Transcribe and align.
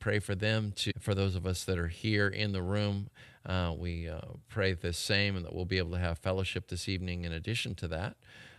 pray 0.00 0.18
for 0.18 0.34
them. 0.34 0.72
To 0.76 0.92
for 0.98 1.14
those 1.14 1.36
of 1.36 1.46
us 1.46 1.64
that 1.64 1.78
are 1.78 1.88
here 1.88 2.28
in 2.28 2.52
the 2.52 2.62
room, 2.62 3.08
uh, 3.46 3.74
we 3.76 4.08
uh, 4.08 4.20
pray 4.48 4.72
the 4.72 4.92
same, 4.92 5.36
and 5.36 5.44
that 5.44 5.54
we'll 5.54 5.64
be 5.64 5.78
able 5.78 5.92
to 5.92 5.98
have 5.98 6.18
fellowship 6.18 6.68
this 6.68 6.88
evening. 6.88 7.24
In 7.24 7.32
addition 7.32 7.74
to 7.76 7.88
that. 7.88 8.16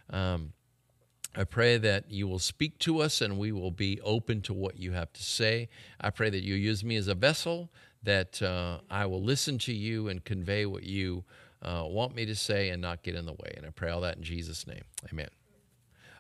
Um, 0.10 0.54
I 1.36 1.46
pray 1.46 1.78
that 1.78 2.12
you 2.12 2.28
will 2.28 2.40
speak 2.40 2.78
to 2.80 3.02
us 3.02 3.22
and 3.22 3.40
we 3.40 3.54
will 3.54 3.72
be 3.72 4.02
open 4.02 4.42
to 4.42 4.54
what 4.54 4.78
you 4.78 4.92
have 4.92 5.14
to 5.14 5.24
say. 5.24 5.70
I 6.00 6.10
pray 6.10 6.30
that 6.30 6.44
you 6.44 6.56
use 6.56 6.84
me 6.84 6.98
as 6.98 7.08
a 7.08 7.16
vessel, 7.16 7.70
that 8.04 8.42
uh, 8.42 8.80
I 8.90 9.06
will 9.06 9.22
listen 9.22 9.58
to 9.60 9.74
you 9.74 10.10
and 10.10 10.24
convey 10.26 10.66
what 10.66 10.84
you 10.84 11.24
uh, 11.62 11.86
want 11.88 12.16
me 12.16 12.26
to 12.26 12.36
say 12.36 12.70
and 12.70 12.82
not 12.82 13.02
get 13.02 13.16
in 13.16 13.26
the 13.26 13.32
way. 13.32 13.54
And 13.56 13.66
I 13.66 13.70
pray 13.70 13.92
all 13.92 14.02
that 14.02 14.18
in 14.18 14.24
Jesus' 14.24 14.68
name. 14.68 14.84
Amen. 15.12 15.30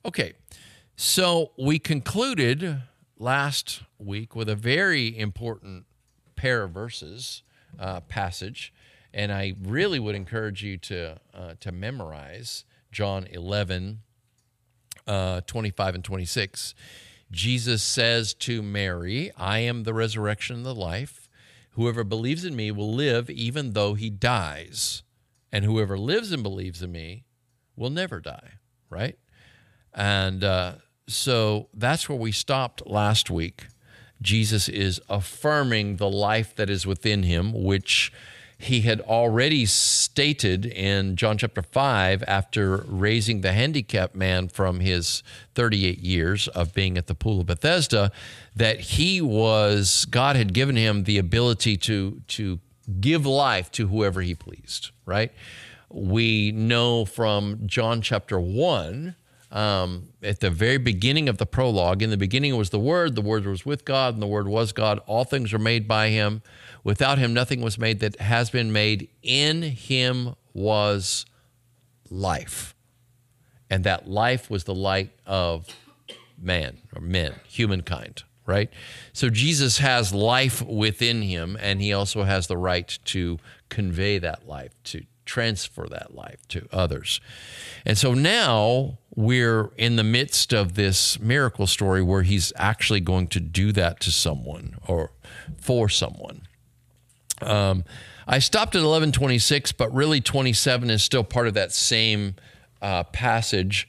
Okay, 0.06 0.34
so 0.96 1.52
we 1.58 1.78
concluded 1.78 2.82
last 3.22 3.84
week 4.00 4.36
with 4.36 4.50
a 4.50 4.56
very 4.56 5.18
important 5.18 5.86
pair 6.36 6.64
of 6.64 6.72
verses, 6.72 7.44
uh, 7.80 8.02
passage, 8.02 8.74
and 9.14 9.32
I 9.32 9.54
really 9.62 10.00
would 10.00 10.16
encourage 10.16 10.64
you 10.64 10.78
to, 10.78 11.20
uh, 11.34 11.54
to 11.60 11.72
memorize 11.72 12.66
John 12.92 13.28
11 13.30 14.00
uh, 15.08 15.42
25 15.42 15.96
and 15.96 16.04
26, 16.04 16.76
Jesus 17.32 17.82
says 17.82 18.34
to 18.36 18.62
Mary, 18.62 19.32
I 19.38 19.60
am 19.60 19.84
the 19.84 19.94
resurrection 19.94 20.58
and 20.58 20.66
the 20.66 20.76
life. 20.76 21.30
Whoever 21.72 22.04
believes 22.04 22.44
in 22.46 22.56
me 22.56 22.72
will 22.72 22.94
live 22.94 23.30
even 23.30 23.74
though 23.74 23.94
he 23.94 24.10
dies. 24.10 25.04
And 25.52 25.66
whoever 25.66 25.98
lives 25.98 26.32
and 26.32 26.44
believes 26.44 26.82
in 26.82 26.92
me 26.92 27.26
will 27.76 27.90
never 27.90 28.20
die, 28.20 28.54
right? 28.90 29.18
And 29.94 30.44
uh, 30.44 30.76
so 31.12 31.68
that's 31.74 32.08
where 32.08 32.18
we 32.18 32.32
stopped 32.32 32.86
last 32.88 33.30
week. 33.30 33.68
Jesus 34.22 34.70
is 34.70 35.02
affirming 35.10 35.98
the 35.98 36.10
life 36.10 36.56
that 36.56 36.70
is 36.70 36.86
within 36.86 37.24
him, 37.24 37.54
which 37.64 38.12
he 38.62 38.82
had 38.82 39.02
already 39.02 39.66
stated 39.66 40.68
in 40.68 41.16
John 41.16 41.40
chapter 41.40 41.64
5 41.64 42.24
after 42.28 42.86
raising 42.88 43.42
the 43.42 43.54
handicapped 43.54 44.16
man 44.16 44.48
from 44.48 44.80
his 44.80 45.24
38 45.56 45.98
years 45.98 46.48
of 46.50 46.72
being 46.74 46.96
at 46.96 47.08
the 47.08 47.16
pool 47.16 47.42
of 47.42 47.48
Bethesda 47.48 48.12
that 48.56 48.80
he 48.80 49.20
was 49.20 50.06
God 50.06 50.36
had 50.36 50.54
given 50.54 50.76
him 50.76 51.06
the 51.06 51.18
ability 51.18 51.76
to 51.78 52.22
to 52.28 52.60
give 53.00 53.26
life 53.26 53.72
to 53.72 53.88
whoever 53.88 54.22
he 54.22 54.36
pleased, 54.36 54.92
right? 55.06 55.32
We 55.90 56.52
know 56.52 57.06
from 57.06 57.62
John 57.66 58.02
chapter 58.02 58.40
1 58.40 59.16
um, 59.52 60.10
at 60.24 60.40
the 60.40 60.50
very 60.50 60.78
beginning 60.78 61.30
of 61.30 61.38
the 61.38 61.46
prologue, 61.46 62.02
in 62.02 62.10
the 62.10 62.18
beginning 62.18 62.56
was 62.56 62.70
the 62.70 62.80
Word, 62.80 63.16
the 63.16 63.22
Word 63.22 63.46
was 63.46 63.66
with 63.66 63.86
God, 63.86 64.14
and 64.14 64.22
the 64.22 64.28
Word 64.28 64.48
was 64.48 64.72
God. 64.72 65.00
All 65.06 65.24
things 65.24 65.52
were 65.54 65.60
made 65.60 65.88
by 65.88 66.10
Him. 66.10 66.42
Without 66.84 67.18
him, 67.18 67.34
nothing 67.34 67.62
was 67.62 67.78
made 67.78 68.00
that 68.00 68.20
has 68.20 68.50
been 68.50 68.72
made. 68.72 69.10
In 69.22 69.62
him 69.62 70.36
was 70.54 71.26
life. 72.10 72.76
And 73.70 73.84
that 73.84 74.08
life 74.10 74.50
was 74.50 74.64
the 74.64 74.76
light 74.76 75.12
of 75.26 75.68
man 76.38 76.78
or 76.96 77.02
men, 77.02 77.36
humankind, 77.48 78.24
right? 78.46 78.70
So 79.14 79.30
Jesus 79.30 79.78
has 79.78 80.14
life 80.14 80.62
within 80.62 81.22
him, 81.22 81.58
and 81.62 81.82
he 81.82 81.94
also 81.94 82.24
has 82.24 82.48
the 82.48 82.58
right 82.58 82.98
to 83.06 83.40
convey 83.70 84.18
that 84.18 84.48
life, 84.48 84.74
to 84.86 85.04
transfer 85.26 85.88
that 85.90 86.16
life 86.16 86.48
to 86.50 86.68
others. 86.72 87.22
And 87.86 87.98
so 87.98 88.14
now 88.14 89.00
we're 89.16 89.72
in 89.78 89.96
the 89.96 90.04
midst 90.04 90.54
of 90.54 90.76
this 90.76 91.20
miracle 91.20 91.68
story 91.68 92.02
where 92.02 92.24
he's 92.24 92.54
actually 92.56 93.02
going 93.02 93.28
to 93.28 93.40
do 93.40 93.72
that 93.74 94.00
to 94.02 94.12
someone 94.12 94.76
or 94.88 95.12
for 95.58 95.90
someone. 95.90 96.44
Um, 97.42 97.84
I 98.28 98.40
stopped 98.40 98.76
at 98.76 98.80
1126, 98.80 99.72
but 99.74 99.94
really 99.94 100.22
27 100.22 100.90
is 100.90 101.04
still 101.04 101.24
part 101.24 101.48
of 101.48 101.54
that 101.56 101.72
same 101.72 102.36
uh, 102.82 103.04
passage. 103.04 103.88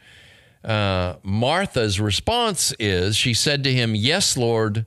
Uh, 0.65 1.17
Martha's 1.23 2.01
response 2.01 2.75
is 2.79 3.17
she 3.17 3.35
said 3.35 3.65
to 3.65 3.73
him, 3.73 3.95
Yes, 3.95 4.37
Lord. 4.37 4.87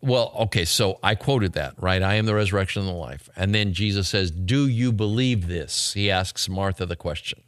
Well, 0.00 0.32
okay, 0.40 0.64
so 0.64 0.98
I 1.02 1.16
quoted 1.16 1.54
that, 1.54 1.74
right? 1.78 2.02
I 2.02 2.14
am 2.14 2.26
the 2.26 2.34
resurrection 2.34 2.82
and 2.82 2.88
the 2.88 2.94
life. 2.94 3.28
And 3.34 3.54
then 3.54 3.72
Jesus 3.72 4.08
says, 4.08 4.30
Do 4.30 4.68
you 4.68 4.92
believe 4.92 5.48
this? 5.48 5.92
He 5.92 6.10
asks 6.10 6.48
Martha 6.48 6.86
the 6.86 6.96
question. 6.96 7.40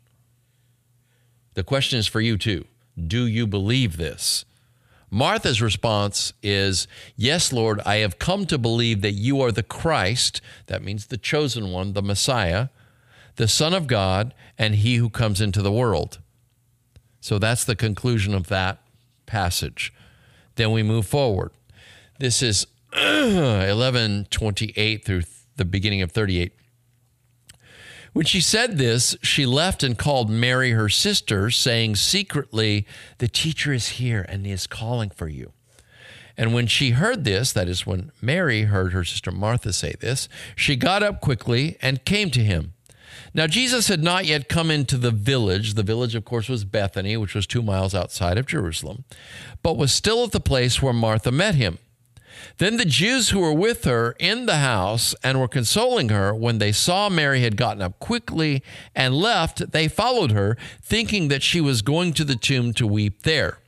The 1.55 1.63
question 1.63 1.99
is 1.99 2.07
for 2.07 2.21
you 2.21 2.37
too. 2.37 2.65
Do 3.01 3.25
you 3.27 3.47
believe 3.47 3.97
this? 3.97 4.45
Martha's 5.11 5.63
response 5.63 6.33
is, 6.43 6.89
Yes, 7.17 7.53
Lord, 7.53 7.81
I 7.87 7.97
have 7.97 8.19
come 8.19 8.47
to 8.47 8.59
believe 8.59 9.01
that 9.03 9.13
you 9.13 9.41
are 9.41 9.53
the 9.53 9.63
Christ, 9.63 10.41
that 10.67 10.83
means 10.83 11.07
the 11.07 11.19
chosen 11.19 11.71
one, 11.71 11.93
the 11.93 12.03
Messiah, 12.03 12.69
the 13.37 13.49
Son 13.49 13.75
of 13.75 13.87
God, 13.87 14.35
and 14.59 14.77
he 14.77 14.97
who 14.97 15.09
comes 15.09 15.41
into 15.41 15.63
the 15.63 15.73
world. 15.73 16.19
So 17.21 17.39
that's 17.39 17.65
the 17.65 17.77
conclusion 17.77 18.35
of 18.35 18.49
that 18.49 18.83
passage. 19.27 19.93
Then 20.57 20.73
we 20.73 20.83
move 20.83 21.07
forward. 21.07 21.51
This 22.21 22.43
is 22.43 22.67
1128 22.93 25.05
through 25.07 25.23
the 25.57 25.65
beginning 25.65 26.03
of 26.03 26.13
38. 26.13 26.53
When 28.13 28.27
she 28.27 28.43
said 28.43 28.77
this, 28.77 29.17
she 29.23 29.47
left 29.47 29.83
and 29.83 29.97
called 29.97 30.29
Mary, 30.29 30.73
her 30.73 30.91
sister, 30.91 31.51
saying 31.51 31.97
secretly, 31.97 32.87
The 33.19 33.29
teacher 33.29 33.73
is 33.73 33.89
here 33.89 34.27
and 34.29 34.45
he 34.45 34.53
is 34.53 34.67
calling 34.67 35.09
for 35.09 35.29
you. 35.29 35.53
And 36.37 36.53
when 36.53 36.67
she 36.67 36.91
heard 36.91 37.25
this, 37.25 37.55
that 37.55 37.71
is, 37.71 37.87
when 37.87 38.13
Mary 38.21 38.65
heard 38.65 38.93
her 38.93 39.05
sister 39.05 39.31
Martha 39.31 39.73
say 39.73 39.95
this, 39.99 40.29
she 40.55 40.77
got 40.77 41.03
up 41.03 41.23
quickly 41.23 41.79
and 41.81 42.05
came 42.05 42.31
to 42.33 42.45
him. 42.45 42.75
Now, 43.33 43.47
Jesus 43.47 43.89
had 43.89 44.03
not 44.03 44.27
yet 44.27 44.47
come 44.47 44.71
into 44.71 44.99
the 44.99 45.11
village. 45.11 45.73
The 45.73 45.83
village, 45.83 46.15
of 46.15 46.27
course, 46.27 46.51
was 46.51 46.67
Bethany, 46.67 47.17
which 47.17 47.35
was 47.35 47.47
two 47.47 47.63
miles 47.63 47.95
outside 47.95 48.37
of 48.37 48.45
Jerusalem, 48.45 49.05
but 49.63 49.79
was 49.79 49.91
still 49.91 50.25
at 50.25 50.33
the 50.33 50.41
place 50.41 50.83
where 50.83 50.93
Martha 50.93 51.33
met 51.33 51.55
him. 51.55 51.79
Then 52.59 52.77
the 52.77 52.85
Jews 52.85 53.31
who 53.31 53.41
were 53.41 53.53
with 53.53 53.85
her 53.85 54.15
in 54.19 54.47
the 54.47 54.57
house 54.57 55.15
and 55.23 55.41
were 55.41 55.49
consoling 55.49 56.09
her, 56.11 56.35
when 56.35 56.59
they 56.59 56.73
saw 56.73 57.09
Mary 57.09 57.43
had 57.43 57.57
gotten 57.57 57.83
up 57.83 57.99
quickly 57.99 58.63
and 58.95 59.15
left, 59.15 59.73
they 59.73 59.89
followed 59.89 60.33
her, 60.33 60.57
thinking 60.83 61.29
that 61.29 61.43
she 61.43 61.61
was 61.61 61.83
going 61.83 62.13
to 62.15 62.25
the 62.25 62.37
tomb 62.37 62.73
to 62.75 62.87
weep 62.87 63.23
there. 63.23 63.59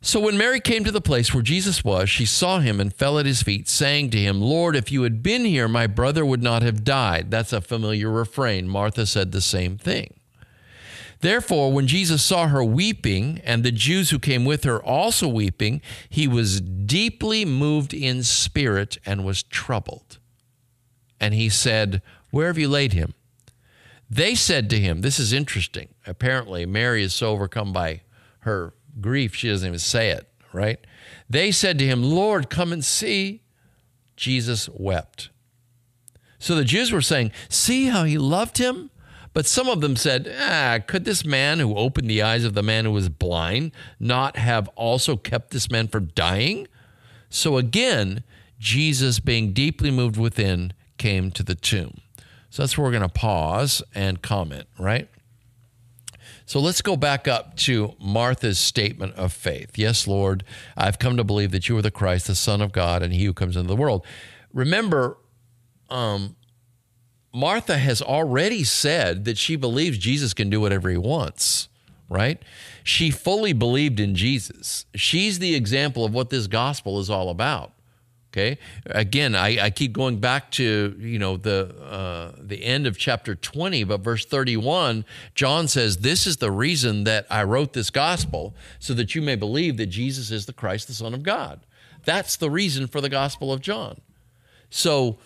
So 0.00 0.20
when 0.20 0.36
Mary 0.36 0.60
came 0.60 0.84
to 0.84 0.90
the 0.90 1.00
place 1.00 1.32
where 1.32 1.42
Jesus 1.42 1.82
was, 1.82 2.10
she 2.10 2.26
saw 2.26 2.58
him 2.58 2.78
and 2.78 2.92
fell 2.92 3.18
at 3.18 3.24
his 3.24 3.42
feet, 3.42 3.68
saying 3.68 4.10
to 4.10 4.18
him, 4.18 4.38
Lord, 4.38 4.76
if 4.76 4.92
you 4.92 5.02
had 5.02 5.22
been 5.22 5.46
here, 5.46 5.66
my 5.66 5.86
brother 5.86 6.26
would 6.26 6.42
not 6.42 6.62
have 6.62 6.84
died. 6.84 7.30
That's 7.30 7.54
a 7.54 7.62
familiar 7.62 8.10
refrain. 8.10 8.68
Martha 8.68 9.06
said 9.06 9.32
the 9.32 9.40
same 9.40 9.78
thing. 9.78 10.12
Therefore, 11.24 11.72
when 11.72 11.86
Jesus 11.86 12.22
saw 12.22 12.48
her 12.48 12.62
weeping, 12.62 13.40
and 13.44 13.64
the 13.64 13.72
Jews 13.72 14.10
who 14.10 14.18
came 14.18 14.44
with 14.44 14.64
her 14.64 14.78
also 14.84 15.26
weeping, 15.26 15.80
he 16.10 16.28
was 16.28 16.60
deeply 16.60 17.46
moved 17.46 17.94
in 17.94 18.22
spirit 18.22 18.98
and 19.06 19.24
was 19.24 19.42
troubled. 19.42 20.18
And 21.18 21.32
he 21.32 21.48
said, 21.48 22.02
Where 22.30 22.48
have 22.48 22.58
you 22.58 22.68
laid 22.68 22.92
him? 22.92 23.14
They 24.10 24.34
said 24.34 24.68
to 24.68 24.78
him, 24.78 25.00
This 25.00 25.18
is 25.18 25.32
interesting. 25.32 25.94
Apparently, 26.06 26.66
Mary 26.66 27.02
is 27.02 27.14
so 27.14 27.30
overcome 27.30 27.72
by 27.72 28.02
her 28.40 28.74
grief, 29.00 29.34
she 29.34 29.48
doesn't 29.48 29.66
even 29.66 29.78
say 29.78 30.10
it, 30.10 30.28
right? 30.52 30.78
They 31.30 31.52
said 31.52 31.78
to 31.78 31.86
him, 31.86 32.02
Lord, 32.02 32.50
come 32.50 32.70
and 32.70 32.84
see. 32.84 33.40
Jesus 34.14 34.68
wept. 34.68 35.30
So 36.38 36.54
the 36.54 36.64
Jews 36.64 36.92
were 36.92 37.00
saying, 37.00 37.32
See 37.48 37.86
how 37.86 38.04
he 38.04 38.18
loved 38.18 38.58
him? 38.58 38.90
But 39.34 39.46
some 39.46 39.68
of 39.68 39.80
them 39.80 39.96
said, 39.96 40.32
ah, 40.40 40.78
could 40.86 41.04
this 41.04 41.24
man 41.24 41.58
who 41.58 41.76
opened 41.76 42.08
the 42.08 42.22
eyes 42.22 42.44
of 42.44 42.54
the 42.54 42.62
man 42.62 42.84
who 42.84 42.92
was 42.92 43.08
blind 43.08 43.72
not 43.98 44.36
have 44.36 44.68
also 44.68 45.16
kept 45.16 45.50
this 45.50 45.68
man 45.70 45.88
from 45.88 46.06
dying? 46.14 46.68
So 47.28 47.56
again, 47.58 48.22
Jesus, 48.60 49.18
being 49.18 49.52
deeply 49.52 49.90
moved 49.90 50.16
within, 50.16 50.72
came 50.98 51.32
to 51.32 51.42
the 51.42 51.56
tomb. 51.56 52.00
So 52.48 52.62
that's 52.62 52.78
where 52.78 52.84
we're 52.84 52.92
going 52.92 53.02
to 53.02 53.08
pause 53.08 53.82
and 53.92 54.22
comment, 54.22 54.68
right? 54.78 55.08
So 56.46 56.60
let's 56.60 56.80
go 56.80 56.96
back 56.96 57.26
up 57.26 57.56
to 57.58 57.94
Martha's 57.98 58.60
statement 58.60 59.14
of 59.16 59.32
faith. 59.32 59.76
Yes, 59.76 60.06
Lord, 60.06 60.44
I've 60.76 61.00
come 61.00 61.16
to 61.16 61.24
believe 61.24 61.50
that 61.50 61.68
you 61.68 61.76
are 61.76 61.82
the 61.82 61.90
Christ, 61.90 62.28
the 62.28 62.36
Son 62.36 62.60
of 62.60 62.70
God, 62.70 63.02
and 63.02 63.12
he 63.12 63.24
who 63.24 63.32
comes 63.32 63.56
into 63.56 63.66
the 63.66 63.76
world. 63.76 64.06
Remember, 64.52 65.18
um, 65.90 66.36
Martha 67.34 67.76
has 67.78 68.00
already 68.00 68.62
said 68.62 69.24
that 69.24 69.36
she 69.36 69.56
believes 69.56 69.98
Jesus 69.98 70.32
can 70.32 70.48
do 70.48 70.60
whatever 70.60 70.88
he 70.88 70.96
wants, 70.96 71.68
right? 72.08 72.40
She 72.84 73.10
fully 73.10 73.52
believed 73.52 73.98
in 73.98 74.14
Jesus. 74.14 74.86
She's 74.94 75.40
the 75.40 75.54
example 75.54 76.04
of 76.04 76.14
what 76.14 76.30
this 76.30 76.46
gospel 76.46 77.00
is 77.00 77.10
all 77.10 77.30
about. 77.30 77.72
Okay. 78.32 78.58
Again, 78.86 79.36
I, 79.36 79.66
I 79.66 79.70
keep 79.70 79.92
going 79.92 80.18
back 80.18 80.50
to 80.52 80.96
you 80.98 81.20
know 81.20 81.36
the 81.36 81.72
uh, 81.80 82.32
the 82.36 82.64
end 82.64 82.86
of 82.86 82.98
chapter 82.98 83.36
twenty, 83.36 83.84
but 83.84 84.00
verse 84.00 84.24
thirty 84.24 84.56
one, 84.56 85.04
John 85.36 85.68
says, 85.68 85.98
"This 85.98 86.26
is 86.26 86.38
the 86.38 86.50
reason 86.50 87.04
that 87.04 87.26
I 87.30 87.44
wrote 87.44 87.74
this 87.74 87.90
gospel, 87.90 88.54
so 88.80 88.92
that 88.94 89.14
you 89.14 89.22
may 89.22 89.36
believe 89.36 89.76
that 89.76 89.86
Jesus 89.86 90.32
is 90.32 90.46
the 90.46 90.52
Christ, 90.52 90.88
the 90.88 90.94
Son 90.94 91.14
of 91.14 91.22
God." 91.22 91.60
That's 92.04 92.36
the 92.36 92.50
reason 92.50 92.88
for 92.88 93.00
the 93.00 93.08
Gospel 93.08 93.52
of 93.52 93.60
John. 93.60 94.00
So 94.68 95.18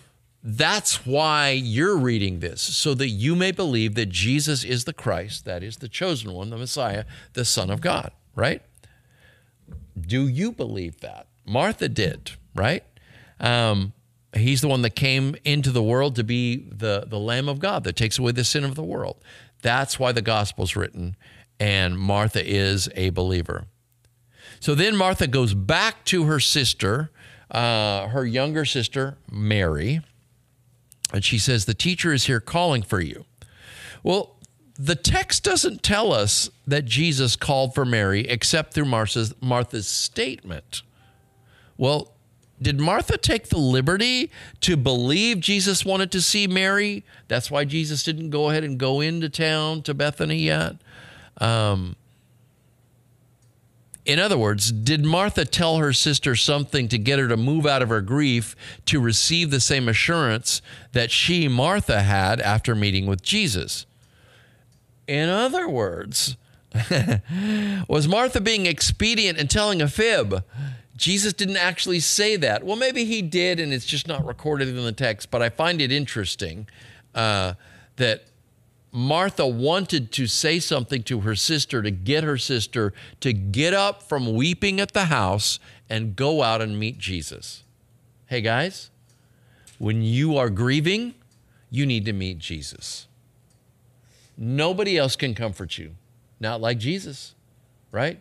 that's 0.43 1.05
why 1.05 1.51
you're 1.51 1.97
reading 1.97 2.41
this, 2.41 2.63
so 2.63 2.95
that 2.95 3.09
you 3.09 3.35
may 3.35 3.51
believe 3.51 3.95
that 3.97 4.09
Jesus 4.09 4.65
is 4.65 4.85
the 4.85 4.93
Christ, 4.93 5.45
that 5.45 5.63
is 5.63 5.79
the 5.79 5.89
chosen 5.89 6.33
one, 6.33 6.51
the 6.51 6.57
Messiah, 6.57 7.05
the 7.33 7.45
Son 7.45 7.71
of 7.71 7.81
God, 7.81 8.13
right? 8.37 8.63
Do 10.01 10.29
you 10.29 10.53
believe 10.53 11.01
that? 11.01 11.27
Martha 11.45 11.89
did, 11.89 12.33
right? 12.55 12.85
Um, 13.41 13.93
he's 14.33 14.61
the 14.61 14.69
one 14.69 14.83
that 14.83 14.95
came 14.95 15.35
into 15.45 15.71
the 15.71 15.83
world 15.83 16.15
to 16.17 16.25
be 16.25 16.69
the, 16.71 17.05
the 17.07 17.19
Lamb 17.19 17.49
of 17.49 17.59
God 17.59 17.83
that 17.85 17.97
takes 17.97 18.19
away 18.19 18.33
the 18.33 18.45
sin 18.45 18.65
of 18.65 18.75
the 18.75 18.85
world. 18.85 19.17
That's 19.63 19.99
why 19.99 20.13
the 20.13 20.23
gospel's 20.23 20.77
written, 20.77 21.17
and 21.59 21.99
Martha 21.99 22.43
is 22.45 22.89
a 22.95 23.11
believer. 23.11 23.67
So 24.61 24.75
then 24.75 24.97
Martha 24.97 25.27
goes 25.27 25.55
back 25.55 26.05
to 26.07 26.25
her 26.25 26.39
sister, 26.39 27.11
uh, 27.51 28.09
her 28.09 28.25
younger 28.25 28.65
sister, 28.65 29.19
Mary, 29.31 30.01
and 31.13 31.25
she 31.25 31.39
says, 31.39 31.65
The 31.65 31.75
teacher 31.75 32.13
is 32.13 32.27
here 32.27 32.41
calling 32.41 32.83
for 32.83 33.01
you. 33.01 33.25
Well, 34.03 34.37
the 34.79 34.95
text 34.95 35.43
doesn't 35.43 35.83
tell 35.83 36.13
us 36.13 36.51
that 36.67 36.85
Jesus 36.85 37.35
called 37.35 37.75
for 37.75 37.85
Mary 37.85 38.21
except 38.29 38.75
through 38.75 38.85
Martha's, 38.85 39.35
Martha's 39.41 39.89
statement. 39.89 40.83
Well, 41.77 42.13
did 42.61 42.81
Martha 42.81 43.17
take 43.17 43.49
the 43.49 43.59
liberty 43.59 44.31
to 44.61 44.77
believe 44.77 45.41
Jesus 45.41 45.85
wanted 45.85 46.11
to 46.13 46.21
see 46.21 46.47
Mary? 46.47 47.05
That's 47.29 47.51
why 47.51 47.65
Jesus 47.65 48.03
didn't 48.03 48.31
go 48.31 48.51
ahead 48.51 48.65
and 48.65 48.79
go 48.79 49.01
into 49.01 49.29
town 49.29 49.83
to 49.83 49.95
Bethany 49.95 50.39
yet. 50.39 50.77
Um, 51.41 51.97
in 54.09 54.19
other 54.19 54.39
words, 54.39 54.73
did 54.73 55.05
Martha 55.05 55.45
tell 55.45 55.77
her 55.77 55.93
sister 55.93 56.35
something 56.35 56.89
to 56.89 56.97
get 56.97 57.19
her 57.19 57.29
to 57.29 57.37
move 57.37 57.67
out 57.67 57.83
of 57.83 57.91
her 57.91 58.01
grief 58.01 58.57
to 58.87 59.01
receive 59.01 59.51
the 59.51 59.61
same 59.61 59.87
assurance 59.87 60.63
that 60.93 61.11
she, 61.11 61.47
Martha, 61.47 62.01
had 62.01 62.41
after 62.41 62.75
meeting 62.75 63.07
with 63.07 63.21
Jesus? 63.21 63.85
In 65.07 65.29
other 65.29 65.69
words, 65.69 66.39
was 67.89 68.09
Martha 68.09 68.41
being 68.41 68.65
expedient 68.65 69.39
and 69.39 69.51
telling 69.51 69.83
a 69.83 69.89
fib? 69.89 70.43
Jesus 70.97 71.35
didn't 71.35 71.59
actually 71.59 72.01
say 72.01 72.37
that. 72.37 72.65
Well, 72.65 72.77
maybe 72.77 73.05
he 73.05 73.21
did, 73.21 73.61
and 73.61 73.75
it's 73.75 73.85
just 73.85 74.09
not 74.09 74.25
recorded 74.25 74.69
in 74.69 74.85
the 74.85 74.93
text. 74.93 75.31
But 75.31 75.43
I 75.43 75.51
find 75.51 75.83
it 75.83 75.93
interesting 75.93 76.67
uh, 77.15 77.53
that 77.97 78.25
Martha 78.91 79.47
wanted 79.47 80.13
to 80.13 80.27
say 80.27 80.59
something 80.59 81.03
to 81.05 81.21
her 81.21 81.35
sister 81.35 81.83
to 81.83 81.91
get 81.91 82.25
her 82.25 82.39
sister 82.39 82.93
to 83.21 83.33
get 83.33 83.75
up 83.75 84.03
from 84.03 84.35
weeping 84.35 84.81
at 84.81 84.93
the 84.93 85.07
house 85.07 85.59
and 85.91 86.17
go 86.17 86.43
out 86.43 86.63
and 86.63 86.79
meet 86.79 86.99
Jesus. 86.99 87.65
Hey, 88.27 88.41
guys, 88.41 88.91
when 89.79 90.03
you 90.03 90.37
are 90.37 90.51
grieving, 90.51 91.15
you 91.71 91.87
need 91.87 92.05
to 92.07 92.13
meet 92.13 92.39
Jesus. 92.39 93.07
Nobody 94.37 94.97
else 94.97 95.17
can 95.17 95.35
comfort 95.35 95.79
you, 95.79 95.95
not 96.41 96.61
like 96.61 96.79
Jesus, 96.79 97.35
right? 97.91 98.21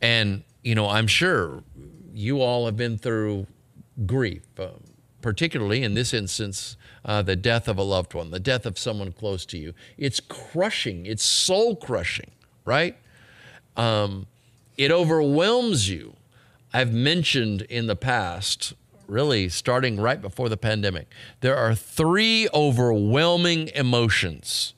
And, 0.00 0.44
you 0.62 0.74
know, 0.74 0.88
I'm 0.88 1.06
sure 1.06 1.62
you 2.14 2.40
all 2.40 2.66
have 2.66 2.76
been 2.76 2.98
through 2.98 3.46
grief, 4.06 4.42
uh, 4.58 4.68
particularly 5.20 5.82
in 5.82 5.94
this 5.94 6.12
instance, 6.12 6.76
uh, 7.04 7.22
the 7.22 7.36
death 7.36 7.68
of 7.68 7.78
a 7.78 7.82
loved 7.82 8.14
one, 8.14 8.30
the 8.30 8.40
death 8.40 8.66
of 8.66 8.78
someone 8.78 9.12
close 9.12 9.44
to 9.46 9.58
you. 9.58 9.74
It's 9.96 10.20
crushing, 10.20 11.06
it's 11.06 11.22
soul 11.22 11.76
crushing, 11.76 12.30
right? 12.64 12.96
Um, 13.76 14.26
it 14.76 14.90
overwhelms 14.90 15.88
you. 15.88 16.16
I've 16.72 16.92
mentioned 16.92 17.62
in 17.62 17.86
the 17.86 17.96
past, 17.96 18.74
really 19.06 19.48
starting 19.48 19.98
right 19.98 20.20
before 20.20 20.48
the 20.48 20.56
pandemic, 20.56 21.08
there 21.40 21.56
are 21.56 21.74
three 21.74 22.48
overwhelming 22.54 23.68
emotions. 23.74 24.74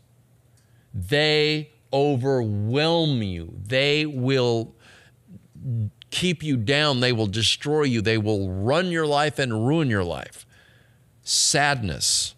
They 0.94 1.70
overwhelm 1.92 3.22
you, 3.22 3.54
they 3.66 4.06
will 4.06 4.74
keep 6.12 6.42
you 6.42 6.56
down, 6.56 7.00
they 7.00 7.12
will 7.12 7.26
destroy 7.26 7.82
you, 7.82 8.00
they 8.00 8.18
will 8.18 8.48
run 8.48 8.92
your 8.92 9.06
life 9.06 9.40
and 9.40 9.66
ruin 9.66 9.90
your 9.90 10.04
life. 10.04 10.46
Sadness. 11.24 12.34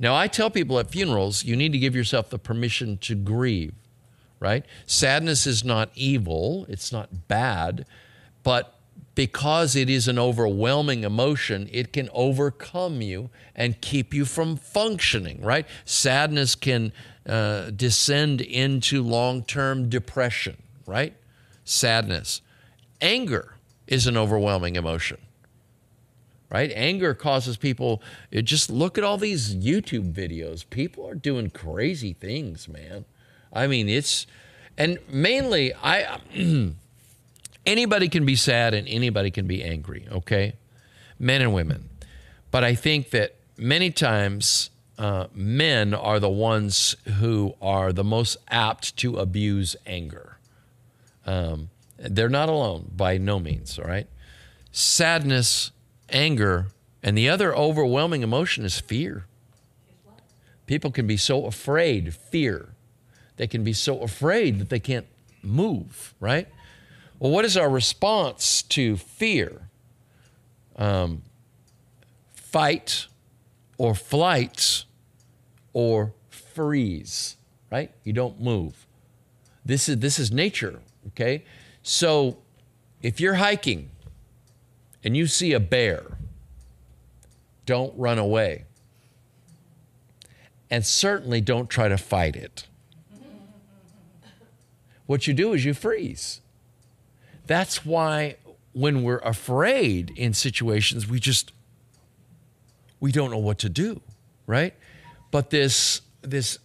Now, 0.00 0.16
I 0.16 0.26
tell 0.28 0.50
people 0.50 0.78
at 0.78 0.90
funerals, 0.90 1.44
you 1.44 1.54
need 1.54 1.72
to 1.72 1.78
give 1.78 1.94
yourself 1.94 2.30
the 2.30 2.38
permission 2.38 2.98
to 2.98 3.14
grieve, 3.14 3.74
right? 4.40 4.64
Sadness 4.86 5.46
is 5.46 5.62
not 5.62 5.90
evil, 5.94 6.66
it's 6.68 6.90
not 6.90 7.28
bad, 7.28 7.84
but 8.42 8.74
because 9.14 9.76
it 9.76 9.90
is 9.90 10.08
an 10.08 10.18
overwhelming 10.18 11.02
emotion, 11.04 11.68
it 11.72 11.92
can 11.92 12.08
overcome 12.12 13.02
you 13.02 13.28
and 13.54 13.80
keep 13.80 14.14
you 14.14 14.24
from 14.24 14.56
functioning, 14.56 15.42
right? 15.42 15.66
Sadness 15.84 16.54
can 16.54 16.92
uh, 17.26 17.70
descend 17.70 18.40
into 18.40 19.02
long 19.02 19.42
term 19.42 19.88
depression, 19.90 20.56
right? 20.86 21.14
Sadness. 21.68 22.40
Anger 23.00 23.54
is 23.86 24.06
an 24.06 24.16
overwhelming 24.16 24.76
emotion, 24.76 25.18
right? 26.50 26.70
Anger 26.74 27.14
causes 27.14 27.56
people, 27.56 28.02
just 28.32 28.70
look 28.70 28.98
at 28.98 29.04
all 29.04 29.18
these 29.18 29.54
YouTube 29.54 30.12
videos. 30.12 30.68
People 30.68 31.08
are 31.08 31.14
doing 31.14 31.50
crazy 31.50 32.12
things, 32.12 32.68
man. 32.68 33.04
I 33.52 33.66
mean, 33.66 33.88
it's, 33.88 34.26
and 34.76 34.98
mainly, 35.08 35.72
I, 35.74 36.20
anybody 37.66 38.08
can 38.08 38.26
be 38.26 38.36
sad 38.36 38.74
and 38.74 38.86
anybody 38.88 39.30
can 39.30 39.46
be 39.46 39.62
angry, 39.62 40.06
okay? 40.10 40.54
Men 41.18 41.42
and 41.42 41.54
women. 41.54 41.88
But 42.50 42.64
I 42.64 42.74
think 42.74 43.10
that 43.10 43.34
many 43.56 43.90
times, 43.90 44.70
uh, 44.98 45.28
men 45.32 45.94
are 45.94 46.18
the 46.18 46.28
ones 46.28 46.96
who 47.18 47.54
are 47.62 47.92
the 47.92 48.04
most 48.04 48.36
apt 48.48 48.96
to 48.98 49.16
abuse 49.16 49.76
anger. 49.86 50.27
Um, 51.28 51.68
they're 51.98 52.30
not 52.30 52.48
alone 52.48 52.90
by 52.96 53.18
no 53.18 53.38
means, 53.38 53.78
all 53.78 53.84
right? 53.84 54.06
Sadness, 54.72 55.72
anger, 56.08 56.68
and 57.02 57.18
the 57.18 57.28
other 57.28 57.54
overwhelming 57.54 58.22
emotion 58.22 58.64
is 58.64 58.80
fear. 58.80 59.26
People 60.64 60.90
can 60.90 61.06
be 61.06 61.18
so 61.18 61.44
afraid, 61.44 62.14
fear. 62.14 62.70
They 63.36 63.46
can 63.46 63.62
be 63.62 63.74
so 63.74 64.00
afraid 64.00 64.58
that 64.58 64.70
they 64.70 64.80
can't 64.80 65.06
move, 65.42 66.14
right? 66.18 66.48
Well, 67.18 67.30
what 67.30 67.44
is 67.44 67.58
our 67.58 67.68
response 67.68 68.62
to 68.62 68.96
fear? 68.96 69.68
Um, 70.76 71.22
fight 72.32 73.06
or 73.76 73.94
flight 73.94 74.84
or 75.74 76.14
freeze, 76.30 77.36
right? 77.70 77.90
You 78.02 78.14
don't 78.14 78.40
move. 78.40 78.86
This 79.62 79.90
is, 79.90 79.98
this 79.98 80.18
is 80.18 80.32
nature. 80.32 80.80
Okay? 81.08 81.44
So 81.82 82.38
if 83.02 83.20
you're 83.20 83.34
hiking 83.34 83.90
and 85.04 85.16
you 85.16 85.26
see 85.26 85.52
a 85.52 85.60
bear, 85.60 86.18
don't 87.66 87.96
run 87.98 88.18
away. 88.18 88.64
And 90.70 90.84
certainly 90.84 91.40
don't 91.40 91.68
try 91.70 91.88
to 91.88 91.96
fight 91.96 92.36
it. 92.36 92.66
What 95.06 95.26
you 95.26 95.32
do 95.32 95.54
is 95.54 95.64
you 95.64 95.72
freeze. 95.72 96.42
That's 97.46 97.86
why 97.86 98.36
when 98.72 99.02
we're 99.02 99.18
afraid 99.18 100.10
in 100.16 100.34
situations, 100.34 101.08
we 101.08 101.18
just 101.18 101.52
we 103.00 103.12
don't 103.12 103.30
know 103.30 103.38
what 103.38 103.58
to 103.60 103.70
do, 103.70 104.02
right? 104.46 104.74
But 105.30 105.48
this 105.48 106.02
this 106.20 106.58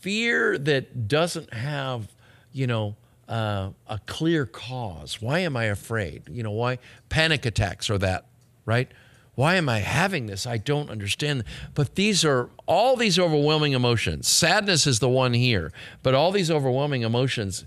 fear 0.00 0.56
that 0.58 1.08
doesn't 1.08 1.52
have, 1.52 2.08
you 2.52 2.66
know, 2.66 2.96
uh, 3.28 3.70
a 3.86 3.98
clear 4.06 4.46
cause. 4.46 5.20
Why 5.20 5.40
am 5.40 5.56
I 5.56 5.64
afraid? 5.64 6.24
You 6.30 6.42
know, 6.42 6.50
why 6.50 6.78
panic 7.08 7.46
attacks 7.46 7.90
are 7.90 7.98
that, 7.98 8.26
right? 8.64 8.90
Why 9.34 9.56
am 9.56 9.68
I 9.68 9.80
having 9.80 10.26
this? 10.26 10.46
I 10.46 10.58
don't 10.58 10.90
understand. 10.90 11.44
But 11.74 11.96
these 11.96 12.24
are 12.24 12.50
all 12.66 12.96
these 12.96 13.18
overwhelming 13.18 13.72
emotions. 13.72 14.28
Sadness 14.28 14.86
is 14.86 15.00
the 15.00 15.08
one 15.08 15.34
here, 15.34 15.72
but 16.02 16.14
all 16.14 16.30
these 16.30 16.50
overwhelming 16.50 17.02
emotions 17.02 17.64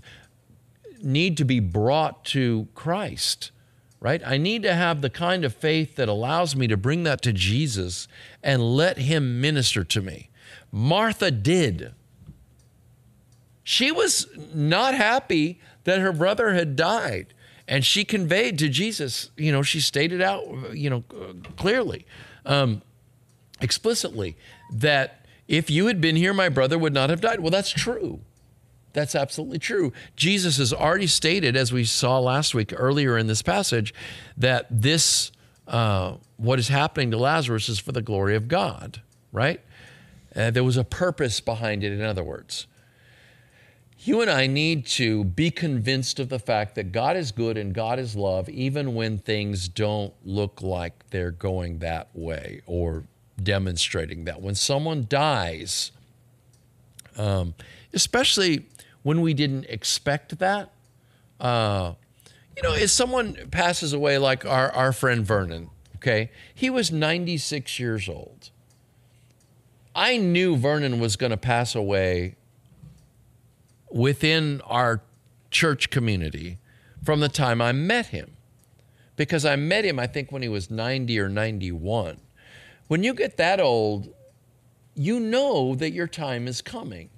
need 1.02 1.36
to 1.36 1.44
be 1.44 1.60
brought 1.60 2.24
to 2.24 2.68
Christ, 2.74 3.50
right? 4.00 4.22
I 4.24 4.38
need 4.38 4.62
to 4.62 4.74
have 4.74 5.02
the 5.02 5.10
kind 5.10 5.44
of 5.44 5.54
faith 5.54 5.96
that 5.96 6.08
allows 6.08 6.56
me 6.56 6.66
to 6.68 6.76
bring 6.76 7.02
that 7.04 7.22
to 7.22 7.32
Jesus 7.32 8.08
and 8.42 8.74
let 8.76 8.98
Him 8.98 9.40
minister 9.40 9.84
to 9.84 10.00
me. 10.00 10.30
Martha 10.72 11.30
did. 11.30 11.92
She 13.70 13.92
was 13.92 14.26
not 14.54 14.94
happy 14.94 15.60
that 15.84 15.98
her 15.98 16.10
brother 16.10 16.54
had 16.54 16.74
died. 16.74 17.34
And 17.68 17.84
she 17.84 18.02
conveyed 18.02 18.58
to 18.60 18.68
Jesus, 18.70 19.30
you 19.36 19.52
know, 19.52 19.62
she 19.62 19.78
stated 19.78 20.22
out, 20.22 20.74
you 20.74 20.88
know, 20.88 21.04
clearly, 21.58 22.06
um, 22.46 22.80
explicitly, 23.60 24.38
that 24.72 25.26
if 25.48 25.68
you 25.68 25.84
had 25.84 26.00
been 26.00 26.16
here, 26.16 26.32
my 26.32 26.48
brother 26.48 26.78
would 26.78 26.94
not 26.94 27.10
have 27.10 27.20
died. 27.20 27.40
Well, 27.40 27.50
that's 27.50 27.68
true. 27.70 28.20
That's 28.94 29.14
absolutely 29.14 29.58
true. 29.58 29.92
Jesus 30.16 30.56
has 30.56 30.72
already 30.72 31.06
stated, 31.06 31.54
as 31.54 31.70
we 31.70 31.84
saw 31.84 32.18
last 32.18 32.54
week 32.54 32.72
earlier 32.74 33.18
in 33.18 33.26
this 33.26 33.42
passage, 33.42 33.92
that 34.38 34.66
this, 34.70 35.30
uh, 35.66 36.14
what 36.38 36.58
is 36.58 36.68
happening 36.68 37.10
to 37.10 37.18
Lazarus 37.18 37.68
is 37.68 37.78
for 37.78 37.92
the 37.92 38.00
glory 38.00 38.34
of 38.34 38.48
God, 38.48 39.02
right? 39.30 39.60
Uh, 40.34 40.50
there 40.50 40.64
was 40.64 40.78
a 40.78 40.84
purpose 40.84 41.42
behind 41.42 41.84
it, 41.84 41.92
in 41.92 42.00
other 42.00 42.24
words. 42.24 42.66
You 44.08 44.22
and 44.22 44.30
I 44.30 44.46
need 44.46 44.86
to 44.86 45.22
be 45.22 45.50
convinced 45.50 46.18
of 46.18 46.30
the 46.30 46.38
fact 46.38 46.76
that 46.76 46.92
God 46.92 47.14
is 47.14 47.30
good 47.30 47.58
and 47.58 47.74
God 47.74 47.98
is 47.98 48.16
love, 48.16 48.48
even 48.48 48.94
when 48.94 49.18
things 49.18 49.68
don't 49.68 50.14
look 50.24 50.62
like 50.62 51.10
they're 51.10 51.30
going 51.30 51.80
that 51.80 52.08
way 52.14 52.62
or 52.64 53.04
demonstrating 53.42 54.24
that. 54.24 54.40
When 54.40 54.54
someone 54.54 55.04
dies, 55.10 55.92
um, 57.18 57.52
especially 57.92 58.64
when 59.02 59.20
we 59.20 59.34
didn't 59.34 59.66
expect 59.66 60.38
that, 60.38 60.72
uh, 61.38 61.92
you 62.56 62.62
know, 62.62 62.72
if 62.72 62.88
someone 62.88 63.36
passes 63.50 63.92
away, 63.92 64.16
like 64.16 64.46
our, 64.46 64.72
our 64.72 64.94
friend 64.94 65.22
Vernon, 65.22 65.68
okay, 65.96 66.30
he 66.54 66.70
was 66.70 66.90
96 66.90 67.78
years 67.78 68.08
old. 68.08 68.48
I 69.94 70.16
knew 70.16 70.56
Vernon 70.56 70.98
was 70.98 71.16
going 71.16 71.28
to 71.28 71.36
pass 71.36 71.74
away 71.74 72.36
within 73.90 74.60
our 74.62 75.02
church 75.50 75.90
community 75.90 76.58
from 77.04 77.20
the 77.20 77.28
time 77.28 77.60
I 77.60 77.72
met 77.72 78.06
him. 78.06 78.36
Because 79.16 79.44
I 79.44 79.56
met 79.56 79.84
him, 79.84 79.98
I 79.98 80.06
think, 80.06 80.30
when 80.30 80.42
he 80.42 80.48
was 80.48 80.70
90 80.70 81.18
or 81.18 81.28
91. 81.28 82.20
When 82.86 83.02
you 83.02 83.14
get 83.14 83.36
that 83.36 83.60
old, 83.60 84.14
you 84.94 85.18
know 85.18 85.74
that 85.74 85.90
your 85.90 86.06
time 86.06 86.46
is 86.46 86.62
coming. 86.62 87.10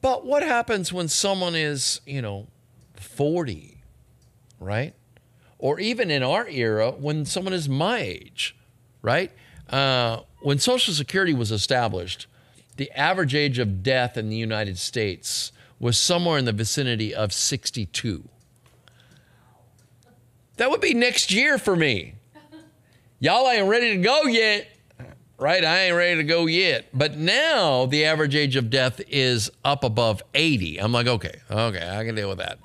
But 0.00 0.24
what 0.24 0.42
happens 0.42 0.92
when 0.92 1.08
someone 1.08 1.54
is, 1.54 2.00
you 2.06 2.22
know, 2.22 2.46
40, 2.94 3.78
right? 4.60 4.94
Or 5.58 5.80
even 5.80 6.10
in 6.10 6.22
our 6.22 6.46
era, 6.48 6.90
when 6.90 7.24
someone 7.24 7.54
is 7.54 7.68
my 7.68 7.98
age, 7.98 8.56
right? 9.02 9.30
Uh, 9.68 10.20
when 10.42 10.58
Social 10.58 10.92
Security 10.92 11.32
was 11.32 11.50
established, 11.50 12.26
the 12.76 12.90
average 12.92 13.34
age 13.34 13.58
of 13.58 13.82
death 13.82 14.16
in 14.16 14.28
the 14.28 14.36
United 14.36 14.78
States 14.78 15.52
was 15.78 15.98
somewhere 15.98 16.38
in 16.38 16.44
the 16.44 16.52
vicinity 16.52 17.14
of 17.14 17.32
62. 17.32 18.28
That 20.56 20.70
would 20.70 20.80
be 20.80 20.94
next 20.94 21.32
year 21.32 21.58
for 21.58 21.74
me. 21.74 22.14
Y'all 23.18 23.48
ain't 23.48 23.68
ready 23.68 23.96
to 23.96 24.02
go 24.02 24.22
yet, 24.24 24.68
right? 25.38 25.64
I 25.64 25.84
ain't 25.84 25.96
ready 25.96 26.16
to 26.16 26.24
go 26.24 26.46
yet. 26.46 26.86
But 26.92 27.16
now 27.16 27.86
the 27.86 28.04
average 28.04 28.36
age 28.36 28.56
of 28.56 28.70
death 28.70 29.00
is 29.08 29.50
up 29.64 29.82
above 29.82 30.22
80. 30.34 30.78
I'm 30.78 30.92
like, 30.92 31.06
okay, 31.06 31.40
okay, 31.50 31.98
I 31.98 32.04
can 32.04 32.14
deal 32.14 32.28
with 32.28 32.38
that. 32.38 32.58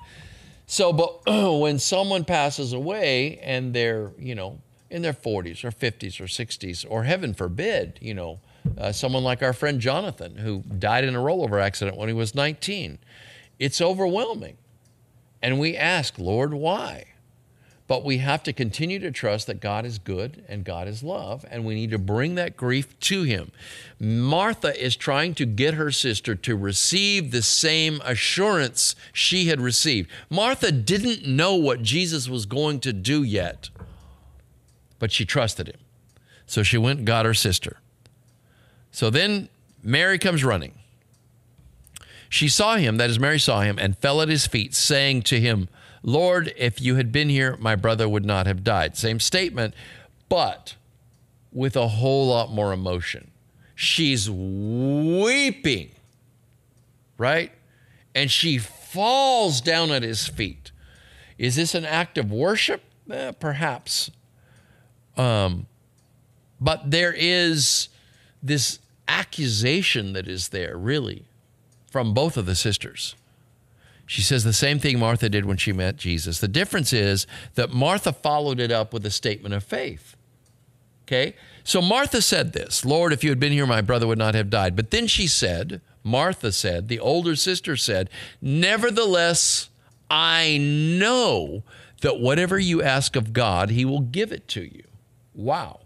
So, 0.66 0.92
but 0.92 1.22
when 1.58 1.78
someone 1.78 2.24
passes 2.24 2.72
away 2.72 3.38
and 3.38 3.74
they're, 3.74 4.12
you 4.18 4.34
know, 4.34 4.60
in 4.88 5.02
their 5.02 5.12
40s 5.12 5.64
or 5.64 5.70
50s 5.70 6.20
or 6.20 6.24
60s, 6.24 6.84
or 6.88 7.04
heaven 7.04 7.32
forbid, 7.34 7.98
you 8.00 8.14
know, 8.14 8.40
uh, 8.78 8.92
someone 8.92 9.24
like 9.24 9.42
our 9.42 9.52
friend 9.52 9.80
Jonathan, 9.80 10.36
who 10.36 10.62
died 10.78 11.04
in 11.04 11.14
a 11.14 11.20
rollover 11.20 11.62
accident 11.62 11.96
when 11.96 12.08
he 12.08 12.14
was 12.14 12.34
19. 12.34 12.98
It's 13.58 13.80
overwhelming. 13.80 14.56
And 15.42 15.58
we 15.58 15.76
ask, 15.76 16.18
Lord, 16.18 16.52
why? 16.52 17.06
But 17.86 18.04
we 18.04 18.18
have 18.18 18.44
to 18.44 18.52
continue 18.52 19.00
to 19.00 19.10
trust 19.10 19.48
that 19.48 19.60
God 19.60 19.84
is 19.84 19.98
good 19.98 20.44
and 20.48 20.64
God 20.64 20.86
is 20.86 21.02
love, 21.02 21.44
and 21.50 21.64
we 21.64 21.74
need 21.74 21.90
to 21.90 21.98
bring 21.98 22.36
that 22.36 22.56
grief 22.56 22.98
to 23.00 23.24
Him. 23.24 23.50
Martha 23.98 24.80
is 24.80 24.94
trying 24.94 25.34
to 25.34 25.44
get 25.44 25.74
her 25.74 25.90
sister 25.90 26.36
to 26.36 26.56
receive 26.56 27.32
the 27.32 27.42
same 27.42 28.00
assurance 28.04 28.94
she 29.12 29.46
had 29.46 29.60
received. 29.60 30.08
Martha 30.28 30.70
didn't 30.70 31.26
know 31.26 31.56
what 31.56 31.82
Jesus 31.82 32.28
was 32.28 32.46
going 32.46 32.78
to 32.80 32.92
do 32.92 33.24
yet, 33.24 33.70
but 35.00 35.10
she 35.10 35.24
trusted 35.24 35.66
Him. 35.68 35.80
So 36.46 36.62
she 36.62 36.78
went 36.78 36.98
and 36.98 37.06
got 37.06 37.26
her 37.26 37.34
sister. 37.34 37.80
So 38.90 39.10
then 39.10 39.48
Mary 39.82 40.18
comes 40.18 40.44
running. 40.44 40.74
She 42.28 42.48
saw 42.48 42.76
him, 42.76 42.96
that 42.98 43.10
is, 43.10 43.18
Mary 43.18 43.40
saw 43.40 43.60
him, 43.60 43.78
and 43.78 43.98
fell 43.98 44.22
at 44.22 44.28
his 44.28 44.46
feet, 44.46 44.74
saying 44.74 45.22
to 45.22 45.40
him, 45.40 45.68
Lord, 46.02 46.52
if 46.56 46.80
you 46.80 46.94
had 46.94 47.12
been 47.12 47.28
here, 47.28 47.56
my 47.58 47.74
brother 47.74 48.08
would 48.08 48.24
not 48.24 48.46
have 48.46 48.62
died. 48.64 48.96
Same 48.96 49.20
statement, 49.20 49.74
but 50.28 50.76
with 51.52 51.76
a 51.76 51.88
whole 51.88 52.28
lot 52.28 52.50
more 52.50 52.72
emotion. 52.72 53.30
She's 53.74 54.30
weeping, 54.30 55.90
right? 57.18 57.52
And 58.14 58.30
she 58.30 58.58
falls 58.58 59.60
down 59.60 59.90
at 59.90 60.02
his 60.02 60.28
feet. 60.28 60.70
Is 61.36 61.56
this 61.56 61.74
an 61.74 61.84
act 61.84 62.16
of 62.18 62.30
worship? 62.30 62.82
Eh, 63.10 63.32
perhaps. 63.32 64.10
Um, 65.16 65.66
but 66.60 66.90
there 66.90 67.14
is 67.16 67.88
this 68.42 68.78
accusation 69.08 70.12
that 70.12 70.28
is 70.28 70.48
there, 70.48 70.76
really, 70.76 71.24
from 71.90 72.14
both 72.14 72.36
of 72.36 72.46
the 72.46 72.54
sisters. 72.54 73.14
She 74.06 74.22
says 74.22 74.42
the 74.44 74.52
same 74.52 74.78
thing 74.78 74.98
Martha 74.98 75.28
did 75.28 75.44
when 75.44 75.56
she 75.56 75.72
met 75.72 75.96
Jesus. 75.96 76.40
The 76.40 76.48
difference 76.48 76.92
is 76.92 77.26
that 77.54 77.70
Martha 77.70 78.12
followed 78.12 78.58
it 78.58 78.72
up 78.72 78.92
with 78.92 79.06
a 79.06 79.10
statement 79.10 79.54
of 79.54 79.62
faith. 79.62 80.16
Okay? 81.06 81.34
So 81.64 81.82
Martha 81.82 82.22
said 82.22 82.52
this 82.52 82.84
Lord, 82.84 83.12
if 83.12 83.24
you 83.24 83.30
had 83.30 83.40
been 83.40 83.52
here, 83.52 83.66
my 83.66 83.80
brother 83.80 84.06
would 84.06 84.18
not 84.18 84.34
have 84.34 84.50
died. 84.50 84.76
But 84.76 84.90
then 84.90 85.06
she 85.06 85.26
said, 85.26 85.80
Martha 86.02 86.52
said, 86.52 86.88
the 86.88 87.00
older 87.00 87.36
sister 87.36 87.76
said, 87.76 88.08
Nevertheless, 88.40 89.70
I 90.08 90.58
know 90.58 91.62
that 92.00 92.20
whatever 92.20 92.58
you 92.58 92.82
ask 92.82 93.16
of 93.16 93.32
God, 93.32 93.70
he 93.70 93.84
will 93.84 94.00
give 94.00 94.32
it 94.32 94.48
to 94.48 94.62
you. 94.62 94.84
Wow. 95.34 95.80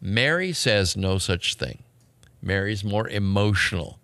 Mary 0.00 0.52
says 0.52 0.96
no 0.96 1.18
such 1.18 1.54
thing. 1.54 1.83
Mary's 2.44 2.84
more 2.84 3.08
emotional. 3.08 3.98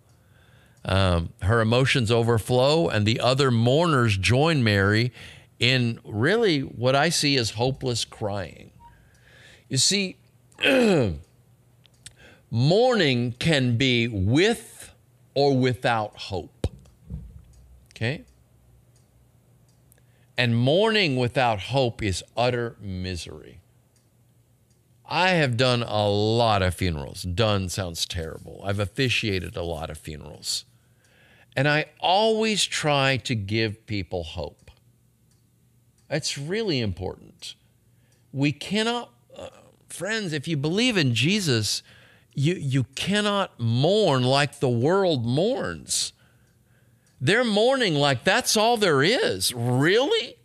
Um, 0.84 1.30
her 1.42 1.60
emotions 1.60 2.10
overflow, 2.10 2.88
and 2.88 3.06
the 3.06 3.20
other 3.20 3.50
mourners 3.50 4.16
join 4.16 4.64
Mary 4.64 5.12
in 5.58 6.00
really 6.04 6.60
what 6.60 6.96
I 6.96 7.10
see 7.10 7.36
as 7.36 7.50
hopeless 7.50 8.04
crying. 8.04 8.70
You 9.68 9.76
see, 9.76 10.16
mourning 12.50 13.32
can 13.38 13.76
be 13.76 14.08
with 14.08 14.92
or 15.34 15.56
without 15.56 16.16
hope. 16.16 16.66
Okay? 17.94 18.24
And 20.36 20.56
mourning 20.56 21.16
without 21.16 21.60
hope 21.60 22.02
is 22.02 22.24
utter 22.36 22.76
misery. 22.80 23.59
I 25.10 25.30
have 25.30 25.56
done 25.56 25.82
a 25.82 26.08
lot 26.08 26.62
of 26.62 26.74
funerals. 26.74 27.22
Done 27.24 27.68
sounds 27.68 28.06
terrible. 28.06 28.62
I've 28.64 28.78
officiated 28.78 29.56
a 29.56 29.64
lot 29.64 29.90
of 29.90 29.98
funerals. 29.98 30.64
And 31.56 31.66
I 31.66 31.86
always 31.98 32.64
try 32.64 33.16
to 33.24 33.34
give 33.34 33.86
people 33.86 34.22
hope. 34.22 34.70
That's 36.08 36.38
really 36.38 36.80
important. 36.80 37.56
We 38.32 38.52
cannot, 38.52 39.10
uh, 39.36 39.48
friends, 39.88 40.32
if 40.32 40.46
you 40.46 40.56
believe 40.56 40.96
in 40.96 41.12
Jesus, 41.12 41.82
you, 42.34 42.54
you 42.54 42.84
cannot 42.94 43.58
mourn 43.58 44.22
like 44.22 44.60
the 44.60 44.68
world 44.68 45.26
mourns. 45.26 46.12
They're 47.20 47.44
mourning 47.44 47.94
like 47.94 48.22
that's 48.22 48.56
all 48.56 48.76
there 48.76 49.02
is. 49.02 49.52
Really? 49.52 50.36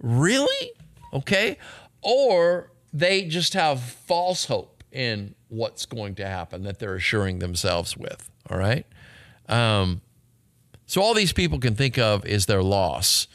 Really? 0.00 0.72
Okay? 1.12 1.58
Or 2.00 2.70
they 2.92 3.24
just 3.24 3.54
have 3.54 3.80
false 3.80 4.46
hope 4.46 4.82
in 4.92 5.34
what's 5.48 5.86
going 5.86 6.14
to 6.16 6.26
happen 6.26 6.62
that 6.62 6.78
they're 6.78 6.94
assuring 6.94 7.38
themselves 7.38 7.96
with. 7.96 8.30
All 8.50 8.58
right. 8.58 8.86
Um, 9.48 10.00
so 10.86 11.02
all 11.02 11.14
these 11.14 11.32
people 11.32 11.58
can 11.58 11.74
think 11.74 11.98
of 11.98 12.24
is 12.24 12.46
their 12.46 12.62
loss. 12.62 13.28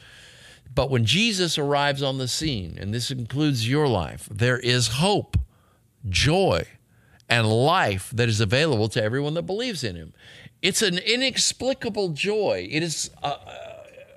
But 0.74 0.90
when 0.90 1.06
Jesus 1.06 1.58
arrives 1.58 2.02
on 2.02 2.18
the 2.18 2.28
scene, 2.28 2.78
and 2.82 2.94
this 2.94 3.12
includes 3.12 3.70
your 3.70 3.88
life, 3.88 4.28
there 4.32 4.58
is 4.58 4.88
hope, 4.88 5.38
joy, 6.10 6.66
and 7.30 7.48
life 7.48 8.12
that 8.14 8.28
is 8.28 8.42
available 8.42 8.90
to 8.90 9.04
everyone 9.04 9.36
that 9.36 9.44
believes 9.44 9.84
in 9.84 9.96
him. 9.96 10.14
It's 10.62 10.82
an 10.82 10.98
inexplicable 10.98 12.10
joy. 12.10 12.68
It 12.72 12.82
is 12.82 13.12
a, 13.22 13.36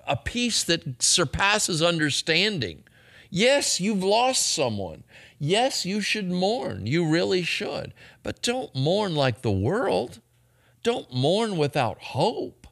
a 0.07 0.17
peace 0.17 0.65
that 0.65 1.03
surpasses 1.03 1.83
understanding. 1.83 2.85
Yes, 3.29 3.81
you've 3.81 4.05
lost 4.05 4.55
someone. 4.55 5.05
Yes, 5.39 5.85
you 5.85 6.01
should 6.01 6.31
mourn. 6.31 6.87
You 6.87 7.07
really 7.07 7.43
should. 7.43 7.93
But 8.23 8.43
don't 8.43 8.75
mourn 8.75 9.15
like 9.15 9.43
the 9.43 9.51
world. 9.51 10.21
Don't 10.83 11.13
mourn 11.13 11.57
without 11.57 11.99
hope. 11.99 12.67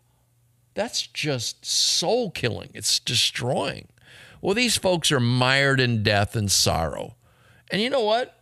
That's 0.74 1.06
just 1.06 1.64
soul 1.64 2.30
killing, 2.30 2.70
it's 2.74 2.98
destroying. 2.98 3.88
Well, 4.40 4.54
these 4.54 4.76
folks 4.76 5.10
are 5.10 5.20
mired 5.20 5.80
in 5.80 6.02
death 6.02 6.36
and 6.36 6.50
sorrow. 6.50 7.16
And 7.70 7.80
you 7.80 7.88
know 7.88 8.02
what? 8.02 8.38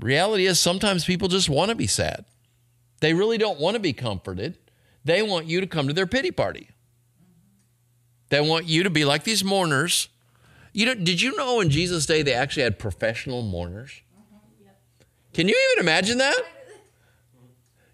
Reality 0.00 0.46
is 0.46 0.58
sometimes 0.58 1.04
people 1.04 1.28
just 1.28 1.48
want 1.48 1.68
to 1.68 1.74
be 1.74 1.86
sad. 1.86 2.24
They 3.00 3.14
really 3.14 3.38
don't 3.38 3.60
want 3.60 3.74
to 3.74 3.80
be 3.80 3.92
comforted. 3.92 4.58
They 5.04 5.22
want 5.22 5.46
you 5.46 5.60
to 5.60 5.66
come 5.66 5.86
to 5.88 5.94
their 5.94 6.06
pity 6.06 6.30
party. 6.30 6.70
They 8.30 8.40
want 8.40 8.66
you 8.66 8.82
to 8.82 8.90
be 8.90 9.04
like 9.04 9.24
these 9.24 9.44
mourners. 9.44 10.08
You 10.78 10.86
know, 10.86 10.94
did 10.94 11.20
you 11.20 11.34
know 11.34 11.60
in 11.60 11.70
Jesus' 11.70 12.06
day 12.06 12.22
they 12.22 12.34
actually 12.34 12.62
had 12.62 12.78
professional 12.78 13.42
mourners? 13.42 14.00
Can 15.32 15.48
you 15.48 15.70
even 15.72 15.84
imagine 15.84 16.18
that? 16.18 16.40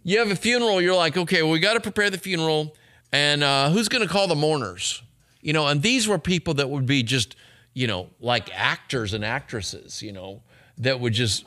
You 0.02 0.18
have 0.18 0.30
a 0.30 0.36
funeral, 0.36 0.82
you're 0.82 0.94
like, 0.94 1.16
okay, 1.16 1.42
well, 1.42 1.52
we 1.52 1.60
got 1.60 1.72
to 1.74 1.80
prepare 1.80 2.10
the 2.10 2.18
funeral, 2.18 2.76
and 3.10 3.42
uh, 3.42 3.70
who's 3.70 3.88
going 3.88 4.06
to 4.06 4.12
call 4.12 4.28
the 4.28 4.34
mourners? 4.34 5.02
You 5.40 5.54
know, 5.54 5.66
and 5.66 5.80
these 5.80 6.06
were 6.06 6.18
people 6.18 6.52
that 6.54 6.68
would 6.68 6.84
be 6.84 7.02
just, 7.02 7.36
you 7.72 7.86
know, 7.86 8.10
like 8.20 8.50
actors 8.54 9.14
and 9.14 9.24
actresses, 9.24 10.02
you 10.02 10.12
know, 10.12 10.42
that 10.76 11.00
would 11.00 11.14
just 11.14 11.46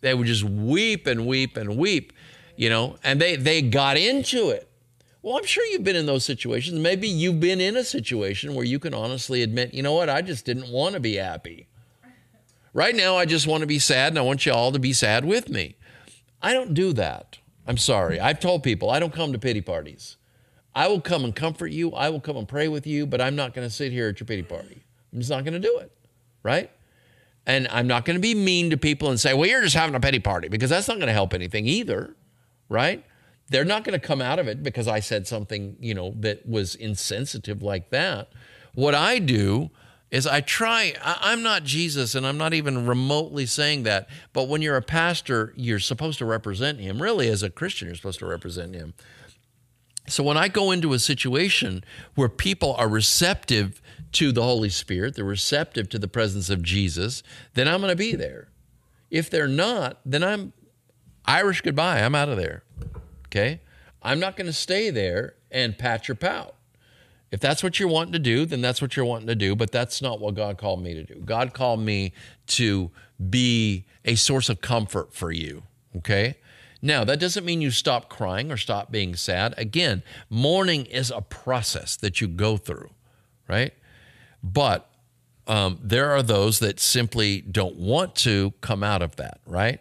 they 0.00 0.14
would 0.14 0.28
just 0.28 0.44
weep 0.44 1.08
and 1.08 1.26
weep 1.26 1.56
and 1.56 1.76
weep, 1.76 2.12
you 2.54 2.70
know, 2.70 2.98
and 3.02 3.20
they 3.20 3.34
they 3.34 3.62
got 3.62 3.96
into 3.96 4.50
it. 4.50 4.69
Well, 5.22 5.36
I'm 5.36 5.44
sure 5.44 5.64
you've 5.66 5.84
been 5.84 5.96
in 5.96 6.06
those 6.06 6.24
situations. 6.24 6.78
Maybe 6.78 7.06
you've 7.06 7.40
been 7.40 7.60
in 7.60 7.76
a 7.76 7.84
situation 7.84 8.54
where 8.54 8.64
you 8.64 8.78
can 8.78 8.94
honestly 8.94 9.42
admit, 9.42 9.74
you 9.74 9.82
know 9.82 9.92
what, 9.92 10.08
I 10.08 10.22
just 10.22 10.46
didn't 10.46 10.70
want 10.70 10.94
to 10.94 11.00
be 11.00 11.16
happy. 11.16 11.66
Right 12.72 12.94
now, 12.94 13.16
I 13.16 13.26
just 13.26 13.46
want 13.46 13.62
to 13.62 13.66
be 13.66 13.78
sad, 13.78 14.12
and 14.12 14.18
I 14.18 14.22
want 14.22 14.46
you 14.46 14.52
all 14.52 14.72
to 14.72 14.78
be 14.78 14.92
sad 14.92 15.24
with 15.24 15.48
me. 15.48 15.76
I 16.40 16.54
don't 16.54 16.72
do 16.72 16.92
that. 16.94 17.38
I'm 17.66 17.76
sorry. 17.76 18.18
I've 18.18 18.40
told 18.40 18.62
people 18.62 18.90
I 18.90 18.98
don't 18.98 19.12
come 19.12 19.32
to 19.32 19.38
pity 19.38 19.60
parties. 19.60 20.16
I 20.74 20.86
will 20.86 21.00
come 21.00 21.24
and 21.24 21.34
comfort 21.34 21.72
you. 21.72 21.92
I 21.92 22.08
will 22.08 22.20
come 22.20 22.36
and 22.36 22.48
pray 22.48 22.68
with 22.68 22.86
you, 22.86 23.06
but 23.06 23.20
I'm 23.20 23.36
not 23.36 23.54
going 23.54 23.66
to 23.66 23.74
sit 23.74 23.92
here 23.92 24.08
at 24.08 24.20
your 24.20 24.26
pity 24.26 24.42
party. 24.42 24.82
I'm 25.12 25.18
just 25.18 25.30
not 25.30 25.44
going 25.44 25.60
to 25.60 25.60
do 25.60 25.78
it. 25.78 25.92
Right? 26.42 26.70
And 27.44 27.66
I'm 27.70 27.88
not 27.88 28.04
going 28.04 28.14
to 28.14 28.20
be 28.20 28.34
mean 28.34 28.70
to 28.70 28.76
people 28.76 29.10
and 29.10 29.18
say, 29.18 29.34
well, 29.34 29.48
you're 29.48 29.62
just 29.62 29.74
having 29.74 29.94
a 29.94 30.00
pity 30.00 30.20
party 30.20 30.48
because 30.48 30.70
that's 30.70 30.88
not 30.88 30.96
going 30.96 31.08
to 31.08 31.12
help 31.12 31.34
anything 31.34 31.66
either. 31.66 32.14
Right? 32.68 33.04
They're 33.50 33.64
not 33.64 33.84
going 33.84 33.98
to 33.98 34.04
come 34.04 34.22
out 34.22 34.38
of 34.38 34.48
it 34.48 34.62
because 34.62 34.88
I 34.88 35.00
said 35.00 35.26
something, 35.26 35.76
you 35.80 35.94
know, 35.94 36.14
that 36.20 36.48
was 36.48 36.74
insensitive 36.74 37.62
like 37.62 37.90
that. 37.90 38.32
What 38.74 38.94
I 38.94 39.18
do 39.18 39.70
is 40.10 40.26
I 40.26 40.40
try, 40.40 40.94
I'm 41.02 41.42
not 41.42 41.64
Jesus 41.64 42.14
and 42.14 42.26
I'm 42.26 42.38
not 42.38 42.54
even 42.54 42.86
remotely 42.86 43.46
saying 43.46 43.84
that, 43.84 44.08
but 44.32 44.48
when 44.48 44.62
you're 44.62 44.76
a 44.76 44.82
pastor, 44.82 45.52
you're 45.56 45.78
supposed 45.78 46.18
to 46.18 46.24
represent 46.24 46.80
him. 46.80 47.00
Really, 47.00 47.28
as 47.28 47.42
a 47.42 47.50
Christian, 47.50 47.88
you're 47.88 47.96
supposed 47.96 48.18
to 48.20 48.26
represent 48.26 48.74
him. 48.74 48.94
So 50.08 50.24
when 50.24 50.36
I 50.36 50.48
go 50.48 50.72
into 50.72 50.92
a 50.92 50.98
situation 50.98 51.84
where 52.16 52.28
people 52.28 52.74
are 52.74 52.88
receptive 52.88 53.80
to 54.12 54.32
the 54.32 54.42
Holy 54.42 54.70
Spirit, 54.70 55.14
they're 55.14 55.24
receptive 55.24 55.88
to 55.90 55.98
the 55.98 56.08
presence 56.08 56.50
of 56.50 56.62
Jesus, 56.62 57.22
then 57.54 57.68
I'm 57.68 57.80
going 57.80 57.92
to 57.92 57.96
be 57.96 58.16
there. 58.16 58.48
If 59.10 59.30
they're 59.30 59.46
not, 59.46 60.00
then 60.04 60.24
I'm 60.24 60.52
Irish 61.24 61.60
goodbye. 61.60 62.00
I'm 62.00 62.16
out 62.16 62.28
of 62.28 62.36
there. 62.36 62.64
Okay? 63.30 63.60
I'm 64.02 64.18
not 64.18 64.36
going 64.36 64.46
to 64.46 64.52
stay 64.52 64.90
there 64.90 65.34
and 65.50 65.78
pat 65.78 66.08
your 66.08 66.16
pout. 66.16 66.54
If 67.30 67.38
that's 67.38 67.62
what 67.62 67.78
you're 67.78 67.88
wanting 67.88 68.12
to 68.14 68.18
do, 68.18 68.44
then 68.44 68.60
that's 68.60 68.82
what 68.82 68.96
you're 68.96 69.04
wanting 69.04 69.28
to 69.28 69.36
do, 69.36 69.54
but 69.54 69.70
that's 69.70 70.02
not 70.02 70.20
what 70.20 70.34
God 70.34 70.58
called 70.58 70.82
me 70.82 70.94
to 70.94 71.04
do. 71.04 71.14
God 71.24 71.54
called 71.54 71.80
me 71.80 72.12
to 72.48 72.90
be 73.28 73.84
a 74.04 74.16
source 74.16 74.48
of 74.48 74.60
comfort 74.60 75.14
for 75.14 75.30
you. 75.30 75.62
Okay? 75.96 76.36
Now, 76.82 77.04
that 77.04 77.20
doesn't 77.20 77.44
mean 77.44 77.60
you 77.60 77.70
stop 77.70 78.08
crying 78.08 78.50
or 78.50 78.56
stop 78.56 78.90
being 78.90 79.14
sad. 79.14 79.54
Again, 79.56 80.02
mourning 80.28 80.86
is 80.86 81.10
a 81.10 81.20
process 81.20 81.94
that 81.96 82.20
you 82.20 82.26
go 82.26 82.56
through, 82.56 82.90
right? 83.46 83.74
But 84.42 84.90
um, 85.46 85.78
there 85.82 86.10
are 86.10 86.22
those 86.22 86.58
that 86.60 86.80
simply 86.80 87.42
don't 87.42 87.76
want 87.76 88.14
to 88.16 88.54
come 88.60 88.82
out 88.82 89.02
of 89.02 89.16
that, 89.16 89.40
right? 89.46 89.80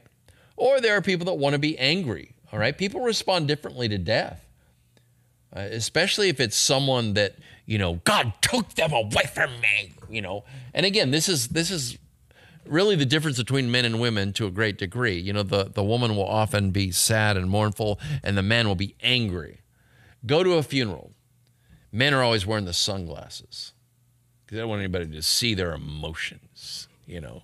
Or 0.58 0.82
there 0.82 0.98
are 0.98 1.01
people 1.01 1.25
that 1.27 1.36
want 1.36 1.53
to 1.53 1.60
be 1.60 1.77
angry, 1.79 2.34
all 2.51 2.60
right? 2.60 2.77
People 2.77 3.01
respond 3.01 3.48
differently 3.48 3.88
to 3.89 3.98
death, 3.98 4.46
uh, 5.56 5.60
especially 5.60 6.29
if 6.29 6.39
it's 6.39 6.56
someone 6.56 7.13
that, 7.13 7.36
you 7.65 7.77
know, 7.77 7.96
God 8.03 8.34
took 8.41 8.74
them 8.75 8.91
away 8.94 9.24
from 9.34 9.51
me, 9.62 9.94
you 10.10 10.22
know. 10.22 10.44
And 10.74 10.86
again, 10.86 11.12
this 11.12 11.29
is 11.29 11.50
this 11.50 11.72
is 11.72 11.98
really 12.65 12.96
the 12.96 13.06
difference 13.06 13.38
between 13.38 13.72
men 13.72 13.86
and 13.86 14.00
women 14.00 14.34
to 14.34 14.46
a 14.46 14.51
great 14.51 14.77
degree. 14.77 15.18
You 15.18 15.34
know, 15.34 15.44
the, 15.44 15.65
the 15.65 15.84
woman 15.84 16.15
will 16.15 16.27
often 16.27 16.72
be 16.72 16.91
sad 16.91 17.38
and 17.38 17.50
mournful, 17.50 18.00
and 18.24 18.38
the 18.38 18.44
man 18.44 18.68
will 18.68 18.75
be 18.75 18.96
angry. 19.01 19.62
Go 20.25 20.44
to 20.44 20.53
a 20.53 20.64
funeral. 20.64 21.12
Men 21.92 22.14
are 22.14 22.22
always 22.22 22.46
wearing 22.46 22.66
the 22.66 22.74
sunglasses 22.74 23.74
because 24.46 24.55
they 24.55 24.62
don't 24.62 24.70
want 24.70 24.81
anybody 24.81 25.07
to 25.07 25.24
see 25.24 25.55
their 25.55 25.74
emotions, 25.74 26.88
you 27.07 27.20
know. 27.20 27.44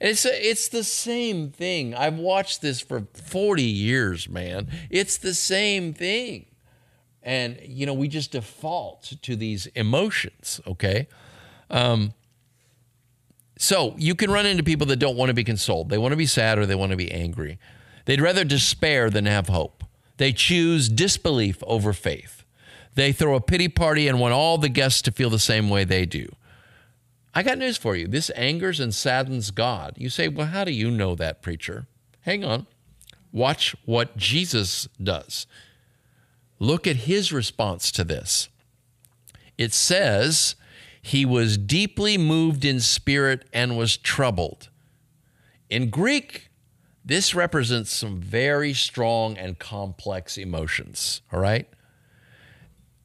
It's, 0.00 0.24
it's 0.24 0.68
the 0.68 0.84
same 0.84 1.50
thing. 1.50 1.94
I've 1.94 2.18
watched 2.18 2.62
this 2.62 2.80
for 2.80 3.06
40 3.14 3.62
years, 3.62 4.28
man. 4.28 4.68
It's 4.90 5.16
the 5.16 5.34
same 5.34 5.92
thing. 5.92 6.46
And, 7.22 7.58
you 7.62 7.84
know, 7.84 7.94
we 7.94 8.08
just 8.08 8.32
default 8.32 9.12
to 9.22 9.36
these 9.36 9.66
emotions, 9.68 10.60
okay? 10.66 11.08
Um, 11.68 12.14
so 13.58 13.94
you 13.98 14.14
can 14.14 14.30
run 14.30 14.46
into 14.46 14.62
people 14.62 14.86
that 14.86 14.96
don't 14.96 15.16
want 15.16 15.30
to 15.30 15.34
be 15.34 15.44
consoled. 15.44 15.90
They 15.90 15.98
want 15.98 16.12
to 16.12 16.16
be 16.16 16.26
sad 16.26 16.58
or 16.58 16.66
they 16.66 16.76
want 16.76 16.92
to 16.92 16.96
be 16.96 17.10
angry. 17.10 17.58
They'd 18.04 18.20
rather 18.20 18.44
despair 18.44 19.10
than 19.10 19.26
have 19.26 19.48
hope. 19.48 19.82
They 20.16 20.32
choose 20.32 20.88
disbelief 20.88 21.62
over 21.64 21.92
faith. 21.92 22.44
They 22.94 23.12
throw 23.12 23.34
a 23.34 23.40
pity 23.40 23.68
party 23.68 24.08
and 24.08 24.20
want 24.20 24.32
all 24.32 24.58
the 24.58 24.68
guests 24.68 25.02
to 25.02 25.12
feel 25.12 25.30
the 25.30 25.38
same 25.38 25.68
way 25.68 25.84
they 25.84 26.06
do. 26.06 26.28
I 27.34 27.42
got 27.42 27.58
news 27.58 27.76
for 27.76 27.94
you. 27.94 28.08
This 28.08 28.30
angers 28.30 28.80
and 28.80 28.94
saddens 28.94 29.50
God. 29.50 29.94
You 29.96 30.10
say, 30.10 30.28
well, 30.28 30.48
how 30.48 30.64
do 30.64 30.72
you 30.72 30.90
know 30.90 31.14
that, 31.14 31.42
preacher? 31.42 31.86
Hang 32.22 32.44
on. 32.44 32.66
Watch 33.32 33.76
what 33.84 34.16
Jesus 34.16 34.88
does. 35.02 35.46
Look 36.58 36.86
at 36.86 36.96
his 36.96 37.32
response 37.32 37.92
to 37.92 38.04
this. 38.04 38.48
It 39.56 39.72
says, 39.72 40.56
he 41.00 41.24
was 41.24 41.58
deeply 41.58 42.18
moved 42.18 42.64
in 42.64 42.80
spirit 42.80 43.46
and 43.52 43.78
was 43.78 43.96
troubled. 43.96 44.68
In 45.70 45.90
Greek, 45.90 46.48
this 47.04 47.34
represents 47.34 47.92
some 47.92 48.20
very 48.20 48.74
strong 48.74 49.36
and 49.36 49.58
complex 49.58 50.36
emotions, 50.36 51.22
all 51.32 51.40
right? 51.40 51.68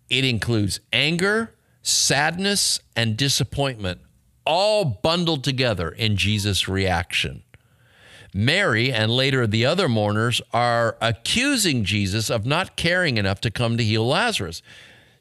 It 0.09 0.25
includes 0.25 0.79
anger, 0.91 1.53
sadness, 1.81 2.79
and 2.95 3.15
disappointment, 3.15 4.01
all 4.45 4.86
bundled 4.86 5.43
together 5.43 5.89
in 5.89 6.15
Jesus' 6.15 6.67
reaction. 6.67 7.43
Mary 8.34 8.91
and 8.91 9.12
later 9.12 9.45
the 9.45 9.65
other 9.65 9.88
mourners 9.88 10.41
are 10.51 10.97
accusing 10.99 11.84
Jesus 11.84 12.29
of 12.29 12.45
not 12.45 12.75
caring 12.75 13.17
enough 13.17 13.39
to 13.41 13.51
come 13.51 13.77
to 13.77 13.84
heal 13.84 14.08
Lazarus. 14.08 14.62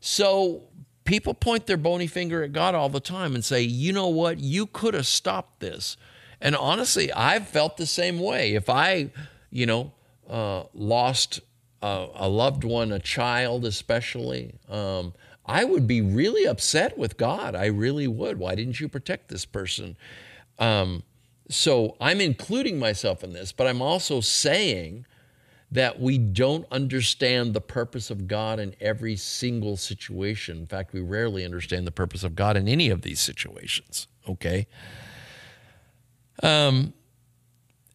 So 0.01 0.63
people 1.05 1.35
point 1.35 1.67
their 1.67 1.77
bony 1.77 2.07
finger 2.07 2.43
at 2.43 2.53
God 2.53 2.75
all 2.75 2.89
the 2.89 3.01
time 3.01 3.35
and 3.35 3.45
say, 3.45 3.63
you 3.63 3.93
know 3.93 4.09
what? 4.09 4.41
You 4.41 4.67
could 4.67 4.95
have 4.95 5.07
stopped 5.07 5.61
this. 5.61 5.97
And 6.41 6.57
honestly, 6.57 7.13
I've 7.13 7.47
felt 7.47 7.77
the 7.77 7.87
same 7.87 8.19
way. 8.19 8.55
If 8.55 8.69
I, 8.69 9.11
you 9.51 9.67
know, 9.67 9.93
uh, 10.29 10.65
lost 10.75 11.41
a, 11.83 12.09
a, 12.15 12.29
loved 12.29 12.65
one, 12.65 12.93
a 12.93 12.99
child 12.99 13.65
especially, 13.65 14.55
um, 14.69 15.13
I 15.45 15.65
would 15.65 15.87
be 15.87 16.01
really 16.01 16.45
upset 16.45 16.97
with 16.97 17.17
God. 17.17 17.55
I 17.55 17.67
really 17.67 18.07
would. 18.07 18.39
Why 18.39 18.55
didn't 18.55 18.81
you 18.81 18.89
protect 18.89 19.29
this 19.29 19.45
person? 19.45 19.97
Um, 20.59 21.03
so 21.49 21.97
I'm 22.01 22.21
including 22.21 22.79
myself 22.79 23.25
in 23.25 23.33
this, 23.33 23.53
but 23.53 23.67
I'm 23.67 23.83
also 23.83 24.21
saying 24.21 25.07
that 25.73 25.99
we 25.99 26.19
don't 26.19 26.67
understand 26.71 27.55
the 27.55 27.61
purpose 27.61 28.11
of 28.11 28.29
God 28.29 28.61
in 28.61 28.75
every 28.79 29.17
single 29.17 29.77
situation. 29.77 30.59
In 30.59 30.67
fact, 30.67 30.93
we 30.93 31.01
rarely 31.01 31.45
understand 31.45 31.87
the 31.87 31.93
purpose 31.93 32.23
of 32.23 32.37
God 32.37 32.57
in 32.57 32.69
any 32.69 32.91
of 32.91 33.03
these 33.03 33.21
situations. 33.21 34.07
Okay? 34.29 34.67
Um, 36.43 36.93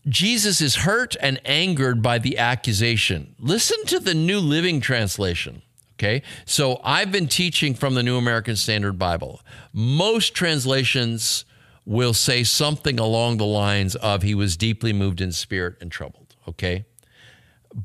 Jesus 0.08 0.60
is 0.60 0.78
hurt 0.78 1.16
and 1.22 1.40
angered 1.46 2.02
by 2.02 2.18
the 2.18 2.38
accusation. 2.38 3.36
Listen 3.40 3.86
to 3.86 4.00
the 4.00 4.14
New 4.14 4.40
Living 4.40 4.82
Translation. 4.82 5.62
Okay, 5.98 6.22
so 6.46 6.80
I've 6.84 7.12
been 7.12 7.28
teaching 7.28 7.74
from 7.74 7.96
the 7.96 8.04
New 8.04 8.18
American 8.18 8.56
Standard 8.56 9.00
Bible. 9.00 9.42
Most 9.74 10.36
translations 10.36 11.44
will 11.86 12.14
say 12.14 12.44
something 12.44 13.00
along 13.00 13.38
the 13.38 13.46
lines 13.46 13.96
of, 13.96 14.22
He 14.22 14.36
was 14.36 14.56
deeply 14.56 14.94
moved 14.94 15.22
in 15.22 15.32
spirit 15.32 15.76
and 15.82 15.92
troubled. 15.92 16.36
Okay, 16.48 16.86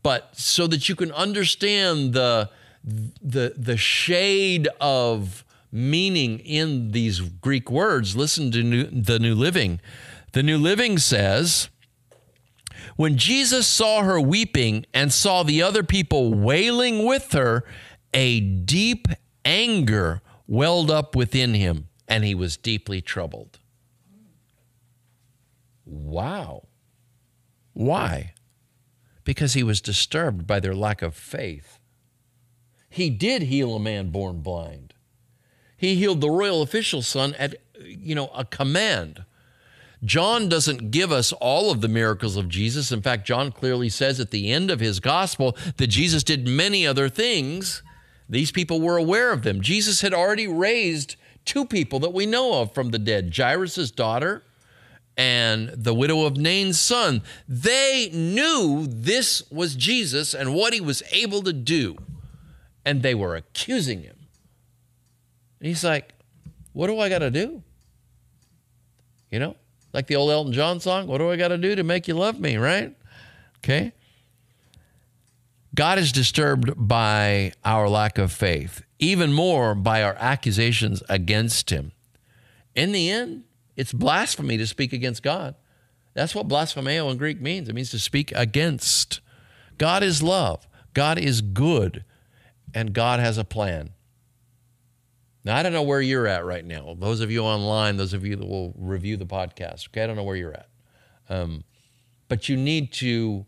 but 0.02 0.36
so 0.36 0.66
that 0.66 0.90
you 0.90 0.94
can 0.94 1.10
understand 1.12 2.12
the 2.12 2.50
the 2.84 3.54
the 3.56 3.78
shade 3.78 4.68
of 4.78 5.42
meaning 5.70 6.38
in 6.40 6.90
these 6.90 7.20
Greek 7.20 7.70
words, 7.70 8.14
listen 8.14 8.50
to 8.50 8.62
new, 8.62 8.84
the 8.84 9.18
New 9.18 9.34
Living. 9.34 9.80
The 10.32 10.42
New 10.42 10.58
Living 10.58 10.98
says, 10.98 11.70
when 12.96 13.16
Jesus 13.16 13.66
saw 13.66 14.02
her 14.02 14.20
weeping 14.20 14.84
and 14.92 15.12
saw 15.12 15.42
the 15.42 15.62
other 15.62 15.82
people 15.82 16.34
wailing 16.34 17.06
with 17.06 17.32
her, 17.32 17.64
a 18.14 18.40
deep 18.40 19.08
anger 19.44 20.20
welled 20.46 20.90
up 20.90 21.16
within 21.16 21.54
him, 21.54 21.88
and 22.08 22.24
he 22.24 22.34
was 22.34 22.56
deeply 22.56 23.00
troubled. 23.00 23.58
Wow. 25.84 26.66
Why? 27.72 28.34
because 29.24 29.54
he 29.54 29.62
was 29.62 29.80
disturbed 29.80 30.46
by 30.46 30.60
their 30.60 30.74
lack 30.74 31.02
of 31.02 31.14
faith. 31.14 31.78
He 32.88 33.10
did 33.10 33.42
heal 33.42 33.74
a 33.74 33.80
man 33.80 34.10
born 34.10 34.40
blind. 34.40 34.94
He 35.76 35.94
healed 35.96 36.20
the 36.20 36.30
royal 36.30 36.62
official's 36.62 37.06
son 37.06 37.34
at, 37.38 37.56
you 37.80 38.14
know, 38.14 38.28
a 38.28 38.44
command. 38.44 39.24
John 40.04 40.48
doesn't 40.48 40.90
give 40.90 41.12
us 41.12 41.32
all 41.32 41.70
of 41.70 41.80
the 41.80 41.88
miracles 41.88 42.36
of 42.36 42.48
Jesus. 42.48 42.92
In 42.92 43.02
fact, 43.02 43.26
John 43.26 43.52
clearly 43.52 43.88
says 43.88 44.18
at 44.20 44.30
the 44.30 44.52
end 44.52 44.70
of 44.70 44.80
his 44.80 45.00
gospel 45.00 45.56
that 45.76 45.86
Jesus 45.86 46.22
did 46.22 46.46
many 46.46 46.86
other 46.86 47.08
things. 47.08 47.82
These 48.28 48.52
people 48.52 48.80
were 48.80 48.96
aware 48.96 49.32
of 49.32 49.42
them. 49.42 49.60
Jesus 49.60 50.00
had 50.00 50.14
already 50.14 50.48
raised 50.48 51.16
two 51.44 51.64
people 51.64 51.98
that 52.00 52.12
we 52.12 52.26
know 52.26 52.60
of 52.60 52.72
from 52.72 52.90
the 52.90 52.98
dead 52.98 53.32
Jairus' 53.36 53.90
daughter 53.90 54.42
and 55.16 55.68
the 55.70 55.92
widow 55.92 56.24
of 56.24 56.36
Nain's 56.36 56.80
son. 56.80 57.22
They 57.48 58.10
knew 58.12 58.86
this 58.86 59.48
was 59.50 59.74
Jesus 59.74 60.34
and 60.34 60.54
what 60.54 60.72
he 60.72 60.80
was 60.80 61.02
able 61.10 61.42
to 61.42 61.52
do, 61.52 61.96
and 62.84 63.02
they 63.02 63.14
were 63.14 63.36
accusing 63.36 64.02
him. 64.02 64.16
And 65.60 65.68
he's 65.68 65.84
like, 65.84 66.14
What 66.72 66.86
do 66.86 66.98
I 66.98 67.08
got 67.08 67.18
to 67.18 67.30
do? 67.30 67.62
You 69.30 69.38
know, 69.38 69.56
like 69.92 70.06
the 70.06 70.16
old 70.16 70.30
Elton 70.30 70.52
John 70.52 70.80
song, 70.80 71.06
What 71.06 71.18
do 71.18 71.30
I 71.30 71.36
got 71.36 71.48
to 71.48 71.58
do 71.58 71.74
to 71.76 71.82
make 71.82 72.08
you 72.08 72.14
love 72.14 72.40
me, 72.40 72.56
right? 72.56 72.96
Okay. 73.58 73.92
God 75.74 75.98
is 75.98 76.12
disturbed 76.12 76.72
by 76.76 77.52
our 77.64 77.88
lack 77.88 78.18
of 78.18 78.30
faith, 78.30 78.82
even 78.98 79.32
more 79.32 79.74
by 79.74 80.02
our 80.02 80.14
accusations 80.18 81.02
against 81.08 81.70
him. 81.70 81.92
In 82.74 82.92
the 82.92 83.10
end, 83.10 83.44
it's 83.76 83.92
blasphemy 83.92 84.58
to 84.58 84.66
speak 84.66 84.92
against 84.92 85.22
God. 85.22 85.54
That's 86.14 86.34
what 86.34 86.48
blasphemeo 86.48 87.08
in 87.08 87.16
Greek 87.16 87.40
means. 87.40 87.68
It 87.68 87.74
means 87.74 87.90
to 87.90 87.98
speak 87.98 88.32
against. 88.36 89.20
God 89.78 90.02
is 90.02 90.22
love, 90.22 90.68
God 90.92 91.18
is 91.18 91.40
good, 91.40 92.04
and 92.74 92.92
God 92.92 93.18
has 93.20 93.38
a 93.38 93.44
plan. 93.44 93.90
Now, 95.44 95.56
I 95.56 95.62
don't 95.62 95.72
know 95.72 95.82
where 95.82 96.00
you're 96.00 96.26
at 96.26 96.44
right 96.44 96.64
now. 96.64 96.94
Those 96.98 97.20
of 97.20 97.30
you 97.30 97.42
online, 97.42 97.96
those 97.96 98.12
of 98.12 98.24
you 98.24 98.36
that 98.36 98.46
will 98.46 98.74
review 98.76 99.16
the 99.16 99.26
podcast, 99.26 99.88
okay, 99.88 100.04
I 100.04 100.06
don't 100.06 100.16
know 100.16 100.22
where 100.22 100.36
you're 100.36 100.52
at. 100.52 100.68
Um, 101.28 101.64
but 102.28 102.48
you 102.48 102.56
need 102.56 102.92
to 102.94 103.44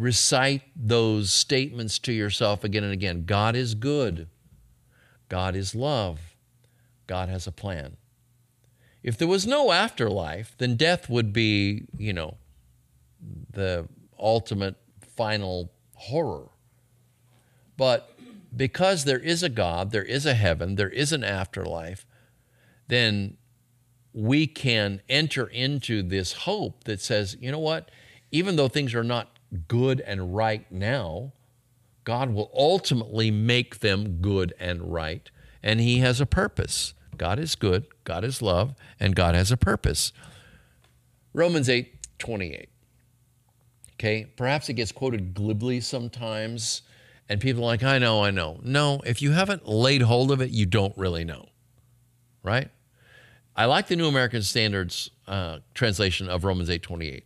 recite 0.00 0.62
those 0.74 1.30
statements 1.30 1.98
to 1.98 2.10
yourself 2.10 2.64
again 2.64 2.82
and 2.82 2.92
again. 2.92 3.24
God 3.26 3.54
is 3.54 3.74
good. 3.74 4.28
God 5.28 5.54
is 5.54 5.74
love. 5.74 6.18
God 7.06 7.28
has 7.28 7.46
a 7.46 7.52
plan. 7.52 7.98
If 9.02 9.18
there 9.18 9.28
was 9.28 9.46
no 9.46 9.72
afterlife, 9.72 10.54
then 10.56 10.76
death 10.76 11.10
would 11.10 11.34
be, 11.34 11.84
you 11.98 12.14
know, 12.14 12.38
the 13.52 13.88
ultimate 14.18 14.76
final 15.00 15.70
horror. 15.94 16.48
But 17.76 18.10
because 18.56 19.04
there 19.04 19.18
is 19.18 19.42
a 19.42 19.50
God, 19.50 19.90
there 19.90 20.02
is 20.02 20.24
a 20.24 20.34
heaven, 20.34 20.76
there 20.76 20.88
is 20.88 21.12
an 21.12 21.24
afterlife, 21.24 22.06
then 22.88 23.36
we 24.14 24.46
can 24.46 25.02
enter 25.10 25.46
into 25.46 26.02
this 26.02 26.32
hope 26.32 26.84
that 26.84 27.02
says, 27.02 27.36
you 27.38 27.52
know 27.52 27.58
what? 27.58 27.90
Even 28.30 28.56
though 28.56 28.68
things 28.68 28.94
are 28.94 29.04
not 29.04 29.36
good 29.68 30.00
and 30.00 30.34
right 30.34 30.70
now, 30.70 31.32
God 32.04 32.30
will 32.32 32.50
ultimately 32.54 33.30
make 33.30 33.80
them 33.80 34.20
good 34.20 34.54
and 34.58 34.92
right, 34.92 35.30
and 35.62 35.80
He 35.80 35.98
has 35.98 36.20
a 36.20 36.26
purpose. 36.26 36.94
God 37.16 37.38
is 37.38 37.54
good, 37.54 37.86
God 38.04 38.24
is 38.24 38.40
love, 38.40 38.74
and 38.98 39.14
God 39.14 39.34
has 39.34 39.52
a 39.52 39.56
purpose. 39.56 40.12
Romans 41.32 41.68
8 41.68 41.94
28. 42.18 42.68
Okay, 43.94 44.26
perhaps 44.36 44.68
it 44.68 44.74
gets 44.74 44.92
quoted 44.92 45.34
glibly 45.34 45.80
sometimes, 45.80 46.82
and 47.28 47.40
people 47.40 47.62
are 47.62 47.66
like, 47.66 47.82
I 47.82 47.98
know, 47.98 48.24
I 48.24 48.30
know. 48.30 48.58
No, 48.62 49.00
if 49.04 49.20
you 49.20 49.32
haven't 49.32 49.68
laid 49.68 50.02
hold 50.02 50.30
of 50.30 50.40
it, 50.40 50.50
you 50.50 50.64
don't 50.64 50.96
really 50.96 51.24
know, 51.24 51.46
right? 52.42 52.70
I 53.54 53.66
like 53.66 53.88
the 53.88 53.96
New 53.96 54.08
American 54.08 54.42
Standards 54.42 55.10
uh, 55.28 55.58
translation 55.74 56.28
of 56.30 56.44
Romans 56.44 56.70
8 56.70 56.82
28. 56.82 57.24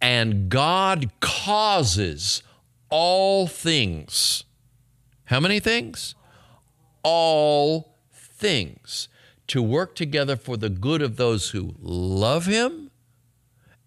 And 0.00 0.48
God 0.48 1.10
causes 1.20 2.42
all 2.88 3.46
things. 3.46 4.44
How 5.24 5.40
many 5.40 5.60
things? 5.60 6.14
All 7.02 7.96
things 8.12 9.08
to 9.48 9.62
work 9.62 9.94
together 9.94 10.36
for 10.36 10.56
the 10.56 10.68
good 10.68 11.02
of 11.02 11.16
those 11.16 11.50
who 11.50 11.74
love 11.80 12.46
him 12.46 12.90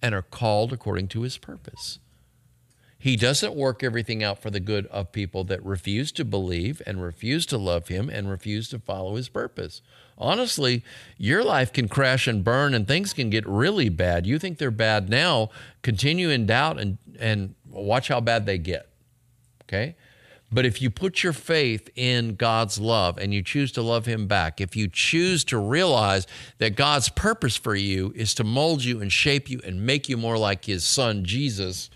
and 0.01 0.13
are 0.15 0.21
called 0.23 0.73
according 0.73 1.07
to 1.09 1.21
his 1.21 1.37
purpose. 1.37 1.99
He 2.97 3.15
doesn't 3.15 3.55
work 3.55 3.83
everything 3.83 4.23
out 4.23 4.41
for 4.41 4.51
the 4.51 4.59
good 4.59 4.85
of 4.87 5.11
people 5.11 5.43
that 5.45 5.65
refuse 5.65 6.11
to 6.13 6.25
believe 6.25 6.81
and 6.85 7.01
refuse 7.01 7.47
to 7.47 7.57
love 7.57 7.87
him 7.87 8.09
and 8.09 8.29
refuse 8.29 8.69
to 8.69 8.79
follow 8.79 9.15
his 9.15 9.29
purpose. 9.29 9.81
Honestly, 10.21 10.83
your 11.17 11.43
life 11.43 11.73
can 11.73 11.87
crash 11.87 12.27
and 12.27 12.43
burn 12.43 12.73
and 12.73 12.87
things 12.87 13.11
can 13.11 13.29
get 13.29 13.45
really 13.47 13.89
bad. 13.89 14.25
You 14.25 14.37
think 14.39 14.57
they're 14.57 14.71
bad 14.71 15.09
now, 15.09 15.49
continue 15.81 16.29
in 16.29 16.45
doubt 16.45 16.79
and, 16.79 16.97
and 17.19 17.55
watch 17.67 18.07
how 18.07 18.21
bad 18.21 18.45
they 18.45 18.57
get. 18.57 18.87
Okay? 19.63 19.95
But 20.51 20.65
if 20.65 20.81
you 20.81 20.89
put 20.89 21.23
your 21.23 21.33
faith 21.33 21.89
in 21.95 22.35
God's 22.35 22.77
love 22.77 23.17
and 23.17 23.33
you 23.33 23.41
choose 23.41 23.71
to 23.73 23.81
love 23.81 24.05
Him 24.05 24.27
back, 24.27 24.59
if 24.59 24.75
you 24.75 24.89
choose 24.89 25.45
to 25.45 25.57
realize 25.57 26.27
that 26.57 26.75
God's 26.75 27.07
purpose 27.07 27.55
for 27.55 27.73
you 27.73 28.11
is 28.15 28.33
to 28.35 28.43
mold 28.43 28.83
you 28.83 29.01
and 29.01 29.11
shape 29.11 29.49
you 29.49 29.61
and 29.65 29.85
make 29.85 30.09
you 30.09 30.17
more 30.17 30.37
like 30.37 30.65
His 30.65 30.83
Son, 30.83 31.23
Jesus, 31.23 31.89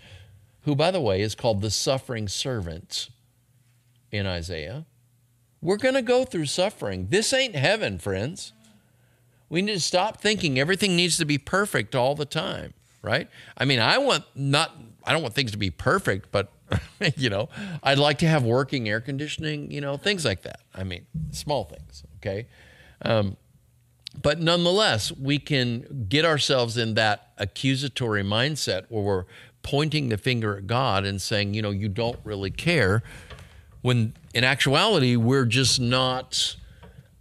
who, 0.62 0.74
by 0.74 0.90
the 0.90 1.02
way, 1.02 1.20
is 1.20 1.34
called 1.34 1.60
the 1.60 1.70
suffering 1.70 2.28
servant 2.28 3.10
in 4.10 4.26
Isaiah, 4.26 4.86
we're 5.66 5.76
going 5.76 5.94
to 5.94 6.02
go 6.02 6.24
through 6.24 6.46
suffering. 6.46 7.08
This 7.10 7.32
ain't 7.32 7.56
heaven, 7.56 7.98
friends. 7.98 8.52
We 9.48 9.62
need 9.62 9.72
to 9.72 9.80
stop 9.80 10.20
thinking 10.20 10.60
everything 10.60 10.94
needs 10.94 11.16
to 11.16 11.24
be 11.24 11.38
perfect 11.38 11.96
all 11.96 12.14
the 12.14 12.24
time, 12.24 12.72
right? 13.02 13.28
I 13.58 13.64
mean, 13.64 13.80
I 13.80 13.98
want 13.98 14.22
not, 14.36 14.76
I 15.02 15.12
don't 15.12 15.22
want 15.22 15.34
things 15.34 15.50
to 15.50 15.58
be 15.58 15.72
perfect, 15.72 16.30
but 16.30 16.52
you 17.16 17.28
know, 17.30 17.48
I'd 17.82 17.98
like 17.98 18.18
to 18.18 18.28
have 18.28 18.44
working 18.44 18.88
air 18.88 19.00
conditioning, 19.00 19.72
you 19.72 19.80
know, 19.80 19.96
things 19.96 20.24
like 20.24 20.42
that. 20.42 20.60
I 20.72 20.84
mean, 20.84 21.04
small 21.32 21.64
things, 21.64 22.04
okay? 22.18 22.46
Um, 23.02 23.36
but 24.22 24.38
nonetheless, 24.38 25.10
we 25.10 25.40
can 25.40 26.06
get 26.08 26.24
ourselves 26.24 26.76
in 26.76 26.94
that 26.94 27.32
accusatory 27.38 28.22
mindset 28.22 28.84
where 28.88 29.02
we're 29.02 29.24
pointing 29.64 30.10
the 30.10 30.16
finger 30.16 30.58
at 30.58 30.68
God 30.68 31.04
and 31.04 31.20
saying, 31.20 31.54
you 31.54 31.60
know, 31.60 31.72
you 31.72 31.88
don't 31.88 32.20
really 32.22 32.52
care, 32.52 33.02
when 33.86 34.14
in 34.34 34.42
actuality, 34.42 35.14
we're 35.14 35.44
just 35.44 35.78
not 35.78 36.56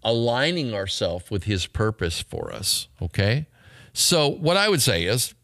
aligning 0.04 0.74
ourselves 0.74 1.30
with 1.30 1.44
His 1.44 1.68
purpose 1.68 2.22
for 2.22 2.52
us, 2.52 2.88
okay? 3.00 3.46
So, 3.94 4.28
what 4.28 4.58
I 4.58 4.68
would 4.68 4.82
say 4.82 5.04
is, 5.04 5.36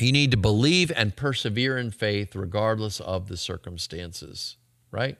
you 0.00 0.10
need 0.10 0.32
to 0.32 0.36
believe 0.36 0.90
and 0.96 1.14
persevere 1.14 1.78
in 1.78 1.92
faith 1.92 2.34
regardless 2.34 2.98
of 2.98 3.28
the 3.28 3.36
circumstances, 3.36 4.56
right? 4.90 5.16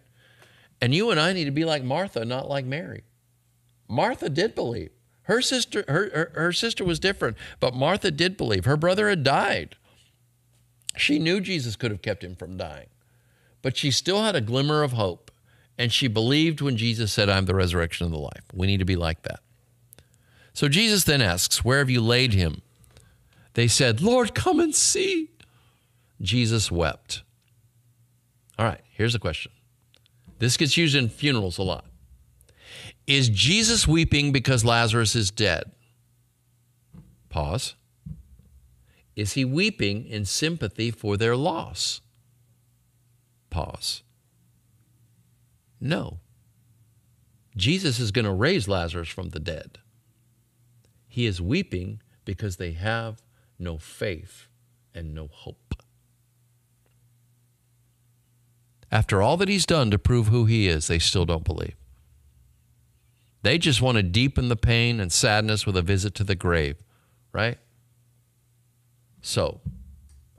And 0.80 0.92
you 0.92 1.12
and 1.12 1.20
I 1.20 1.32
need 1.32 1.44
to 1.44 1.52
be 1.52 1.64
like 1.64 1.84
Martha, 1.84 2.24
not 2.24 2.48
like 2.48 2.64
Mary. 2.64 3.04
Martha 3.88 4.28
did 4.28 4.56
believe. 4.56 4.90
Her 5.22 5.40
sister, 5.40 5.84
her, 5.86 6.10
her, 6.12 6.32
her, 6.34 6.52
sister 6.52 6.84
was 6.84 6.98
different, 6.98 7.36
but 7.60 7.74
Martha 7.74 8.10
did 8.10 8.36
believe. 8.36 8.64
Her 8.64 8.76
brother 8.76 9.08
had 9.08 9.22
died. 9.22 9.76
She 10.96 11.20
knew 11.20 11.40
Jesus 11.40 11.76
could 11.76 11.92
have 11.92 12.02
kept 12.02 12.24
him 12.24 12.34
from 12.34 12.56
dying, 12.56 12.88
but 13.66 13.76
she 13.76 13.90
still 13.90 14.22
had 14.22 14.36
a 14.36 14.40
glimmer 14.40 14.84
of 14.84 14.92
hope. 14.92 15.28
And 15.76 15.92
she 15.92 16.06
believed 16.06 16.60
when 16.60 16.76
Jesus 16.76 17.12
said, 17.12 17.28
I'm 17.28 17.46
the 17.46 17.54
resurrection 17.56 18.04
and 18.04 18.14
the 18.14 18.18
life. 18.20 18.44
We 18.54 18.68
need 18.68 18.76
to 18.76 18.84
be 18.84 18.94
like 18.94 19.22
that. 19.22 19.40
So 20.52 20.68
Jesus 20.68 21.02
then 21.02 21.20
asks, 21.20 21.64
Where 21.64 21.78
have 21.78 21.90
you 21.90 22.00
laid 22.00 22.32
him? 22.32 22.62
They 23.54 23.66
said, 23.66 24.00
Lord, 24.00 24.36
come 24.36 24.60
and 24.60 24.72
see. 24.72 25.30
Jesus 26.20 26.70
wept. 26.70 27.24
All 28.56 28.66
right, 28.66 28.82
here's 28.92 29.16
a 29.16 29.18
question. 29.18 29.50
This 30.38 30.56
gets 30.56 30.76
used 30.76 30.94
in 30.94 31.08
funerals 31.08 31.58
a 31.58 31.64
lot. 31.64 31.86
Is 33.08 33.28
Jesus 33.28 33.88
weeping 33.88 34.30
because 34.30 34.64
Lazarus 34.64 35.16
is 35.16 35.32
dead? 35.32 35.72
Pause. 37.30 37.74
Is 39.16 39.32
he 39.32 39.44
weeping 39.44 40.06
in 40.06 40.24
sympathy 40.24 40.92
for 40.92 41.16
their 41.16 41.34
loss? 41.34 42.00
Pause. 43.50 44.02
No. 45.80 46.20
Jesus 47.56 47.98
is 47.98 48.12
going 48.12 48.24
to 48.24 48.32
raise 48.32 48.68
Lazarus 48.68 49.08
from 49.08 49.30
the 49.30 49.40
dead. 49.40 49.78
He 51.08 51.26
is 51.26 51.40
weeping 51.40 52.02
because 52.24 52.56
they 52.56 52.72
have 52.72 53.22
no 53.58 53.78
faith, 53.78 54.48
and 54.94 55.14
no 55.14 55.28
hope. 55.30 55.74
After 58.90 59.20
all 59.20 59.36
that 59.38 59.48
he's 59.48 59.66
done 59.66 59.90
to 59.90 59.98
prove 59.98 60.28
who 60.28 60.46
he 60.46 60.68
is, 60.68 60.86
they 60.86 60.98
still 60.98 61.24
don't 61.24 61.44
believe. 61.44 61.76
They 63.42 63.58
just 63.58 63.82
want 63.82 63.96
to 63.96 64.02
deepen 64.02 64.48
the 64.48 64.56
pain 64.56 65.00
and 65.00 65.12
sadness 65.12 65.66
with 65.66 65.76
a 65.76 65.82
visit 65.82 66.14
to 66.16 66.24
the 66.24 66.34
grave, 66.34 66.76
right? 67.32 67.58
So, 69.20 69.60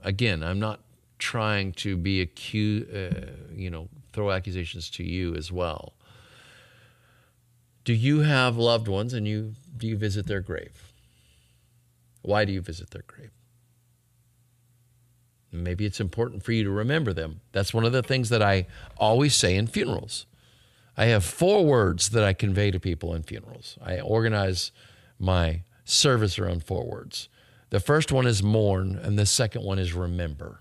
again, 0.02 0.42
I'm 0.42 0.58
not 0.58 0.80
trying 1.18 1.72
to 1.72 1.96
be 1.96 2.20
accused, 2.20 2.94
uh, 2.94 3.30
you 3.54 3.70
know, 3.70 3.88
throw 4.12 4.30
accusations 4.30 4.90
to 4.90 5.04
you 5.04 5.34
as 5.34 5.52
well. 5.52 5.94
Do 7.84 7.92
you 7.92 8.20
have 8.20 8.56
loved 8.56 8.88
ones 8.88 9.12
and 9.14 9.26
you 9.26 9.54
do 9.76 9.86
you 9.86 9.96
visit 9.96 10.26
their 10.26 10.40
grave? 10.40 10.92
Why 12.22 12.44
do 12.44 12.52
you 12.52 12.60
visit 12.60 12.90
their 12.90 13.04
grave? 13.06 13.30
Maybe 15.50 15.86
it's 15.86 16.00
important 16.00 16.42
for 16.42 16.52
you 16.52 16.64
to 16.64 16.70
remember 16.70 17.12
them. 17.12 17.40
That's 17.52 17.72
one 17.72 17.84
of 17.84 17.92
the 17.92 18.02
things 18.02 18.28
that 18.28 18.42
I 18.42 18.66
always 18.98 19.34
say 19.34 19.56
in 19.56 19.66
funerals. 19.66 20.26
I 20.96 21.06
have 21.06 21.24
four 21.24 21.64
words 21.64 22.10
that 22.10 22.24
I 22.24 22.32
convey 22.32 22.70
to 22.70 22.80
people 22.80 23.14
in 23.14 23.22
funerals. 23.22 23.78
I 23.82 24.00
organize 24.00 24.72
my 25.18 25.62
service 25.84 26.38
around 26.38 26.64
four 26.64 26.84
words. 26.84 27.28
The 27.70 27.80
first 27.80 28.10
one 28.12 28.26
is 28.26 28.42
mourn, 28.42 28.98
and 29.02 29.18
the 29.18 29.26
second 29.26 29.62
one 29.62 29.78
is 29.78 29.92
remember. 29.92 30.60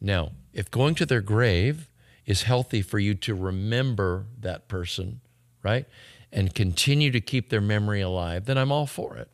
Now, 0.00 0.32
if 0.52 0.70
going 0.70 0.94
to 0.96 1.06
their 1.06 1.20
grave 1.20 1.88
is 2.26 2.42
healthy 2.42 2.82
for 2.82 2.98
you 2.98 3.14
to 3.14 3.34
remember 3.34 4.26
that 4.40 4.68
person, 4.68 5.20
right, 5.62 5.86
and 6.32 6.54
continue 6.54 7.10
to 7.10 7.20
keep 7.20 7.48
their 7.48 7.60
memory 7.60 8.00
alive, 8.00 8.46
then 8.46 8.58
I'm 8.58 8.72
all 8.72 8.86
for 8.86 9.16
it. 9.16 9.30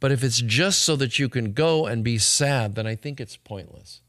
But 0.00 0.12
if 0.12 0.22
it's 0.22 0.40
just 0.40 0.82
so 0.82 0.96
that 0.96 1.18
you 1.18 1.28
can 1.28 1.52
go 1.52 1.86
and 1.86 2.04
be 2.04 2.18
sad, 2.18 2.74
then 2.74 2.86
I 2.86 2.94
think 2.94 3.20
it's 3.20 3.36
pointless. 3.36 4.00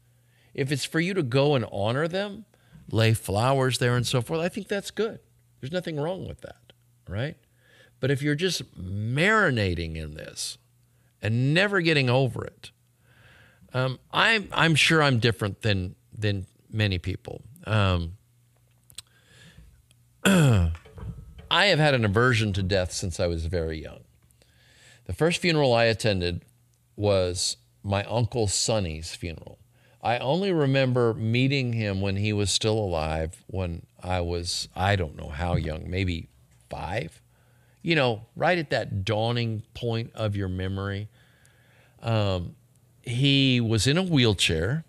If 0.54 0.70
it's 0.70 0.84
for 0.84 1.00
you 1.00 1.14
to 1.14 1.22
go 1.22 1.54
and 1.54 1.64
honor 1.72 2.06
them, 2.08 2.44
lay 2.90 3.12
flowers 3.12 3.78
there 3.78 3.96
and 3.96 4.06
so 4.06 4.22
forth, 4.22 4.40
I 4.40 4.48
think 4.48 4.68
that's 4.68 4.90
good. 4.90 5.20
There's 5.60 5.72
nothing 5.72 5.98
wrong 5.98 6.26
with 6.26 6.40
that, 6.42 6.72
right? 7.08 7.36
But 7.98 8.10
if 8.10 8.22
you're 8.22 8.34
just 8.34 8.76
marinating 8.80 9.96
in 9.96 10.14
this 10.14 10.58
and 11.20 11.52
never 11.52 11.80
getting 11.80 12.08
over 12.08 12.44
it, 12.44 12.70
um, 13.74 13.98
I'm 14.12 14.48
I'm 14.52 14.74
sure 14.74 15.02
I'm 15.02 15.18
different 15.18 15.62
than 15.62 15.94
than 16.16 16.46
many 16.70 16.98
people. 16.98 17.42
Um, 17.66 18.16
I 20.24 20.72
have 21.50 21.78
had 21.78 21.94
an 21.94 22.04
aversion 22.04 22.52
to 22.54 22.62
death 22.62 22.92
since 22.92 23.18
I 23.18 23.26
was 23.26 23.46
very 23.46 23.82
young. 23.82 24.00
The 25.06 25.12
first 25.12 25.40
funeral 25.40 25.74
I 25.74 25.84
attended 25.84 26.44
was 26.96 27.56
my 27.82 28.04
uncle 28.04 28.46
Sonny's 28.46 29.14
funeral. 29.14 29.58
I 30.02 30.18
only 30.18 30.52
remember 30.52 31.12
meeting 31.14 31.72
him 31.72 32.00
when 32.00 32.16
he 32.16 32.32
was 32.32 32.50
still 32.50 32.78
alive, 32.78 33.42
when 33.48 33.86
I 34.02 34.20
was, 34.20 34.68
I 34.74 34.96
don't 34.96 35.16
know 35.16 35.28
how 35.28 35.56
young, 35.56 35.90
maybe 35.90 36.28
five. 36.70 37.20
You 37.82 37.96
know, 37.96 38.26
right 38.36 38.56
at 38.58 38.70
that 38.70 39.04
dawning 39.04 39.62
point 39.74 40.12
of 40.14 40.36
your 40.36 40.48
memory. 40.48 41.08
Um, 42.02 42.54
he 43.10 43.60
was 43.60 43.86
in 43.86 43.96
a 43.96 44.02
wheelchair. 44.02 44.84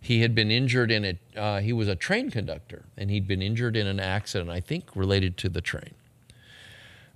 He 0.00 0.20
had 0.20 0.34
been 0.34 0.50
injured 0.50 0.90
in 0.90 1.04
it. 1.04 1.18
Uh, 1.36 1.60
he 1.60 1.72
was 1.72 1.88
a 1.88 1.94
train 1.94 2.30
conductor, 2.30 2.84
and 2.96 3.10
he'd 3.10 3.28
been 3.28 3.42
injured 3.42 3.76
in 3.76 3.86
an 3.86 4.00
accident, 4.00 4.50
I 4.50 4.60
think 4.60 4.96
related 4.96 5.36
to 5.38 5.48
the 5.48 5.60
train. 5.60 5.94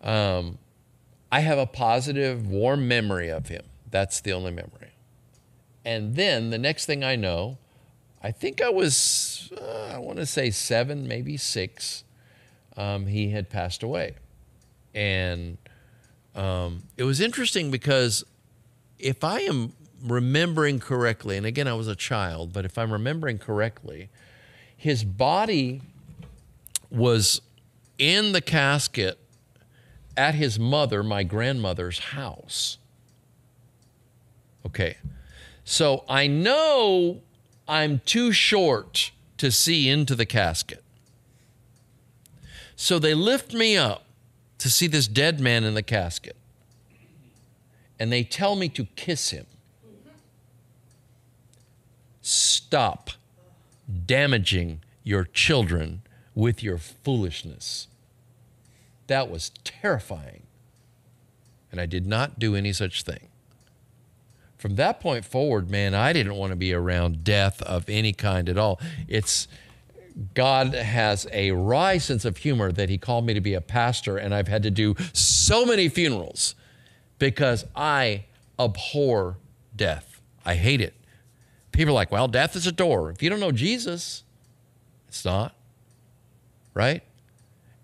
Um, 0.02 0.58
I 1.32 1.40
have 1.40 1.58
a 1.58 1.66
positive, 1.66 2.46
warm 2.46 2.86
memory 2.86 3.28
of 3.28 3.48
him. 3.48 3.64
That's 3.90 4.20
the 4.20 4.32
only 4.32 4.52
memory. 4.52 4.92
And 5.84 6.14
then 6.14 6.50
the 6.50 6.58
next 6.58 6.86
thing 6.86 7.02
I 7.02 7.16
know, 7.16 7.58
I 8.22 8.30
think 8.30 8.62
I 8.62 8.70
was, 8.70 9.52
uh, 9.60 9.92
I 9.94 9.98
want 9.98 10.18
to 10.18 10.26
say 10.26 10.50
seven, 10.50 11.06
maybe 11.06 11.36
six, 11.36 12.04
um, 12.76 13.06
he 13.06 13.30
had 13.30 13.50
passed 13.50 13.82
away. 13.82 14.14
And 14.94 15.58
um, 16.34 16.84
it 16.96 17.04
was 17.04 17.20
interesting 17.20 17.70
because 17.70 18.24
if 18.98 19.24
I 19.24 19.40
am 19.40 19.72
remembering 20.02 20.78
correctly, 20.78 21.36
and 21.36 21.46
again, 21.46 21.68
I 21.68 21.74
was 21.74 21.88
a 21.88 21.96
child, 21.96 22.52
but 22.52 22.64
if 22.64 22.78
I'm 22.78 22.92
remembering 22.92 23.38
correctly, 23.38 24.10
his 24.76 25.04
body 25.04 25.82
was 26.90 27.40
in 27.98 28.32
the 28.32 28.40
casket 28.40 29.18
at 30.16 30.34
his 30.34 30.58
mother, 30.58 31.02
my 31.02 31.22
grandmother's 31.22 31.98
house. 31.98 32.78
Okay. 34.64 34.96
So 35.64 36.04
I 36.08 36.26
know 36.26 37.22
I'm 37.68 38.00
too 38.04 38.32
short 38.32 39.12
to 39.38 39.50
see 39.50 39.88
into 39.88 40.14
the 40.14 40.26
casket. 40.26 40.82
So 42.76 42.98
they 42.98 43.14
lift 43.14 43.52
me 43.52 43.76
up 43.76 44.04
to 44.58 44.70
see 44.70 44.86
this 44.86 45.08
dead 45.08 45.40
man 45.40 45.64
in 45.64 45.74
the 45.74 45.82
casket. 45.82 46.36
And 47.98 48.12
they 48.12 48.22
tell 48.22 48.56
me 48.56 48.68
to 48.70 48.84
kiss 48.96 49.30
him. 49.30 49.46
Stop 52.28 53.10
damaging 54.04 54.80
your 55.04 55.22
children 55.22 56.02
with 56.34 56.60
your 56.60 56.76
foolishness. 56.76 57.86
That 59.06 59.30
was 59.30 59.52
terrifying. 59.62 60.42
And 61.70 61.80
I 61.80 61.86
did 61.86 62.04
not 62.04 62.40
do 62.40 62.56
any 62.56 62.72
such 62.72 63.04
thing. 63.04 63.28
From 64.58 64.74
that 64.74 64.98
point 64.98 65.24
forward, 65.24 65.70
man, 65.70 65.94
I 65.94 66.12
didn't 66.12 66.34
want 66.34 66.50
to 66.50 66.56
be 66.56 66.72
around 66.72 67.22
death 67.22 67.62
of 67.62 67.88
any 67.88 68.12
kind 68.12 68.48
at 68.48 68.58
all. 68.58 68.80
It's 69.06 69.46
God 70.34 70.74
has 70.74 71.28
a 71.30 71.52
wry 71.52 71.98
sense 71.98 72.24
of 72.24 72.38
humor 72.38 72.72
that 72.72 72.88
He 72.88 72.98
called 72.98 73.24
me 73.24 73.34
to 73.34 73.40
be 73.40 73.54
a 73.54 73.60
pastor, 73.60 74.16
and 74.16 74.34
I've 74.34 74.48
had 74.48 74.64
to 74.64 74.70
do 74.72 74.96
so 75.12 75.64
many 75.64 75.88
funerals 75.88 76.56
because 77.20 77.66
I 77.76 78.24
abhor 78.58 79.36
death. 79.76 80.20
I 80.44 80.54
hate 80.54 80.80
it. 80.80 80.94
People 81.76 81.92
are 81.92 81.94
like, 81.94 82.10
well, 82.10 82.26
death 82.26 82.56
is 82.56 82.66
a 82.66 82.72
door. 82.72 83.10
If 83.10 83.22
you 83.22 83.28
don't 83.28 83.38
know 83.38 83.52
Jesus, 83.52 84.24
it's 85.08 85.26
not, 85.26 85.54
right? 86.72 87.02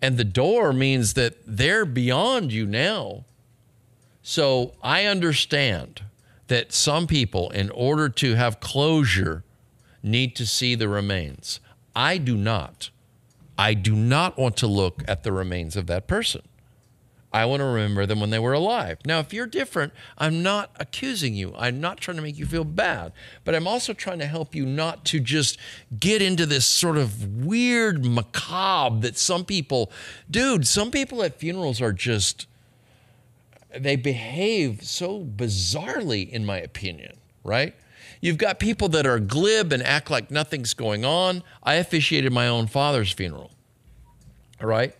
And 0.00 0.16
the 0.16 0.24
door 0.24 0.72
means 0.72 1.12
that 1.12 1.36
they're 1.46 1.84
beyond 1.84 2.54
you 2.54 2.64
now. 2.64 3.26
So 4.22 4.72
I 4.82 5.04
understand 5.04 6.04
that 6.46 6.72
some 6.72 7.06
people, 7.06 7.50
in 7.50 7.68
order 7.68 8.08
to 8.08 8.34
have 8.34 8.60
closure, 8.60 9.44
need 10.02 10.36
to 10.36 10.46
see 10.46 10.74
the 10.74 10.88
remains. 10.88 11.60
I 11.94 12.16
do 12.16 12.34
not. 12.34 12.88
I 13.58 13.74
do 13.74 13.94
not 13.94 14.38
want 14.38 14.56
to 14.56 14.66
look 14.66 15.02
at 15.06 15.22
the 15.22 15.32
remains 15.32 15.76
of 15.76 15.86
that 15.88 16.06
person. 16.06 16.40
I 17.32 17.46
want 17.46 17.60
to 17.60 17.64
remember 17.64 18.04
them 18.04 18.20
when 18.20 18.30
they 18.30 18.38
were 18.38 18.52
alive. 18.52 18.98
Now, 19.06 19.18
if 19.18 19.32
you're 19.32 19.46
different, 19.46 19.94
I'm 20.18 20.42
not 20.42 20.70
accusing 20.78 21.34
you. 21.34 21.54
I'm 21.56 21.80
not 21.80 21.98
trying 21.98 22.18
to 22.18 22.22
make 22.22 22.38
you 22.38 22.44
feel 22.44 22.64
bad, 22.64 23.12
but 23.44 23.54
I'm 23.54 23.66
also 23.66 23.94
trying 23.94 24.18
to 24.18 24.26
help 24.26 24.54
you 24.54 24.66
not 24.66 25.06
to 25.06 25.20
just 25.20 25.58
get 25.98 26.20
into 26.20 26.44
this 26.44 26.66
sort 26.66 26.98
of 26.98 27.44
weird 27.44 28.04
macabre 28.04 29.00
that 29.00 29.16
some 29.16 29.46
people, 29.46 29.90
dude, 30.30 30.66
some 30.66 30.90
people 30.90 31.22
at 31.22 31.38
funerals 31.38 31.80
are 31.80 31.92
just, 31.92 32.46
they 33.74 33.96
behave 33.96 34.82
so 34.82 35.24
bizarrely, 35.24 36.28
in 36.28 36.44
my 36.44 36.58
opinion, 36.58 37.16
right? 37.44 37.74
You've 38.20 38.38
got 38.38 38.60
people 38.60 38.88
that 38.90 39.06
are 39.06 39.18
glib 39.18 39.72
and 39.72 39.82
act 39.82 40.10
like 40.10 40.30
nothing's 40.30 40.74
going 40.74 41.04
on. 41.04 41.42
I 41.62 41.74
officiated 41.74 42.30
my 42.30 42.46
own 42.46 42.66
father's 42.66 43.10
funeral, 43.10 43.52
all 44.60 44.68
right? 44.68 44.94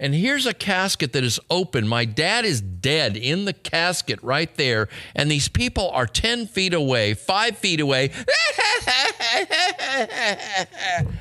And 0.00 0.14
here's 0.14 0.46
a 0.46 0.54
casket 0.54 1.12
that 1.12 1.22
is 1.24 1.38
open. 1.50 1.86
My 1.86 2.06
dad 2.06 2.46
is 2.46 2.62
dead 2.62 3.18
in 3.18 3.44
the 3.44 3.52
casket 3.52 4.18
right 4.22 4.52
there. 4.56 4.88
And 5.14 5.30
these 5.30 5.46
people 5.46 5.90
are 5.90 6.06
10 6.06 6.46
feet 6.46 6.72
away, 6.72 7.12
five 7.12 7.58
feet 7.58 7.80
away. 7.80 8.10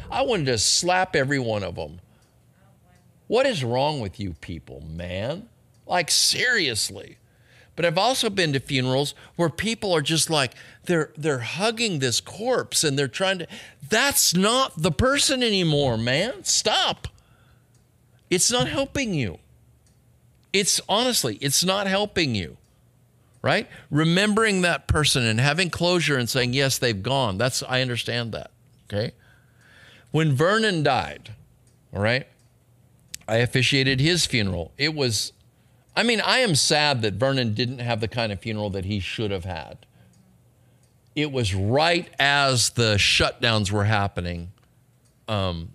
I 0.09 0.21
wanted 0.21 0.45
to 0.45 0.57
slap 0.57 1.13
every 1.13 1.39
one 1.39 1.61
of 1.61 1.75
them. 1.75 1.99
What 3.27 3.45
is 3.45 3.65
wrong 3.65 3.99
with 3.99 4.17
you 4.17 4.33
people, 4.39 4.81
man? 4.89 5.49
Like, 5.85 6.09
seriously. 6.09 7.17
But 7.75 7.85
I've 7.85 7.97
also 7.97 8.29
been 8.29 8.53
to 8.53 8.61
funerals 8.61 9.13
where 9.35 9.49
people 9.49 9.91
are 9.93 10.01
just 10.01 10.29
like, 10.29 10.53
they're, 10.85 11.11
they're 11.17 11.39
hugging 11.39 11.99
this 11.99 12.21
corpse 12.21 12.85
and 12.85 12.97
they're 12.97 13.09
trying 13.09 13.39
to, 13.39 13.47
that's 13.89 14.33
not 14.33 14.81
the 14.81 14.91
person 14.91 15.43
anymore, 15.43 15.97
man. 15.97 16.45
Stop. 16.45 17.09
It's 18.29 18.51
not 18.51 18.67
helping 18.67 19.13
you. 19.13 19.39
It's 20.51 20.81
honestly, 20.89 21.37
it's 21.41 21.63
not 21.63 21.87
helping 21.87 22.35
you. 22.35 22.57
Right? 23.41 23.69
Remembering 23.89 24.63
that 24.63 24.87
person 24.87 25.23
and 25.23 25.39
having 25.39 25.69
closure 25.69 26.17
and 26.17 26.29
saying, 26.29 26.51
yes, 26.53 26.77
they've 26.77 27.01
gone. 27.01 27.37
That's, 27.37 27.63
I 27.63 27.81
understand 27.81 28.33
that. 28.33 28.51
Okay. 28.91 29.13
When 30.11 30.33
Vernon 30.33 30.83
died, 30.83 31.35
all 31.93 32.01
right, 32.01 32.27
I 33.29 33.37
officiated 33.37 34.01
his 34.01 34.25
funeral. 34.25 34.73
It 34.77 34.93
was, 34.93 35.31
I 35.95 36.03
mean, 36.03 36.19
I 36.19 36.39
am 36.39 36.53
sad 36.53 37.01
that 37.03 37.13
Vernon 37.13 37.53
didn't 37.53 37.79
have 37.79 38.01
the 38.01 38.09
kind 38.09 38.33
of 38.33 38.41
funeral 38.41 38.71
that 38.71 38.83
he 38.83 38.99
should 38.99 39.31
have 39.31 39.45
had. 39.45 39.85
It 41.15 41.31
was 41.31 41.55
right 41.55 42.09
as 42.19 42.71
the 42.71 42.95
shutdowns 42.95 43.71
were 43.71 43.85
happening. 43.85 44.51
Um, 45.29 45.69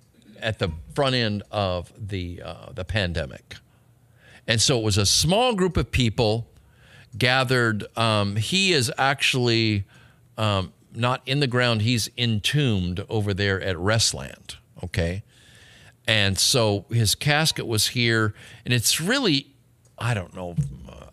at 0.44 0.60
the 0.60 0.70
front 0.94 1.16
end 1.16 1.42
of 1.50 1.92
the 1.98 2.40
uh, 2.44 2.70
the 2.72 2.84
pandemic, 2.84 3.56
and 4.46 4.60
so 4.60 4.78
it 4.78 4.84
was 4.84 4.98
a 4.98 5.06
small 5.06 5.54
group 5.54 5.76
of 5.76 5.90
people 5.90 6.46
gathered. 7.18 7.84
Um, 7.96 8.36
he 8.36 8.72
is 8.72 8.92
actually 8.96 9.84
um, 10.38 10.72
not 10.94 11.22
in 11.26 11.40
the 11.40 11.46
ground, 11.46 11.82
he's 11.82 12.10
entombed 12.16 13.04
over 13.08 13.34
there 13.34 13.60
at 13.60 13.76
Restland. 13.78 14.56
Okay. 14.82 15.22
And 16.06 16.38
so 16.38 16.84
his 16.90 17.14
casket 17.14 17.66
was 17.66 17.88
here, 17.88 18.34
and 18.64 18.74
it's 18.74 19.00
really, 19.00 19.46
I 19.98 20.12
don't 20.12 20.34
know, 20.34 20.54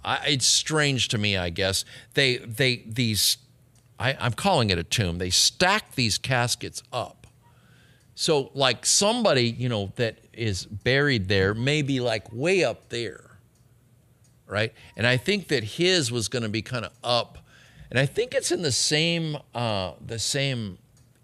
I, 0.03 0.19
it's 0.27 0.45
strange 0.45 1.07
to 1.09 1.17
me, 1.17 1.37
I 1.37 1.49
guess. 1.49 1.85
They, 2.13 2.37
they, 2.37 2.83
these, 2.85 3.37
I, 3.97 4.17
I'm 4.19 4.33
calling 4.33 4.69
it 4.69 4.77
a 4.77 4.83
tomb. 4.83 5.17
They 5.17 5.29
stack 5.29 5.95
these 5.95 6.17
caskets 6.17 6.83
up. 6.91 7.20
So, 8.21 8.51
like 8.53 8.85
somebody, 8.85 9.49
you 9.49 9.67
know, 9.67 9.93
that 9.95 10.19
is 10.31 10.67
buried 10.67 11.27
there 11.27 11.55
may 11.55 11.81
be 11.81 11.99
like 11.99 12.31
way 12.31 12.63
up 12.63 12.89
there, 12.89 13.31
right? 14.45 14.71
And 14.95 15.07
I 15.07 15.17
think 15.17 15.47
that 15.47 15.63
his 15.63 16.11
was 16.11 16.27
going 16.27 16.43
to 16.43 16.49
be 16.49 16.61
kind 16.61 16.85
of 16.85 16.91
up, 17.03 17.39
and 17.89 17.97
I 17.97 18.05
think 18.05 18.35
it's 18.35 18.51
in 18.51 18.61
the 18.61 18.71
same, 18.71 19.39
uh, 19.55 19.93
the 20.05 20.19
same 20.19 20.77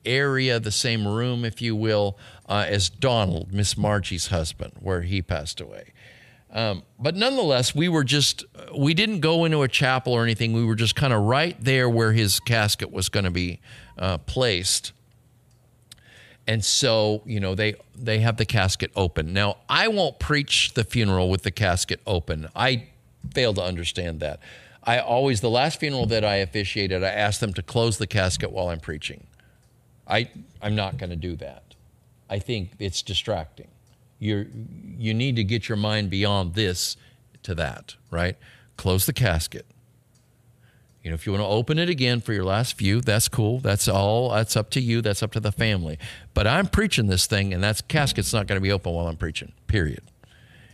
area, 0.07 0.59
the 0.59 0.71
same 0.71 1.07
room, 1.07 1.45
if 1.45 1.61
you 1.61 1.75
will, 1.75 2.17
uh, 2.49 2.65
as 2.67 2.89
Donald, 2.89 3.53
Miss 3.53 3.77
Margie's 3.77 4.29
husband, 4.29 4.73
where 4.79 5.03
he 5.03 5.21
passed 5.21 5.61
away. 5.61 5.93
Um, 6.49 6.81
but 6.97 7.15
nonetheless, 7.15 7.75
we 7.75 7.89
were 7.89 8.05
just, 8.05 8.43
we 8.75 8.95
didn't 8.95 9.19
go 9.19 9.45
into 9.45 9.61
a 9.61 9.67
chapel 9.67 10.13
or 10.13 10.23
anything. 10.23 10.51
We 10.51 10.65
were 10.65 10.73
just 10.73 10.95
kind 10.95 11.13
of 11.13 11.21
right 11.21 11.63
there 11.63 11.87
where 11.87 12.13
his 12.13 12.39
casket 12.39 12.91
was 12.91 13.07
going 13.07 13.25
to 13.25 13.31
be 13.31 13.59
uh, 13.99 14.17
placed. 14.17 14.93
And 16.47 16.63
so, 16.63 17.21
you 17.25 17.39
know, 17.39 17.55
they 17.55 17.75
they 17.95 18.19
have 18.19 18.37
the 18.37 18.45
casket 18.45 18.91
open. 18.95 19.33
Now, 19.33 19.57
I 19.67 19.89
won't 19.89 20.17
preach 20.17 20.73
the 20.73 20.83
funeral 20.83 21.29
with 21.29 21.43
the 21.43 21.51
casket 21.51 21.99
open. 22.07 22.47
I 22.55 22.87
fail 23.33 23.53
to 23.53 23.61
understand 23.61 24.21
that. 24.21 24.39
I 24.83 24.99
always 24.99 25.41
the 25.41 25.49
last 25.49 25.81
funeral 25.81 26.05
that 26.05 26.23
I 26.23 26.35
officiated, 26.37 27.03
I 27.03 27.09
asked 27.09 27.41
them 27.41 27.53
to 27.55 27.61
close 27.61 27.97
the 27.97 28.07
casket 28.07 28.51
while 28.51 28.69
I'm 28.69 28.79
preaching. 28.79 29.27
I 30.07 30.29
I'm 30.61 30.75
not 30.75 30.97
going 30.97 31.09
to 31.09 31.17
do 31.17 31.35
that. 31.37 31.75
I 32.29 32.39
think 32.39 32.71
it's 32.79 33.01
distracting. 33.01 33.67
You 34.19 34.47
you 34.97 35.13
need 35.13 35.35
to 35.35 35.43
get 35.43 35.67
your 35.67 35.77
mind 35.77 36.09
beyond 36.09 36.53
this 36.53 36.95
to 37.43 37.53
that, 37.55 37.95
right? 38.09 38.37
Close 38.77 39.05
the 39.05 39.13
casket. 39.13 39.65
You 41.07 41.11
know, 41.11 41.15
if 41.15 41.25
you 41.25 41.31
want 41.31 41.41
to 41.41 41.47
open 41.47 41.79
it 41.79 41.87
again 41.87 42.19
for 42.19 42.33
your 42.33 42.43
last 42.43 42.77
view, 42.77 42.99
that's 42.99 43.29
cool. 43.29 43.61
That's 43.61 43.87
all. 43.87 44.31
That's 44.31 44.57
up 44.57 44.69
to 44.71 44.81
you. 44.81 45.01
That's 45.01 45.23
up 45.23 45.31
to 45.31 45.39
the 45.39 45.53
family. 45.53 45.97
But 46.33 46.47
I'm 46.47 46.67
preaching 46.67 47.07
this 47.07 47.27
thing, 47.27 47.53
and 47.53 47.63
that 47.63 47.87
casket's 47.87 48.33
not 48.33 48.45
going 48.45 48.57
to 48.57 48.61
be 48.61 48.73
open 48.73 48.91
while 48.91 49.07
I'm 49.07 49.15
preaching. 49.15 49.53
Period. 49.67 50.01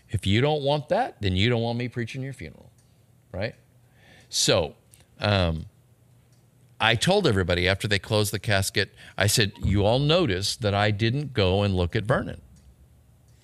If 0.09 0.25
you 0.25 0.41
don't 0.41 0.63
want 0.63 0.89
that, 0.89 1.21
then 1.21 1.35
you 1.35 1.51
don't 1.51 1.61
want 1.61 1.77
me 1.77 1.87
preaching 1.87 2.23
your 2.23 2.33
funeral, 2.33 2.71
right? 3.31 3.53
So, 4.27 4.73
um, 5.19 5.67
I 6.81 6.95
told 6.95 7.27
everybody 7.27 7.67
after 7.67 7.87
they 7.87 7.99
closed 7.99 8.33
the 8.33 8.39
casket, 8.39 8.91
I 9.15 9.27
said, 9.27 9.51
You 9.63 9.85
all 9.85 9.99
noticed 9.99 10.63
that 10.63 10.73
I 10.73 10.89
didn't 10.89 11.33
go 11.33 11.61
and 11.61 11.75
look 11.75 11.95
at 11.95 12.05
Vernon. 12.05 12.41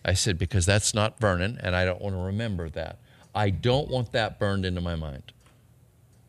I 0.03 0.13
said, 0.13 0.39
Because 0.39 0.65
that's 0.65 0.95
not 0.95 1.19
Vernon, 1.19 1.59
and 1.61 1.75
I 1.75 1.85
don't 1.85 2.01
want 2.01 2.15
to 2.15 2.19
remember 2.19 2.67
that. 2.71 2.97
I 3.35 3.51
don't 3.51 3.91
want 3.91 4.11
that 4.13 4.39
burned 4.39 4.65
into 4.65 4.81
my 4.81 4.95
mind. 4.95 5.33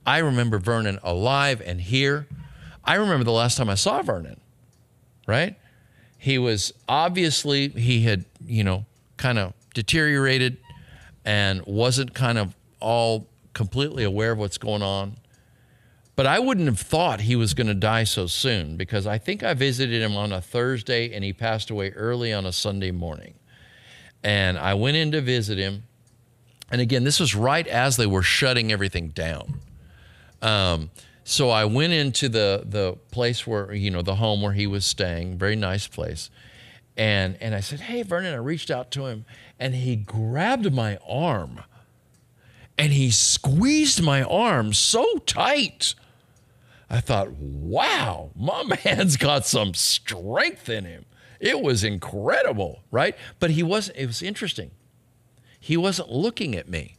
I 0.06 0.18
remember 0.18 0.58
Vernon 0.58 0.98
alive 1.02 1.60
and 1.64 1.80
here. 1.80 2.26
I 2.84 2.94
remember 2.94 3.24
the 3.24 3.32
last 3.32 3.56
time 3.56 3.68
I 3.68 3.74
saw 3.74 4.02
Vernon, 4.02 4.40
right? 5.26 5.56
He 6.18 6.38
was 6.38 6.72
obviously, 6.88 7.68
he 7.68 8.02
had, 8.02 8.24
you 8.44 8.64
know, 8.64 8.86
kind 9.16 9.38
of 9.38 9.52
deteriorated 9.74 10.58
and 11.24 11.64
wasn't 11.66 12.14
kind 12.14 12.38
of 12.38 12.54
all 12.80 13.28
completely 13.52 14.04
aware 14.04 14.32
of 14.32 14.38
what's 14.38 14.58
going 14.58 14.82
on. 14.82 15.16
But 16.16 16.26
I 16.26 16.38
wouldn't 16.38 16.66
have 16.66 16.80
thought 16.80 17.22
he 17.22 17.36
was 17.36 17.54
going 17.54 17.68
to 17.68 17.74
die 17.74 18.04
so 18.04 18.26
soon 18.26 18.76
because 18.76 19.06
I 19.06 19.16
think 19.16 19.42
I 19.42 19.54
visited 19.54 20.02
him 20.02 20.16
on 20.16 20.32
a 20.32 20.40
Thursday 20.40 21.14
and 21.14 21.24
he 21.24 21.32
passed 21.32 21.70
away 21.70 21.90
early 21.92 22.32
on 22.32 22.44
a 22.44 22.52
Sunday 22.52 22.90
morning. 22.90 23.34
And 24.22 24.58
I 24.58 24.74
went 24.74 24.96
in 24.96 25.12
to 25.12 25.20
visit 25.22 25.56
him. 25.56 25.84
And 26.70 26.80
again, 26.80 27.04
this 27.04 27.20
was 27.20 27.34
right 27.34 27.66
as 27.66 27.96
they 27.96 28.06
were 28.06 28.22
shutting 28.22 28.70
everything 28.70 29.08
down. 29.08 29.60
Um, 30.42 30.90
so 31.24 31.50
I 31.50 31.64
went 31.64 31.92
into 31.92 32.28
the 32.28 32.64
the 32.64 32.96
place 33.10 33.46
where 33.46 33.72
you 33.72 33.90
know 33.90 34.02
the 34.02 34.16
home 34.16 34.42
where 34.42 34.52
he 34.52 34.66
was 34.66 34.84
staying, 34.84 35.38
very 35.38 35.56
nice 35.56 35.86
place, 35.86 36.30
and 36.96 37.36
and 37.40 37.54
I 37.54 37.60
said, 37.60 37.80
"Hey, 37.80 38.02
Vernon." 38.02 38.34
I 38.34 38.38
reached 38.38 38.70
out 38.70 38.90
to 38.92 39.06
him, 39.06 39.24
and 39.58 39.74
he 39.74 39.96
grabbed 39.96 40.72
my 40.72 40.98
arm, 41.06 41.62
and 42.76 42.92
he 42.92 43.10
squeezed 43.10 44.02
my 44.02 44.22
arm 44.22 44.72
so 44.72 45.18
tight. 45.26 45.94
I 46.88 47.00
thought, 47.00 47.30
wow, 47.30 48.30
my 48.34 48.64
man's 48.84 49.16
got 49.16 49.46
some 49.46 49.74
strength 49.74 50.68
in 50.68 50.84
him. 50.84 51.06
It 51.38 51.60
was 51.60 51.84
incredible, 51.84 52.82
right? 52.90 53.16
But 53.38 53.50
he 53.52 53.62
wasn't. 53.62 53.98
it 53.98 54.06
was 54.06 54.22
interesting. 54.22 54.72
He 55.58 55.76
wasn't 55.76 56.10
looking 56.10 56.56
at 56.56 56.68
me. 56.68 56.96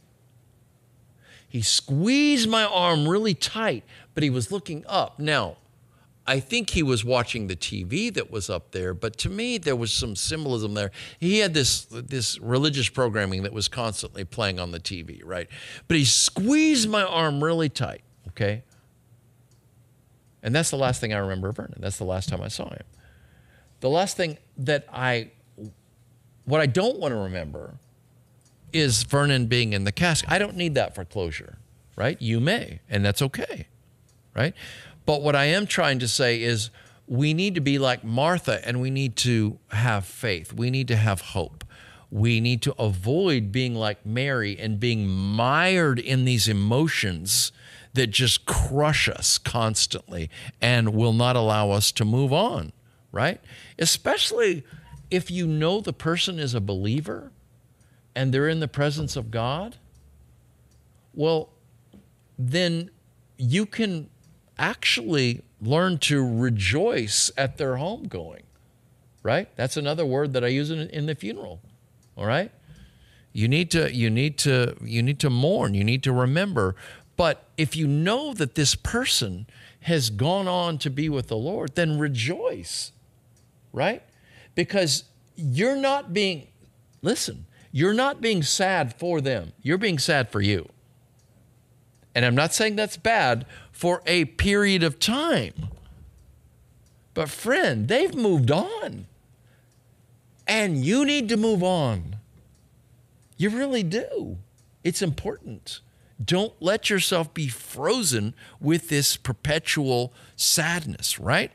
He 1.52 1.60
squeezed 1.60 2.48
my 2.48 2.64
arm 2.64 3.06
really 3.06 3.34
tight, 3.34 3.84
but 4.14 4.22
he 4.22 4.30
was 4.30 4.50
looking 4.50 4.86
up. 4.88 5.18
Now, 5.18 5.58
I 6.26 6.40
think 6.40 6.70
he 6.70 6.82
was 6.82 7.04
watching 7.04 7.46
the 7.46 7.54
TV 7.54 8.10
that 8.14 8.30
was 8.30 8.48
up 8.48 8.70
there, 8.70 8.94
but 8.94 9.18
to 9.18 9.28
me 9.28 9.58
there 9.58 9.76
was 9.76 9.92
some 9.92 10.16
symbolism 10.16 10.72
there. 10.72 10.90
He 11.20 11.40
had 11.40 11.52
this 11.52 11.84
this 11.90 12.40
religious 12.40 12.88
programming 12.88 13.42
that 13.42 13.52
was 13.52 13.68
constantly 13.68 14.24
playing 14.24 14.58
on 14.58 14.70
the 14.70 14.80
TV, 14.80 15.20
right? 15.22 15.46
But 15.88 15.98
he 15.98 16.06
squeezed 16.06 16.88
my 16.88 17.04
arm 17.04 17.44
really 17.44 17.68
tight, 17.68 18.00
okay? 18.28 18.62
And 20.42 20.54
that's 20.54 20.70
the 20.70 20.78
last 20.78 21.02
thing 21.02 21.12
I 21.12 21.18
remember 21.18 21.50
of 21.50 21.56
Vernon. 21.56 21.80
That's 21.80 21.98
the 21.98 22.04
last 22.04 22.30
time 22.30 22.40
I 22.40 22.48
saw 22.48 22.70
him. 22.70 22.86
The 23.80 23.90
last 23.90 24.16
thing 24.16 24.38
that 24.56 24.86
I, 24.90 25.32
what 26.46 26.62
I 26.62 26.66
don't 26.66 26.98
want 26.98 27.12
to 27.12 27.18
remember 27.18 27.74
is 28.72 29.02
Vernon 29.02 29.46
being 29.46 29.72
in 29.72 29.84
the 29.84 29.92
casket. 29.92 30.30
I 30.30 30.38
don't 30.38 30.56
need 30.56 30.74
that 30.74 30.94
for 30.94 31.04
closure, 31.04 31.58
right? 31.96 32.20
You 32.20 32.40
may, 32.40 32.80
and 32.88 33.04
that's 33.04 33.22
okay, 33.22 33.66
right? 34.34 34.54
But 35.06 35.22
what 35.22 35.34
I 35.34 35.46
am 35.46 35.66
trying 35.66 35.98
to 36.00 36.08
say 36.08 36.42
is 36.42 36.70
we 37.06 37.34
need 37.34 37.54
to 37.56 37.60
be 37.60 37.78
like 37.78 38.04
Martha 38.04 38.66
and 38.66 38.80
we 38.80 38.90
need 38.90 39.16
to 39.16 39.58
have 39.70 40.04
faith. 40.06 40.52
We 40.52 40.70
need 40.70 40.88
to 40.88 40.96
have 40.96 41.20
hope. 41.20 41.64
We 42.10 42.40
need 42.40 42.62
to 42.62 42.74
avoid 42.78 43.52
being 43.52 43.74
like 43.74 44.04
Mary 44.04 44.58
and 44.58 44.78
being 44.78 45.08
mired 45.08 45.98
in 45.98 46.24
these 46.24 46.46
emotions 46.46 47.52
that 47.94 48.08
just 48.08 48.46
crush 48.46 49.08
us 49.08 49.38
constantly 49.38 50.30
and 50.60 50.94
will 50.94 51.12
not 51.12 51.36
allow 51.36 51.70
us 51.70 51.90
to 51.92 52.04
move 52.04 52.32
on, 52.32 52.72
right? 53.10 53.40
Especially 53.78 54.64
if 55.10 55.30
you 55.30 55.46
know 55.46 55.80
the 55.80 55.92
person 55.92 56.38
is 56.38 56.54
a 56.54 56.60
believer 56.60 57.31
and 58.14 58.32
they're 58.32 58.48
in 58.48 58.60
the 58.60 58.68
presence 58.68 59.16
of 59.16 59.30
God, 59.30 59.76
well, 61.14 61.50
then 62.38 62.90
you 63.36 63.66
can 63.66 64.08
actually 64.58 65.42
learn 65.60 65.98
to 65.98 66.22
rejoice 66.22 67.30
at 67.36 67.58
their 67.58 67.74
homegoing, 67.74 68.42
right? 69.22 69.48
That's 69.56 69.76
another 69.76 70.04
word 70.04 70.32
that 70.32 70.44
I 70.44 70.48
use 70.48 70.70
in, 70.70 70.88
in 70.90 71.06
the 71.06 71.14
funeral, 71.14 71.60
all 72.16 72.26
right? 72.26 72.50
You 73.34 73.48
need 73.48 73.70
to 73.70 73.94
you 73.94 74.10
need 74.10 74.36
to 74.38 74.76
you 74.82 75.02
need 75.02 75.18
to 75.20 75.30
mourn. 75.30 75.72
You 75.72 75.84
need 75.84 76.02
to 76.02 76.12
remember 76.12 76.76
but 77.16 77.44
if 77.56 77.76
you 77.76 77.86
know 77.86 78.34
that 78.34 78.54
this 78.54 78.74
person 78.74 79.46
has 79.82 80.10
gone 80.10 80.48
on 80.48 80.78
to 80.78 80.90
be 80.90 81.08
with 81.08 81.28
the 81.28 81.36
Lord, 81.36 81.74
then 81.74 81.98
rejoice, 81.98 82.92
right? 83.72 84.02
Because 84.54 85.04
you're 85.36 85.76
not 85.76 86.12
being, 86.12 86.48
listen, 87.02 87.46
you're 87.72 87.94
not 87.94 88.20
being 88.20 88.42
sad 88.42 88.94
for 88.94 89.20
them. 89.20 89.52
You're 89.62 89.78
being 89.78 89.98
sad 89.98 90.30
for 90.30 90.40
you. 90.40 90.68
And 92.14 92.24
I'm 92.24 92.34
not 92.34 92.52
saying 92.52 92.76
that's 92.76 92.98
bad 92.98 93.46
for 93.72 94.02
a 94.06 94.26
period 94.26 94.82
of 94.82 94.98
time. 94.98 95.54
But, 97.14 97.30
friend, 97.30 97.88
they've 97.88 98.14
moved 98.14 98.50
on. 98.50 99.06
And 100.46 100.84
you 100.84 101.06
need 101.06 101.30
to 101.30 101.36
move 101.38 101.62
on. 101.62 102.16
You 103.38 103.48
really 103.48 103.82
do. 103.82 104.36
It's 104.84 105.00
important. 105.00 105.80
Don't 106.22 106.52
let 106.60 106.90
yourself 106.90 107.32
be 107.32 107.48
frozen 107.48 108.34
with 108.60 108.88
this 108.88 109.16
perpetual 109.16 110.12
sadness, 110.36 111.18
right? 111.18 111.52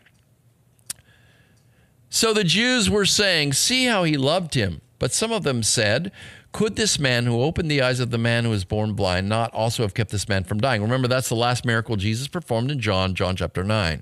So 2.10 2.34
the 2.34 2.44
Jews 2.44 2.90
were 2.90 3.06
saying, 3.06 3.54
See 3.54 3.86
how 3.86 4.04
he 4.04 4.18
loved 4.18 4.56
him. 4.56 4.82
But 5.00 5.12
some 5.12 5.32
of 5.32 5.44
them 5.44 5.64
said, 5.64 6.12
Could 6.52 6.76
this 6.76 6.98
man 7.00 7.26
who 7.26 7.42
opened 7.42 7.70
the 7.70 7.82
eyes 7.82 8.00
of 8.00 8.10
the 8.10 8.18
man 8.18 8.44
who 8.44 8.50
was 8.50 8.66
born 8.66 8.94
blind 8.94 9.30
not 9.30 9.54
also 9.54 9.84
have 9.84 9.94
kept 9.94 10.12
this 10.12 10.28
man 10.28 10.44
from 10.44 10.60
dying? 10.60 10.82
Remember, 10.82 11.08
that's 11.08 11.30
the 11.30 11.36
last 11.36 11.66
miracle 11.66 11.96
Jesus 11.96 12.28
performed 12.28 12.72
in 12.72 12.80
John, 12.80 13.14
John 13.14 13.36
chapter 13.36 13.64
9. 13.64 14.02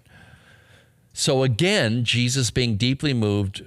So 1.13 1.43
again, 1.43 2.03
Jesus 2.03 2.51
being 2.51 2.77
deeply 2.77 3.13
moved 3.13 3.63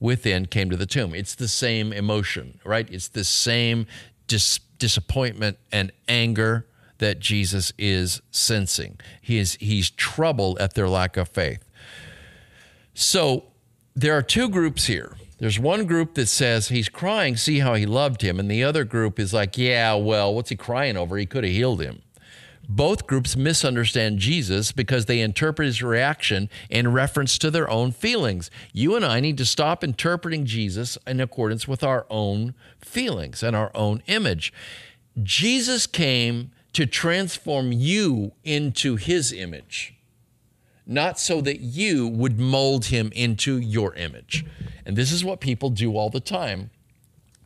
within 0.00 0.46
came 0.46 0.70
to 0.70 0.76
the 0.76 0.86
tomb. 0.86 1.14
It's 1.14 1.34
the 1.34 1.48
same 1.48 1.92
emotion, 1.92 2.58
right? 2.64 2.88
It's 2.90 3.08
the 3.08 3.24
same 3.24 3.86
dis- 4.26 4.60
disappointment 4.78 5.58
and 5.70 5.92
anger 6.08 6.66
that 6.98 7.20
Jesus 7.20 7.72
is 7.78 8.20
sensing. 8.30 8.98
He 9.20 9.38
is 9.38 9.54
he's 9.60 9.90
troubled 9.90 10.58
at 10.58 10.74
their 10.74 10.88
lack 10.88 11.16
of 11.16 11.28
faith. 11.28 11.64
So 12.94 13.44
there 13.94 14.16
are 14.16 14.22
two 14.22 14.48
groups 14.48 14.86
here. 14.86 15.16
There's 15.40 15.58
one 15.58 15.86
group 15.86 16.14
that 16.14 16.26
says 16.26 16.68
he's 16.68 16.90
crying, 16.90 17.34
see 17.34 17.60
how 17.60 17.74
he 17.74 17.86
loved 17.86 18.20
him, 18.20 18.38
and 18.38 18.50
the 18.50 18.62
other 18.62 18.84
group 18.84 19.18
is 19.18 19.32
like, 19.32 19.56
yeah, 19.56 19.94
well, 19.94 20.34
what's 20.34 20.50
he 20.50 20.56
crying 20.56 20.98
over? 20.98 21.16
He 21.16 21.24
could 21.24 21.44
have 21.44 21.52
healed 21.52 21.80
him. 21.80 22.02
Both 22.68 23.06
groups 23.06 23.36
misunderstand 23.36 24.18
Jesus 24.18 24.70
because 24.70 25.06
they 25.06 25.20
interpret 25.20 25.66
his 25.66 25.82
reaction 25.82 26.50
in 26.68 26.92
reference 26.92 27.38
to 27.38 27.50
their 27.50 27.68
own 27.70 27.90
feelings. 27.90 28.50
You 28.72 28.94
and 28.94 29.04
I 29.04 29.18
need 29.18 29.38
to 29.38 29.44
stop 29.44 29.82
interpreting 29.82 30.44
Jesus 30.44 30.96
in 31.06 31.20
accordance 31.20 31.66
with 31.66 31.82
our 31.82 32.06
own 32.10 32.54
feelings 32.78 33.42
and 33.42 33.56
our 33.56 33.72
own 33.74 34.02
image. 34.06 34.52
Jesus 35.22 35.86
came 35.86 36.52
to 36.74 36.86
transform 36.86 37.72
you 37.72 38.32
into 38.44 38.96
his 38.96 39.32
image, 39.32 39.94
not 40.90 41.18
so 41.18 41.40
that 41.40 41.60
you 41.60 42.08
would 42.08 42.38
mold 42.38 42.86
him 42.86 43.12
into 43.14 43.58
your 43.58 43.94
image. 43.94 44.44
And 44.84 44.96
this 44.96 45.12
is 45.12 45.24
what 45.24 45.40
people 45.40 45.70
do 45.70 45.96
all 45.96 46.10
the 46.10 46.20
time 46.20 46.70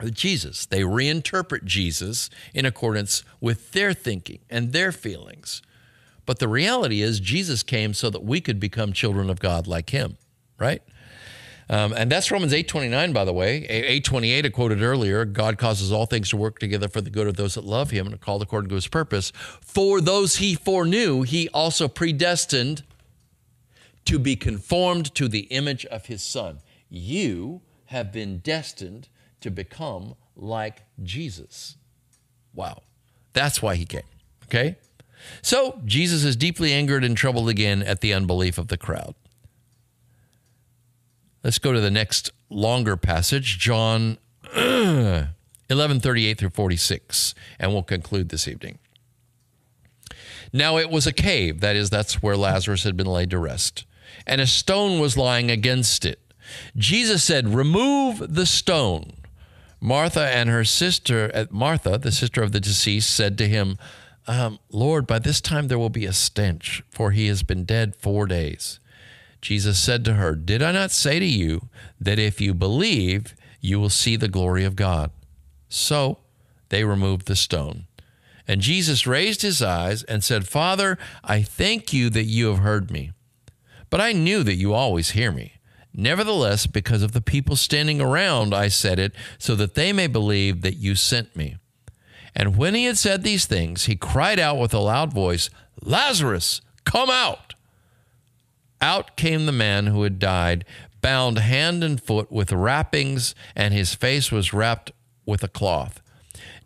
with 0.01 0.15
Jesus. 0.15 0.67
They 0.67 0.81
reinterpret 0.81 1.65
Jesus 1.65 2.31
in 2.55 2.65
accordance 2.65 3.23
with 3.41 3.73
their 3.73 3.93
thinking 3.93 4.41
and 4.49 4.73
their 4.73 4.93
feelings. 4.93 5.63
But 6.27 6.39
the 6.39 6.49
reality 6.49 7.03
is, 7.03 7.21
Jesus 7.21 7.63
came 7.63 7.93
so 7.93 8.09
that 8.09 8.25
we 8.25 8.41
could 8.41 8.59
become 8.59 8.95
children 8.95 9.29
of 9.29 9.41
God 9.41 9.67
like 9.67 9.91
him, 9.91 10.17
right? 10.59 10.83
Um, 11.69 11.93
and 11.93 12.11
that's 12.11 12.31
Romans 12.31 12.53
8.29, 12.53 13.13
by 13.13 13.25
the 13.25 13.33
way. 13.33 13.67
8.28, 13.69 14.47
I 14.47 14.49
quoted 14.49 14.83
earlier, 14.83 15.25
God 15.25 15.59
causes 15.59 15.93
all 15.93 16.07
things 16.07 16.31
to 16.31 16.37
work 16.37 16.59
together 16.59 16.89
for 16.89 17.01
the 17.01 17.11
good 17.11 17.27
of 17.27 17.37
those 17.37 17.55
that 17.55 17.65
love 17.65 17.91
him 17.91 18.07
and 18.07 18.15
are 18.15 18.19
called 18.19 18.43
according 18.43 18.69
to 18.71 18.75
his 18.75 18.87
purpose. 18.87 19.33
For 19.61 20.01
those 20.01 20.37
he 20.37 20.55
foreknew, 20.55 21.23
he 21.23 21.49
also 21.51 21.89
predestined 21.89 22.83
to 24.07 24.19
be 24.19 24.37
conformed 24.37 25.15
to 25.15 25.29
the 25.29 25.41
image 25.51 25.85
of 25.87 26.07
his 26.07 26.23
son. 26.23 26.59
You 26.89 27.63
have 27.87 28.13
been 28.13 28.39
destined 28.39 29.09
to 29.41 29.51
become 29.51 30.15
like 30.37 30.83
Jesus. 31.03 31.77
Wow. 32.55 32.83
That's 33.33 33.61
why 33.61 33.77
he 33.77 33.85
came. 33.85 34.03
Okay? 34.45 34.77
So 35.43 35.81
Jesus 35.85 36.25
is 36.25 36.37
deeply 36.37 36.73
angered 36.73 37.05
and 37.05 37.17
troubled 37.17 37.49
again 37.49 37.83
at 37.83 38.01
the 38.01 38.13
unbelief 38.13 38.59
of 38.59 38.69
the 38.69 38.77
crowd. 38.77 39.15
Let's 41.43 41.59
go 41.59 41.73
to 41.73 41.81
the 41.81 41.91
next 41.91 42.31
longer 42.49 42.97
passage, 42.97 43.59
John 43.59 44.19
11 44.57 45.29
38 45.71 46.39
through 46.39 46.51
46, 46.51 47.35
and 47.59 47.73
we'll 47.73 47.83
conclude 47.83 48.31
this 48.31 48.49
evening. 48.49 48.79
Now 50.53 50.79
it 50.79 50.89
was 50.89 51.07
a 51.07 51.13
cave, 51.13 51.61
that 51.61 51.77
is, 51.77 51.91
that's 51.91 52.23
where 52.23 52.37
Lazarus 52.37 52.85
had 52.85 52.97
been 52.97 53.07
laid 53.07 53.31
to 53.31 53.39
rest, 53.39 53.85
and 54.27 54.41
a 54.41 54.47
stone 54.47 55.01
was 55.01 55.17
lying 55.17 55.51
against 55.51 56.05
it. 56.05 56.21
Jesus 56.77 57.23
said, 57.23 57.55
Remove 57.55 58.35
the 58.35 58.47
stone. 58.47 59.13
Martha 59.81 60.23
and 60.23 60.49
her 60.49 60.65
sister, 60.65 61.31
uh, 61.35 61.45
Martha, 61.51 61.99
the 61.99 62.13
sister 62.13 62.43
of 62.43 62.53
the 62.53 62.61
deceased, 62.61 63.15
said 63.15 63.37
to 63.39 63.49
him, 63.49 63.77
um, 64.27 64.59
Lord, 64.71 65.07
by 65.07 65.19
this 65.19 65.41
time 65.41 65.69
there 65.69 65.79
will 65.79 65.91
be 65.91 66.07
a 66.07 66.13
stench, 66.13 66.83
for 66.91 67.11
he 67.11 67.27
has 67.27 67.43
been 67.43 67.65
dead 67.65 67.95
four 67.95 68.27
days. 68.27 68.81
Jesus 69.41 69.79
said 69.79 70.05
to 70.07 70.15
her, 70.15 70.35
Did 70.35 70.63
I 70.63 70.73
not 70.73 70.91
say 70.91 71.19
to 71.19 71.27
you 71.27 71.69
that 72.01 72.19
if 72.19 72.41
you 72.41 72.55
believe, 72.55 73.35
you 73.61 73.79
will 73.79 73.91
see 73.91 74.17
the 74.17 74.29
glory 74.29 74.65
of 74.65 74.77
God? 74.77 75.11
So 75.69 76.19
they 76.71 76.85
removed 76.85 77.27
the 77.27 77.37
stone. 77.37 77.85
And 78.49 78.61
Jesus 78.61 79.07
raised 79.07 79.43
his 79.43 79.61
eyes 79.63 80.03
and 80.05 80.25
said, 80.25 80.49
Father, 80.49 80.99
I 81.23 81.43
thank 81.43 81.93
you 81.93 82.09
that 82.11 82.25
you 82.25 82.47
have 82.49 82.59
heard 82.59 82.91
me. 82.91 83.13
But 83.91 84.01
I 84.01 84.13
knew 84.13 84.43
that 84.43 84.57
you 84.57 84.73
always 84.73 85.11
hear 85.11 85.31
me. 85.33 85.55
Nevertheless, 85.93 86.67
because 86.67 87.03
of 87.03 87.13
the 87.13 87.21
people 87.21 87.55
standing 87.55 88.01
around, 88.01 88.53
I 88.53 88.69
said 88.69 88.99
it, 88.99 89.15
so 89.39 89.55
that 89.55 89.75
they 89.75 89.93
may 89.93 90.09
believe 90.09 90.63
that 90.63 90.77
you 90.77 90.97
sent 90.97 91.37
me. 91.37 91.57
And 92.35 92.57
when 92.57 92.75
he 92.75 92.87
had 92.87 92.99
said 92.99 93.23
these 93.23 93.47
things, 93.47 93.85
he 93.85 93.95
cried 93.95 94.41
out 94.41 94.59
with 94.59 94.75
a 94.75 94.81
loud 94.81 95.13
voice, 95.13 95.51
Lazarus, 95.81 96.61
come 96.85 97.11
out! 97.11 97.55
Out 98.81 99.17
came 99.17 99.47
the 99.47 99.53
man 99.53 99.87
who 99.87 100.03
had 100.03 100.19
died, 100.19 100.65
bound 101.01 101.39
hand 101.39 101.85
and 101.85 102.03
foot 102.03 102.33
with 102.33 102.53
wrappings, 102.53 103.35
and 103.55 103.73
his 103.73 103.95
face 103.95 104.33
was 104.33 104.53
wrapped 104.53 104.91
with 105.25 105.45
a 105.45 105.49
cloth. 105.49 106.03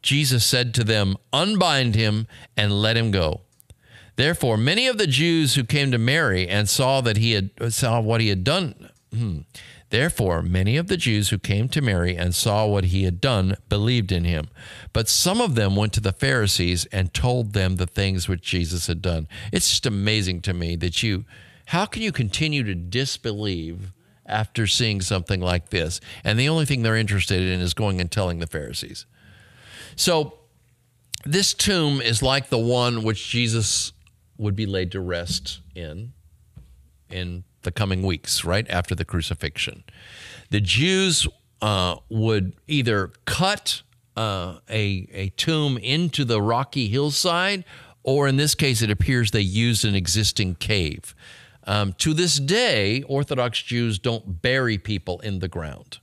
Jesus 0.00 0.44
said 0.44 0.72
to 0.74 0.84
them, 0.84 1.16
Unbind 1.32 1.94
him 1.94 2.26
and 2.56 2.80
let 2.80 2.96
him 2.96 3.10
go. 3.10 3.42
Therefore, 4.18 4.58
many 4.58 4.86
of 4.86 4.98
the 4.98 5.06
Jews 5.06 5.54
who 5.54 5.64
came 5.64 5.90
to 5.90 5.98
Mary 5.98 6.46
and 6.46 6.68
saw 6.68 7.00
that 7.00 7.16
he 7.16 7.32
had 7.32 7.50
saw 7.72 8.00
what 8.00 8.20
he 8.20 8.28
had 8.28 8.44
done 8.44 8.90
Hmm. 9.14 9.40
Therefore, 9.90 10.42
many 10.42 10.76
of 10.76 10.88
the 10.88 10.98
Jews 10.98 11.30
who 11.30 11.38
came 11.38 11.68
to 11.70 11.80
Mary 11.80 12.14
and 12.14 12.34
saw 12.34 12.66
what 12.66 12.84
he 12.84 13.04
had 13.04 13.20
done 13.20 13.56
believed 13.70 14.12
in 14.12 14.24
him. 14.24 14.48
But 14.92 15.08
some 15.08 15.40
of 15.40 15.54
them 15.54 15.76
went 15.76 15.94
to 15.94 16.00
the 16.00 16.12
Pharisees 16.12 16.84
and 16.92 17.14
told 17.14 17.52
them 17.52 17.76
the 17.76 17.86
things 17.86 18.28
which 18.28 18.42
Jesus 18.42 18.86
had 18.86 19.00
done. 19.00 19.28
It's 19.50 19.70
just 19.70 19.86
amazing 19.86 20.42
to 20.42 20.52
me 20.52 20.76
that 20.76 21.02
you, 21.02 21.24
how 21.66 21.86
can 21.86 22.02
you 22.02 22.12
continue 22.12 22.62
to 22.64 22.74
disbelieve 22.74 23.92
after 24.26 24.66
seeing 24.66 25.00
something 25.00 25.40
like 25.40 25.70
this? 25.70 26.02
And 26.22 26.38
the 26.38 26.50
only 26.50 26.66
thing 26.66 26.82
they're 26.82 26.94
interested 26.94 27.40
in 27.40 27.60
is 27.60 27.72
going 27.72 27.98
and 27.98 28.10
telling 28.10 28.40
the 28.40 28.46
Pharisees. 28.46 29.06
So, 29.96 30.34
this 31.24 31.52
tomb 31.52 32.00
is 32.00 32.22
like 32.22 32.48
the 32.48 32.58
one 32.58 33.02
which 33.02 33.28
Jesus 33.28 33.92
would 34.38 34.56
be 34.56 34.66
laid 34.66 34.92
to 34.92 35.00
rest 35.00 35.60
in 35.74 36.12
in 37.10 37.44
the 37.62 37.72
coming 37.72 38.02
weeks, 38.02 38.44
right 38.44 38.68
after 38.70 38.94
the 38.94 39.04
crucifixion. 39.04 39.82
The 40.50 40.60
Jews 40.60 41.26
uh, 41.60 41.96
would 42.08 42.54
either 42.66 43.10
cut 43.24 43.82
uh, 44.16 44.58
a, 44.70 45.08
a 45.12 45.28
tomb 45.30 45.76
into 45.78 46.24
the 46.24 46.40
rocky 46.40 46.88
hillside, 46.88 47.64
or 48.02 48.28
in 48.28 48.36
this 48.36 48.54
case, 48.54 48.80
it 48.80 48.90
appears 48.90 49.30
they 49.30 49.40
used 49.40 49.84
an 49.84 49.94
existing 49.94 50.54
cave. 50.56 51.14
Um, 51.64 51.92
to 51.98 52.14
this 52.14 52.38
day, 52.38 53.02
Orthodox 53.02 53.62
Jews 53.62 53.98
don't 53.98 54.40
bury 54.40 54.78
people 54.78 55.20
in 55.20 55.40
the 55.40 55.48
ground. 55.48 55.98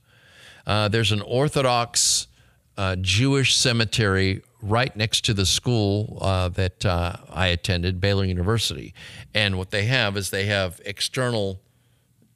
Uh, 0.66 0.88
there's 0.88 1.12
an 1.12 1.22
Orthodox 1.22 2.28
uh, 2.76 2.96
Jewish 3.00 3.56
cemetery 3.56 4.42
right 4.62 4.94
next 4.96 5.24
to 5.26 5.34
the 5.34 5.46
school 5.46 6.18
uh, 6.20 6.48
that 6.50 6.84
uh, 6.84 7.16
I 7.30 7.48
attended, 7.48 8.00
Baylor 8.00 8.24
University. 8.24 8.94
And 9.34 9.58
what 9.58 9.70
they 9.70 9.84
have 9.84 10.16
is 10.16 10.30
they 10.30 10.46
have 10.46 10.80
external 10.84 11.60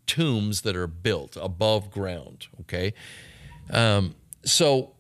tombs 0.07 0.63
that 0.63 0.77
are 0.77 0.87
built 0.87 1.37
above 1.41 1.91
ground. 1.91 2.47
Okay. 2.63 2.95
Um, 3.71 4.15
so 4.45 4.93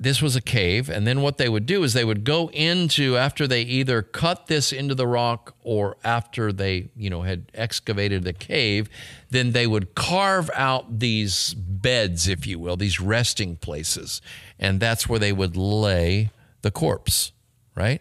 this 0.00 0.22
was 0.22 0.34
a 0.34 0.40
cave. 0.40 0.88
And 0.88 1.06
then 1.06 1.20
what 1.20 1.36
they 1.36 1.48
would 1.48 1.66
do 1.66 1.82
is 1.84 1.92
they 1.92 2.06
would 2.06 2.24
go 2.24 2.48
into, 2.50 3.18
after 3.18 3.46
they 3.46 3.60
either 3.62 4.00
cut 4.00 4.46
this 4.46 4.72
into 4.72 4.94
the 4.94 5.06
rock 5.06 5.54
or 5.62 5.98
after 6.02 6.52
they, 6.52 6.88
you 6.96 7.10
know, 7.10 7.20
had 7.22 7.52
excavated 7.52 8.24
the 8.24 8.32
cave, 8.32 8.88
then 9.28 9.52
they 9.52 9.66
would 9.66 9.94
carve 9.94 10.50
out 10.54 11.00
these 11.00 11.52
beds, 11.52 12.26
if 12.26 12.46
you 12.46 12.58
will, 12.58 12.76
these 12.76 12.98
resting 12.98 13.56
places. 13.56 14.22
And 14.58 14.80
that's 14.80 15.06
where 15.06 15.18
they 15.18 15.32
would 15.32 15.54
lay 15.54 16.30
the 16.62 16.70
corpse, 16.70 17.32
right? 17.74 18.00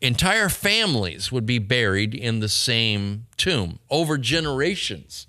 Entire 0.00 0.48
families 0.48 1.32
would 1.32 1.46
be 1.46 1.58
buried 1.58 2.14
in 2.14 2.38
the 2.38 2.48
same 2.48 3.26
tomb 3.36 3.80
over 3.90 4.16
generations 4.16 5.26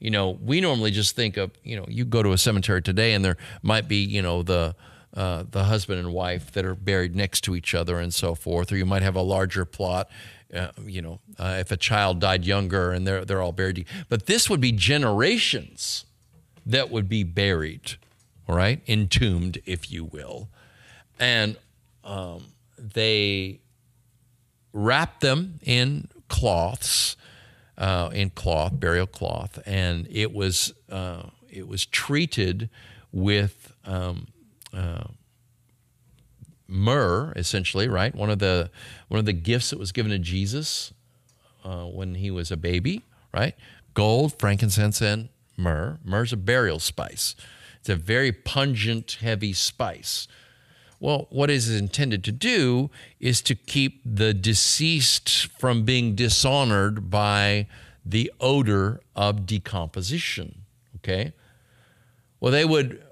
you 0.00 0.10
know, 0.10 0.38
we 0.42 0.62
normally 0.62 0.90
just 0.90 1.14
think 1.14 1.36
of, 1.36 1.50
you 1.62 1.76
know, 1.76 1.84
you 1.86 2.06
go 2.06 2.22
to 2.22 2.32
a 2.32 2.38
cemetery 2.38 2.80
today 2.80 3.12
and 3.12 3.22
there 3.22 3.36
might 3.62 3.86
be, 3.86 3.96
you 3.96 4.22
know, 4.22 4.42
the 4.42 4.74
uh, 5.14 5.44
the 5.50 5.64
husband 5.64 5.98
and 5.98 6.12
wife 6.12 6.52
that 6.52 6.64
are 6.64 6.74
buried 6.74 7.16
next 7.16 7.42
to 7.42 7.56
each 7.56 7.74
other 7.74 7.98
and 7.98 8.14
so 8.14 8.34
forth, 8.34 8.70
or 8.70 8.76
you 8.76 8.86
might 8.86 9.02
have 9.02 9.16
a 9.16 9.22
larger 9.22 9.64
plot. 9.64 10.08
Uh, 10.54 10.68
you 10.84 11.00
know, 11.00 11.20
uh, 11.38 11.56
if 11.60 11.70
a 11.70 11.76
child 11.76 12.20
died 12.20 12.44
younger 12.44 12.90
and 12.92 13.06
they're 13.06 13.24
they're 13.24 13.42
all 13.42 13.52
buried, 13.52 13.86
but 14.08 14.26
this 14.26 14.50
would 14.50 14.60
be 14.60 14.72
generations 14.72 16.04
that 16.66 16.90
would 16.90 17.08
be 17.08 17.22
buried, 17.22 17.96
all 18.48 18.56
right, 18.56 18.80
entombed, 18.88 19.58
if 19.64 19.90
you 19.92 20.04
will, 20.04 20.48
and 21.18 21.56
um, 22.04 22.46
they 22.76 23.60
wrap 24.72 25.20
them 25.20 25.58
in 25.62 26.08
cloths, 26.28 27.16
uh, 27.78 28.10
in 28.12 28.30
cloth, 28.30 28.78
burial 28.78 29.06
cloth, 29.06 29.58
and 29.66 30.06
it 30.10 30.32
was 30.32 30.72
uh, 30.90 31.22
it 31.48 31.66
was 31.66 31.86
treated 31.86 32.68
with 33.12 33.72
um, 33.84 34.28
uh, 34.72 35.04
myrrh, 36.66 37.32
essentially, 37.36 37.88
right? 37.88 38.14
One 38.14 38.30
of 38.30 38.38
the 38.38 38.70
one 39.08 39.18
of 39.18 39.26
the 39.26 39.32
gifts 39.32 39.70
that 39.70 39.78
was 39.78 39.92
given 39.92 40.10
to 40.12 40.18
Jesus 40.18 40.92
uh, 41.64 41.84
when 41.84 42.14
he 42.14 42.30
was 42.30 42.50
a 42.50 42.56
baby, 42.56 43.02
right? 43.34 43.54
Gold, 43.94 44.38
frankincense, 44.38 45.00
and 45.00 45.28
myrrh. 45.56 45.98
Myrrh's 46.04 46.32
a 46.32 46.36
burial 46.36 46.78
spice. 46.78 47.34
It's 47.80 47.88
a 47.88 47.96
very 47.96 48.32
pungent, 48.32 49.18
heavy 49.20 49.52
spice. 49.52 50.28
Well, 51.00 51.28
what 51.30 51.48
is 51.50 51.70
intended 51.70 52.22
to 52.24 52.32
do 52.32 52.90
is 53.18 53.40
to 53.42 53.54
keep 53.54 54.02
the 54.04 54.34
deceased 54.34 55.46
from 55.58 55.84
being 55.84 56.14
dishonored 56.14 57.08
by 57.08 57.66
the 58.04 58.30
odor 58.38 59.00
of 59.16 59.46
decomposition. 59.46 60.62
Okay? 60.96 61.32
Well, 62.38 62.52
they 62.52 62.66
would 62.66 63.02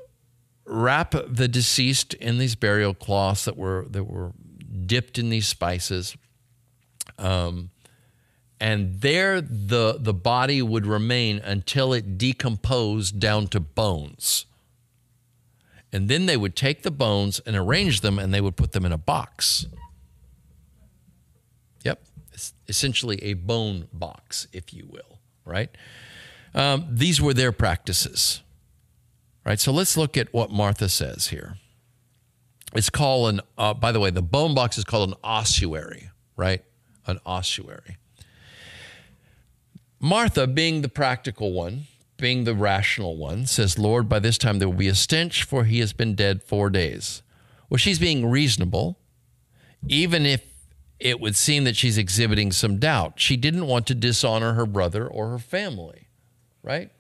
wrap 0.68 1.14
the 1.26 1.48
deceased 1.48 2.14
in 2.14 2.38
these 2.38 2.54
burial 2.54 2.94
cloths 2.94 3.44
that 3.46 3.56
were 3.56 3.86
that 3.90 4.04
were 4.04 4.32
dipped 4.86 5.18
in 5.18 5.30
these 5.30 5.46
spices. 5.46 6.16
Um, 7.18 7.70
and 8.60 9.00
there 9.00 9.40
the 9.40 9.96
the 9.98 10.14
body 10.14 10.62
would 10.62 10.86
remain 10.86 11.38
until 11.38 11.92
it 11.92 12.18
decomposed 12.18 13.18
down 13.18 13.48
to 13.48 13.60
bones. 13.60 14.46
And 15.92 16.08
then 16.08 16.26
they 16.26 16.36
would 16.36 16.54
take 16.54 16.82
the 16.82 16.90
bones 16.90 17.40
and 17.40 17.56
arrange 17.56 18.02
them 18.02 18.18
and 18.18 18.32
they 18.34 18.42
would 18.42 18.56
put 18.56 18.72
them 18.72 18.84
in 18.84 18.92
a 18.92 18.98
box. 18.98 19.66
Yep, 21.82 22.04
it's 22.32 22.52
essentially 22.66 23.22
a 23.22 23.34
bone 23.34 23.88
box, 23.92 24.48
if 24.52 24.74
you 24.74 24.86
will, 24.86 25.18
right? 25.46 25.70
Um, 26.54 26.86
these 26.90 27.22
were 27.22 27.32
their 27.32 27.52
practices. 27.52 28.42
Right, 29.49 29.59
so 29.59 29.72
let's 29.72 29.96
look 29.96 30.18
at 30.18 30.30
what 30.34 30.51
Martha 30.51 30.90
says 30.90 31.28
here. 31.28 31.57
It's 32.74 32.90
called 32.90 33.30
an, 33.30 33.40
uh, 33.57 33.72
by 33.72 33.92
the 33.92 33.99
way, 33.99 34.11
the 34.11 34.20
bone 34.20 34.55
box 34.55 34.76
is 34.76 34.84
called 34.84 35.09
an 35.09 35.14
ossuary, 35.24 36.11
right? 36.36 36.62
An 37.07 37.18
ossuary. 37.24 37.96
Martha, 39.99 40.46
being 40.46 40.82
the 40.82 40.88
practical 40.90 41.55
one, 41.55 41.84
being 42.18 42.44
the 42.44 42.55
rational 42.55 43.16
one, 43.16 43.46
says, 43.46 43.78
Lord, 43.78 44.07
by 44.07 44.18
this 44.18 44.36
time 44.36 44.59
there 44.59 44.68
will 44.68 44.76
be 44.76 44.86
a 44.86 44.94
stench, 44.94 45.44
for 45.44 45.64
he 45.64 45.78
has 45.78 45.94
been 45.94 46.14
dead 46.14 46.42
four 46.42 46.68
days. 46.68 47.22
Well, 47.70 47.78
she's 47.78 47.99
being 47.99 48.30
reasonable, 48.30 48.99
even 49.88 50.26
if 50.26 50.44
it 51.01 51.20
would 51.20 51.36
seem 51.36 51.64
that 51.64 51.74
she's 51.74 51.96
exhibiting 51.96 52.53
some 52.53 52.78
doubt. 52.78 53.14
She 53.18 53.38
didn't 53.38 53.66
want 53.66 53.86
to 53.86 53.94
dishonor 53.94 54.53
her 54.53 54.66
brother 54.66 55.09
or 55.09 55.30
her 55.30 55.38
family, 55.38 56.09
right? 56.62 56.90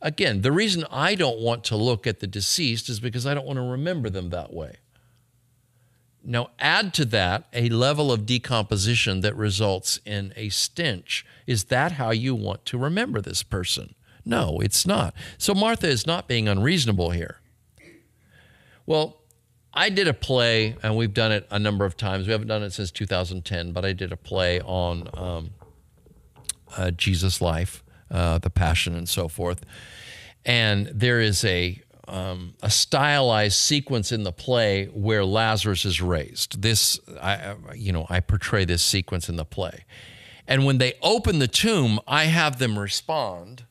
Again, 0.00 0.42
the 0.42 0.52
reason 0.52 0.84
I 0.90 1.14
don't 1.14 1.40
want 1.40 1.64
to 1.64 1.76
look 1.76 2.06
at 2.06 2.20
the 2.20 2.26
deceased 2.26 2.88
is 2.88 3.00
because 3.00 3.26
I 3.26 3.34
don't 3.34 3.46
want 3.46 3.56
to 3.56 3.62
remember 3.62 4.08
them 4.08 4.30
that 4.30 4.52
way. 4.52 4.76
Now, 6.22 6.50
add 6.58 6.92
to 6.94 7.04
that 7.06 7.44
a 7.52 7.68
level 7.68 8.12
of 8.12 8.26
decomposition 8.26 9.20
that 9.22 9.34
results 9.34 9.98
in 10.04 10.32
a 10.36 10.50
stench. 10.50 11.24
Is 11.46 11.64
that 11.64 11.92
how 11.92 12.10
you 12.10 12.34
want 12.34 12.64
to 12.66 12.78
remember 12.78 13.20
this 13.20 13.42
person? 13.42 13.94
No, 14.24 14.60
it's 14.60 14.86
not. 14.86 15.14
So 15.38 15.54
Martha 15.54 15.88
is 15.88 16.06
not 16.06 16.28
being 16.28 16.46
unreasonable 16.46 17.10
here. 17.10 17.40
Well, 18.84 19.22
I 19.72 19.90
did 19.90 20.06
a 20.06 20.14
play, 20.14 20.76
and 20.82 20.96
we've 20.96 21.14
done 21.14 21.32
it 21.32 21.46
a 21.50 21.58
number 21.58 21.84
of 21.84 21.96
times. 21.96 22.26
We 22.26 22.32
haven't 22.32 22.48
done 22.48 22.62
it 22.62 22.72
since 22.72 22.90
2010, 22.90 23.72
but 23.72 23.84
I 23.84 23.92
did 23.92 24.12
a 24.12 24.16
play 24.16 24.60
on 24.60 25.08
um, 25.14 25.50
uh, 26.76 26.90
Jesus' 26.90 27.40
life 27.40 27.82
uh, 28.10 28.38
the 28.38 28.50
passion 28.50 28.94
and 28.94 29.08
so 29.08 29.28
forth. 29.28 29.64
And 30.44 30.86
there 30.86 31.20
is 31.20 31.44
a 31.44 31.82
um, 32.08 32.54
a 32.62 32.70
stylized 32.70 33.56
sequence 33.56 34.12
in 34.12 34.22
the 34.22 34.32
play 34.32 34.86
where 34.86 35.24
Lazarus 35.24 35.84
is 35.84 36.00
raised. 36.00 36.62
This, 36.62 36.98
I, 37.20 37.54
you 37.74 37.92
know, 37.92 38.06
I 38.08 38.20
portray 38.20 38.64
this 38.64 38.82
sequence 38.82 39.28
in 39.28 39.36
the 39.36 39.44
play. 39.44 39.84
And 40.46 40.64
when 40.64 40.78
they 40.78 40.94
open 41.02 41.38
the 41.38 41.48
tomb, 41.48 42.00
I 42.08 42.24
have 42.24 42.58
them 42.58 42.78
respond 42.78 43.66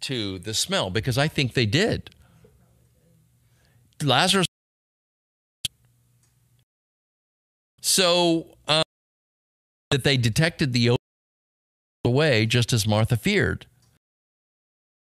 to 0.00 0.40
the 0.40 0.54
smell 0.54 0.90
because 0.90 1.16
I 1.16 1.28
think 1.28 1.54
they 1.54 1.66
did. 1.66 2.10
Lazarus. 4.02 4.46
So 7.80 8.56
um, 8.66 8.82
that 9.90 10.02
they 10.02 10.16
detected 10.16 10.72
the 10.72 10.96
away 12.04 12.46
just 12.46 12.72
as 12.72 12.86
Martha 12.86 13.16
feared. 13.16 13.66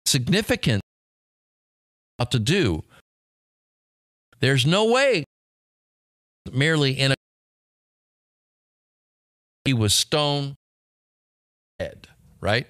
Significant 0.05 0.81
to 2.29 2.39
do. 2.39 2.83
There's 4.39 4.65
no 4.65 4.91
way 4.91 5.25
merely 6.51 6.91
in 6.91 7.11
a 7.11 7.15
he 9.65 9.73
was 9.73 9.93
stone 9.93 10.55
dead, 11.79 12.07
right? 12.41 12.67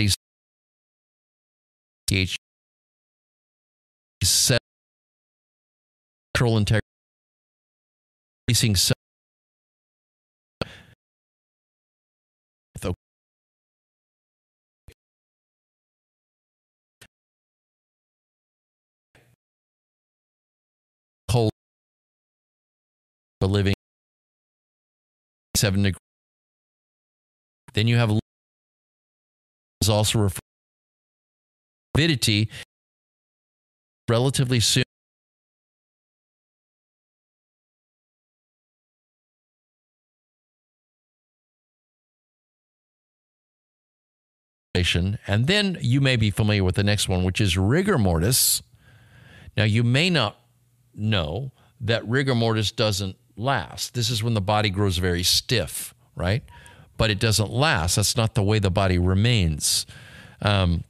He's 0.00 0.14
TH 2.06 2.36
set 4.24 4.60
integrity 6.56 6.82
increasing 8.48 8.76
whole 21.30 21.50
living 23.40 23.74
seven 25.56 25.82
degrees. 25.82 25.98
Then 27.74 27.88
you 27.88 27.96
have 27.96 28.21
is 29.82 29.88
also 29.88 30.20
referred 30.20 30.38
to 31.94 32.00
lividity 32.00 32.48
relatively 34.08 34.60
soon. 34.60 34.84
And 45.26 45.46
then 45.46 45.78
you 45.80 46.00
may 46.00 46.16
be 46.16 46.30
familiar 46.30 46.64
with 46.64 46.76
the 46.76 46.82
next 46.82 47.08
one 47.08 47.24
which 47.24 47.40
is 47.40 47.56
rigor 47.56 47.98
mortis. 47.98 48.62
Now 49.56 49.64
you 49.64 49.82
may 49.82 50.10
not 50.10 50.36
know 50.94 51.52
that 51.80 52.06
rigor 52.08 52.34
mortis 52.34 52.72
doesn't 52.72 53.16
last. 53.36 53.94
This 53.94 54.10
is 54.10 54.22
when 54.22 54.34
the 54.34 54.40
body 54.40 54.70
grows 54.70 54.98
very 54.98 55.22
stiff 55.22 55.94
right 56.14 56.42
but 56.96 57.10
it 57.10 57.18
doesn't 57.18 57.50
last. 57.50 57.96
That's 57.96 58.16
not 58.16 58.34
the 58.34 58.42
way 58.42 58.58
the 58.58 58.70
body 58.70 58.98
remains. 58.98 59.86
Um, 60.40 60.84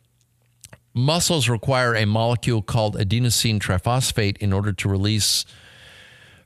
muscles 0.95 1.49
require 1.49 1.95
a 1.95 2.07
molecule 2.07 2.63
called 2.63 2.97
adenosine 2.97 3.61
triphosphate 3.61 4.37
in 4.39 4.53
order 4.53 4.73
to 4.73 4.89
release 4.89 5.45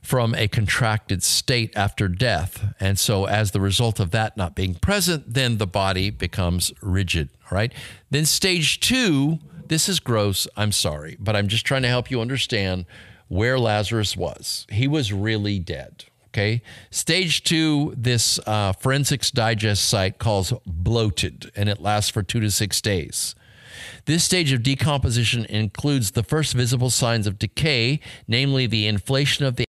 from 0.01 0.33
a 0.35 0.47
contracted 0.47 1.21
state 1.21 1.75
after 1.75 2.07
death. 2.07 2.73
And 2.79 2.97
so, 2.97 3.25
as 3.25 3.51
the 3.51 3.59
result 3.59 3.99
of 3.99 4.11
that 4.11 4.37
not 4.37 4.55
being 4.55 4.75
present, 4.75 5.33
then 5.33 5.57
the 5.57 5.67
body 5.67 6.09
becomes 6.09 6.71
rigid. 6.81 7.29
All 7.51 7.57
right. 7.57 7.73
Then, 8.09 8.25
stage 8.25 8.79
two, 8.79 9.39
this 9.67 9.89
is 9.89 9.99
gross. 9.99 10.47
I'm 10.55 10.71
sorry, 10.71 11.17
but 11.19 11.35
I'm 11.35 11.49
just 11.49 11.65
trying 11.65 11.81
to 11.81 11.89
help 11.89 12.09
you 12.09 12.21
understand 12.21 12.85
where 13.27 13.59
Lazarus 13.59 14.15
was. 14.15 14.65
He 14.71 14.87
was 14.87 15.11
really 15.11 15.59
dead. 15.59 16.05
Okay. 16.37 16.61
Stage 16.91 17.43
two, 17.43 17.95
this 17.97 18.39
uh, 18.45 18.71
Forensics 18.71 19.31
Digest 19.31 19.89
site 19.89 20.19
calls 20.19 20.53
bloated, 20.67 21.51
and 21.55 21.67
it 21.67 21.81
lasts 21.81 22.11
for 22.11 22.21
two 22.21 22.39
to 22.39 22.51
six 22.51 22.79
days. 22.79 23.33
This 24.05 24.23
stage 24.23 24.51
of 24.51 24.61
decomposition 24.61 25.45
includes 25.45 26.11
the 26.11 26.21
first 26.21 26.53
visible 26.53 26.91
signs 26.91 27.25
of 27.25 27.39
decay, 27.39 27.99
namely 28.27 28.67
the 28.67 28.85
inflation 28.85 29.45
of 29.47 29.55
the 29.55 29.65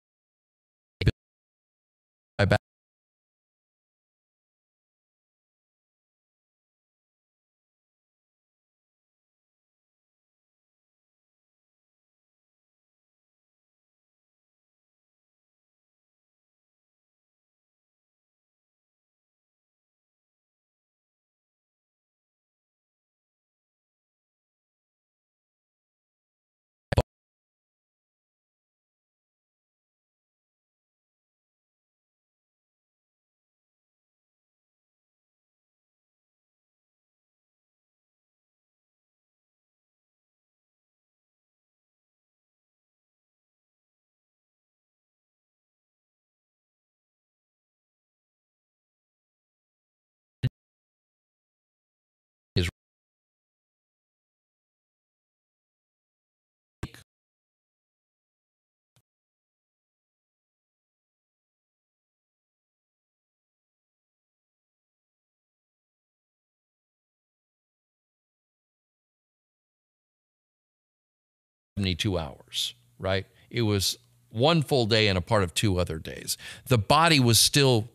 72 71.77 72.17
hours, 72.17 72.73
right? 72.99 73.25
It 73.49 73.63
was 73.63 73.97
one 74.29 74.61
full 74.61 74.85
day 74.85 75.09
and 75.09 75.17
a 75.17 75.21
part 75.21 75.43
of 75.43 75.53
two 75.53 75.77
other 75.77 75.99
days. 75.99 76.37
The 76.67 76.77
body 76.77 77.19
was 77.19 77.37
still, 77.37 77.89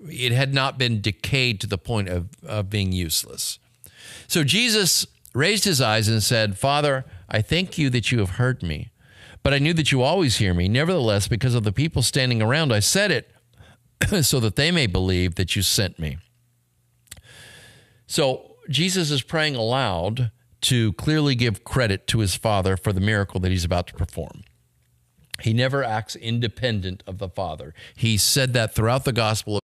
it 0.00 0.32
had 0.32 0.52
not 0.52 0.76
been 0.76 1.00
decayed 1.00 1.60
to 1.60 1.68
the 1.68 1.78
point 1.78 2.08
of, 2.08 2.30
of 2.44 2.68
being 2.68 2.90
useless. 2.90 3.60
So 4.26 4.42
Jesus 4.42 5.06
raised 5.34 5.62
his 5.62 5.80
eyes 5.80 6.08
and 6.08 6.20
said, 6.20 6.58
Father, 6.58 7.04
I 7.28 7.42
thank 7.42 7.78
you 7.78 7.90
that 7.90 8.10
you 8.10 8.18
have 8.18 8.30
heard 8.30 8.60
me, 8.60 8.90
but 9.44 9.54
I 9.54 9.60
knew 9.60 9.74
that 9.74 9.92
you 9.92 10.02
always 10.02 10.38
hear 10.38 10.52
me. 10.52 10.68
Nevertheless, 10.68 11.28
because 11.28 11.54
of 11.54 11.62
the 11.62 11.70
people 11.72 12.02
standing 12.02 12.42
around, 12.42 12.72
I 12.72 12.80
said 12.80 13.12
it 13.12 13.30
so 14.24 14.40
that 14.40 14.56
they 14.56 14.72
may 14.72 14.88
believe 14.88 15.36
that 15.36 15.54
you 15.54 15.62
sent 15.62 16.00
me. 16.00 16.18
So 18.08 18.56
Jesus 18.68 19.12
is 19.12 19.22
praying 19.22 19.54
aloud 19.54 20.32
to 20.62 20.92
clearly 20.94 21.34
give 21.34 21.64
credit 21.64 22.06
to 22.08 22.18
his 22.18 22.34
Father 22.34 22.76
for 22.76 22.92
the 22.92 23.00
miracle 23.00 23.40
that 23.40 23.50
he's 23.50 23.64
about 23.64 23.86
to 23.88 23.94
perform. 23.94 24.42
He 25.40 25.52
never 25.52 25.82
acts 25.82 26.16
independent 26.16 27.02
of 27.06 27.18
the 27.18 27.28
Father. 27.28 27.74
He 27.96 28.18
said 28.18 28.52
that 28.52 28.74
throughout 28.74 29.04
the 29.04 29.12
Gospel 29.12 29.60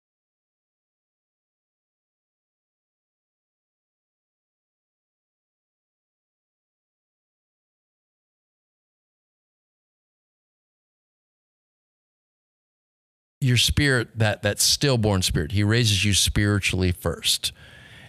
your 13.46 13.56
spirit 13.56 14.08
that 14.18 14.42
that 14.42 14.60
stillborn 14.60 15.22
spirit 15.22 15.52
he 15.52 15.62
raises 15.62 16.04
you 16.04 16.12
spiritually 16.14 16.90
first 16.90 17.52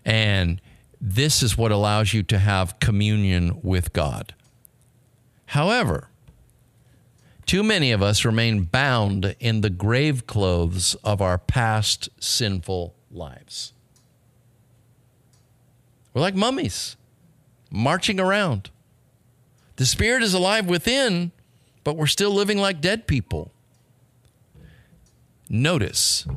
and 0.03 0.59
this 0.99 1.43
is 1.43 1.57
what 1.57 1.71
allows 1.71 2.13
you 2.13 2.23
to 2.23 2.39
have 2.39 2.79
communion 2.79 3.59
with 3.61 3.93
god. 3.93 4.33
However 5.47 6.09
too 7.45 7.63
many 7.63 7.93
of 7.93 8.01
us 8.01 8.25
remain 8.25 8.63
bound 8.63 9.35
in 9.39 9.61
the 9.61 9.69
grave 9.69 10.27
clothes 10.27 10.95
of 10.95 11.21
our 11.21 11.37
past 11.37 12.09
sinful 12.19 12.93
lives. 13.09 13.71
We're 16.13 16.21
like 16.21 16.35
mummies 16.35 16.97
marching 17.71 18.19
around. 18.19 18.69
The 19.77 19.85
spirit 19.85 20.23
is 20.23 20.33
alive 20.33 20.67
within 20.67 21.31
but 21.87 21.95
we're 21.95 22.05
still 22.05 22.31
living 22.31 22.57
like 22.57 22.81
dead 22.81 23.07
people. 23.07 23.49
Notice, 25.47 26.27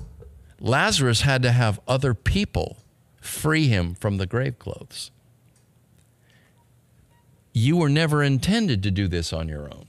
Lazarus 0.61 1.23
had 1.23 1.43
to 1.43 1.51
have 1.51 1.81
other 1.89 2.15
people 2.15 2.80
free 3.21 3.69
him 3.69 3.95
from 3.95 4.17
the 4.17 4.27
grave 4.27 4.59
clothes. 4.59 5.11
You 7.53 7.77
were 7.77 7.89
never 7.89 8.23
intended 8.23 8.83
to 8.83 8.91
do 8.91 9.09
this 9.09 9.33
on 9.33 9.49
your 9.49 9.65
own. 9.65 9.87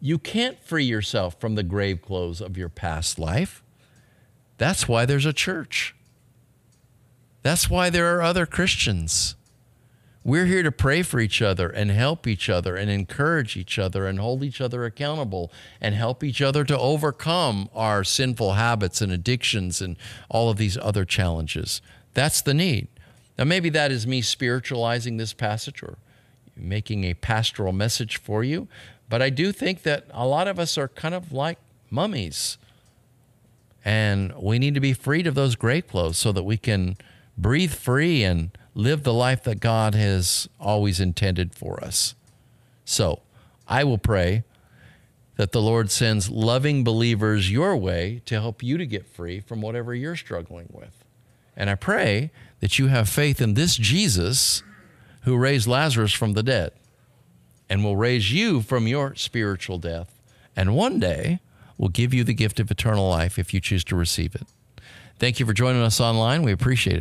You 0.00 0.18
can't 0.18 0.58
free 0.62 0.84
yourself 0.84 1.38
from 1.40 1.54
the 1.54 1.62
grave 1.62 2.02
clothes 2.02 2.40
of 2.40 2.56
your 2.56 2.68
past 2.68 3.18
life. 3.18 3.62
That's 4.58 4.88
why 4.88 5.06
there's 5.06 5.26
a 5.26 5.32
church. 5.32 5.94
That's 7.42 7.70
why 7.70 7.90
there 7.90 8.16
are 8.16 8.22
other 8.22 8.46
Christians. 8.46 9.36
We're 10.26 10.46
here 10.46 10.64
to 10.64 10.72
pray 10.72 11.02
for 11.02 11.20
each 11.20 11.40
other 11.40 11.68
and 11.68 11.88
help 11.88 12.26
each 12.26 12.50
other 12.50 12.74
and 12.74 12.90
encourage 12.90 13.56
each 13.56 13.78
other 13.78 14.08
and 14.08 14.18
hold 14.18 14.42
each 14.42 14.60
other 14.60 14.84
accountable 14.84 15.52
and 15.80 15.94
help 15.94 16.24
each 16.24 16.42
other 16.42 16.64
to 16.64 16.76
overcome 16.76 17.70
our 17.72 18.02
sinful 18.02 18.54
habits 18.54 19.00
and 19.00 19.12
addictions 19.12 19.80
and 19.80 19.96
all 20.28 20.50
of 20.50 20.56
these 20.56 20.76
other 20.78 21.04
challenges. 21.04 21.80
That's 22.12 22.42
the 22.42 22.54
need. 22.54 22.88
Now, 23.38 23.44
maybe 23.44 23.68
that 23.68 23.92
is 23.92 24.04
me 24.04 24.20
spiritualizing 24.20 25.16
this 25.16 25.32
passage 25.32 25.80
or 25.80 25.96
making 26.56 27.04
a 27.04 27.14
pastoral 27.14 27.72
message 27.72 28.16
for 28.16 28.42
you, 28.42 28.66
but 29.08 29.22
I 29.22 29.30
do 29.30 29.52
think 29.52 29.84
that 29.84 30.06
a 30.10 30.26
lot 30.26 30.48
of 30.48 30.58
us 30.58 30.76
are 30.76 30.88
kind 30.88 31.14
of 31.14 31.30
like 31.30 31.60
mummies. 31.88 32.58
And 33.84 34.34
we 34.34 34.58
need 34.58 34.74
to 34.74 34.80
be 34.80 34.92
freed 34.92 35.28
of 35.28 35.36
those 35.36 35.54
grave 35.54 35.86
clothes 35.86 36.18
so 36.18 36.32
that 36.32 36.42
we 36.42 36.56
can 36.56 36.96
breathe 37.38 37.74
free 37.74 38.24
and 38.24 38.50
live 38.76 39.02
the 39.02 39.12
life 39.12 39.42
that 39.44 39.58
God 39.58 39.94
has 39.94 40.48
always 40.60 41.00
intended 41.00 41.54
for 41.54 41.82
us. 41.82 42.14
So 42.84 43.22
I 43.66 43.84
will 43.84 43.98
pray 43.98 44.44
that 45.36 45.52
the 45.52 45.62
Lord 45.62 45.90
sends 45.90 46.28
loving 46.28 46.84
believers 46.84 47.50
your 47.50 47.74
way 47.74 48.20
to 48.26 48.38
help 48.38 48.62
you 48.62 48.76
to 48.76 48.86
get 48.86 49.06
free 49.06 49.40
from 49.40 49.62
whatever 49.62 49.94
you're 49.94 50.14
struggling 50.14 50.68
with. 50.70 51.04
And 51.56 51.70
I 51.70 51.74
pray 51.74 52.30
that 52.60 52.78
you 52.78 52.88
have 52.88 53.08
faith 53.08 53.40
in 53.40 53.54
this 53.54 53.76
Jesus 53.76 54.62
who 55.22 55.38
raised 55.38 55.66
Lazarus 55.66 56.12
from 56.12 56.34
the 56.34 56.42
dead 56.42 56.72
and 57.70 57.82
will 57.82 57.96
raise 57.96 58.30
you 58.30 58.60
from 58.60 58.86
your 58.86 59.14
spiritual 59.14 59.78
death. 59.78 60.20
And 60.54 60.76
one 60.76 61.00
day 61.00 61.40
will 61.78 61.88
give 61.88 62.12
you 62.12 62.24
the 62.24 62.34
gift 62.34 62.60
of 62.60 62.70
eternal 62.70 63.08
life 63.08 63.38
if 63.38 63.54
you 63.54 63.60
choose 63.60 63.84
to 63.84 63.96
receive 63.96 64.34
it. 64.34 64.46
Thank 65.18 65.40
you 65.40 65.46
for 65.46 65.54
joining 65.54 65.82
us 65.82 65.98
online. 65.98 66.42
We 66.42 66.52
appreciate 66.52 66.92
it. 66.92 66.94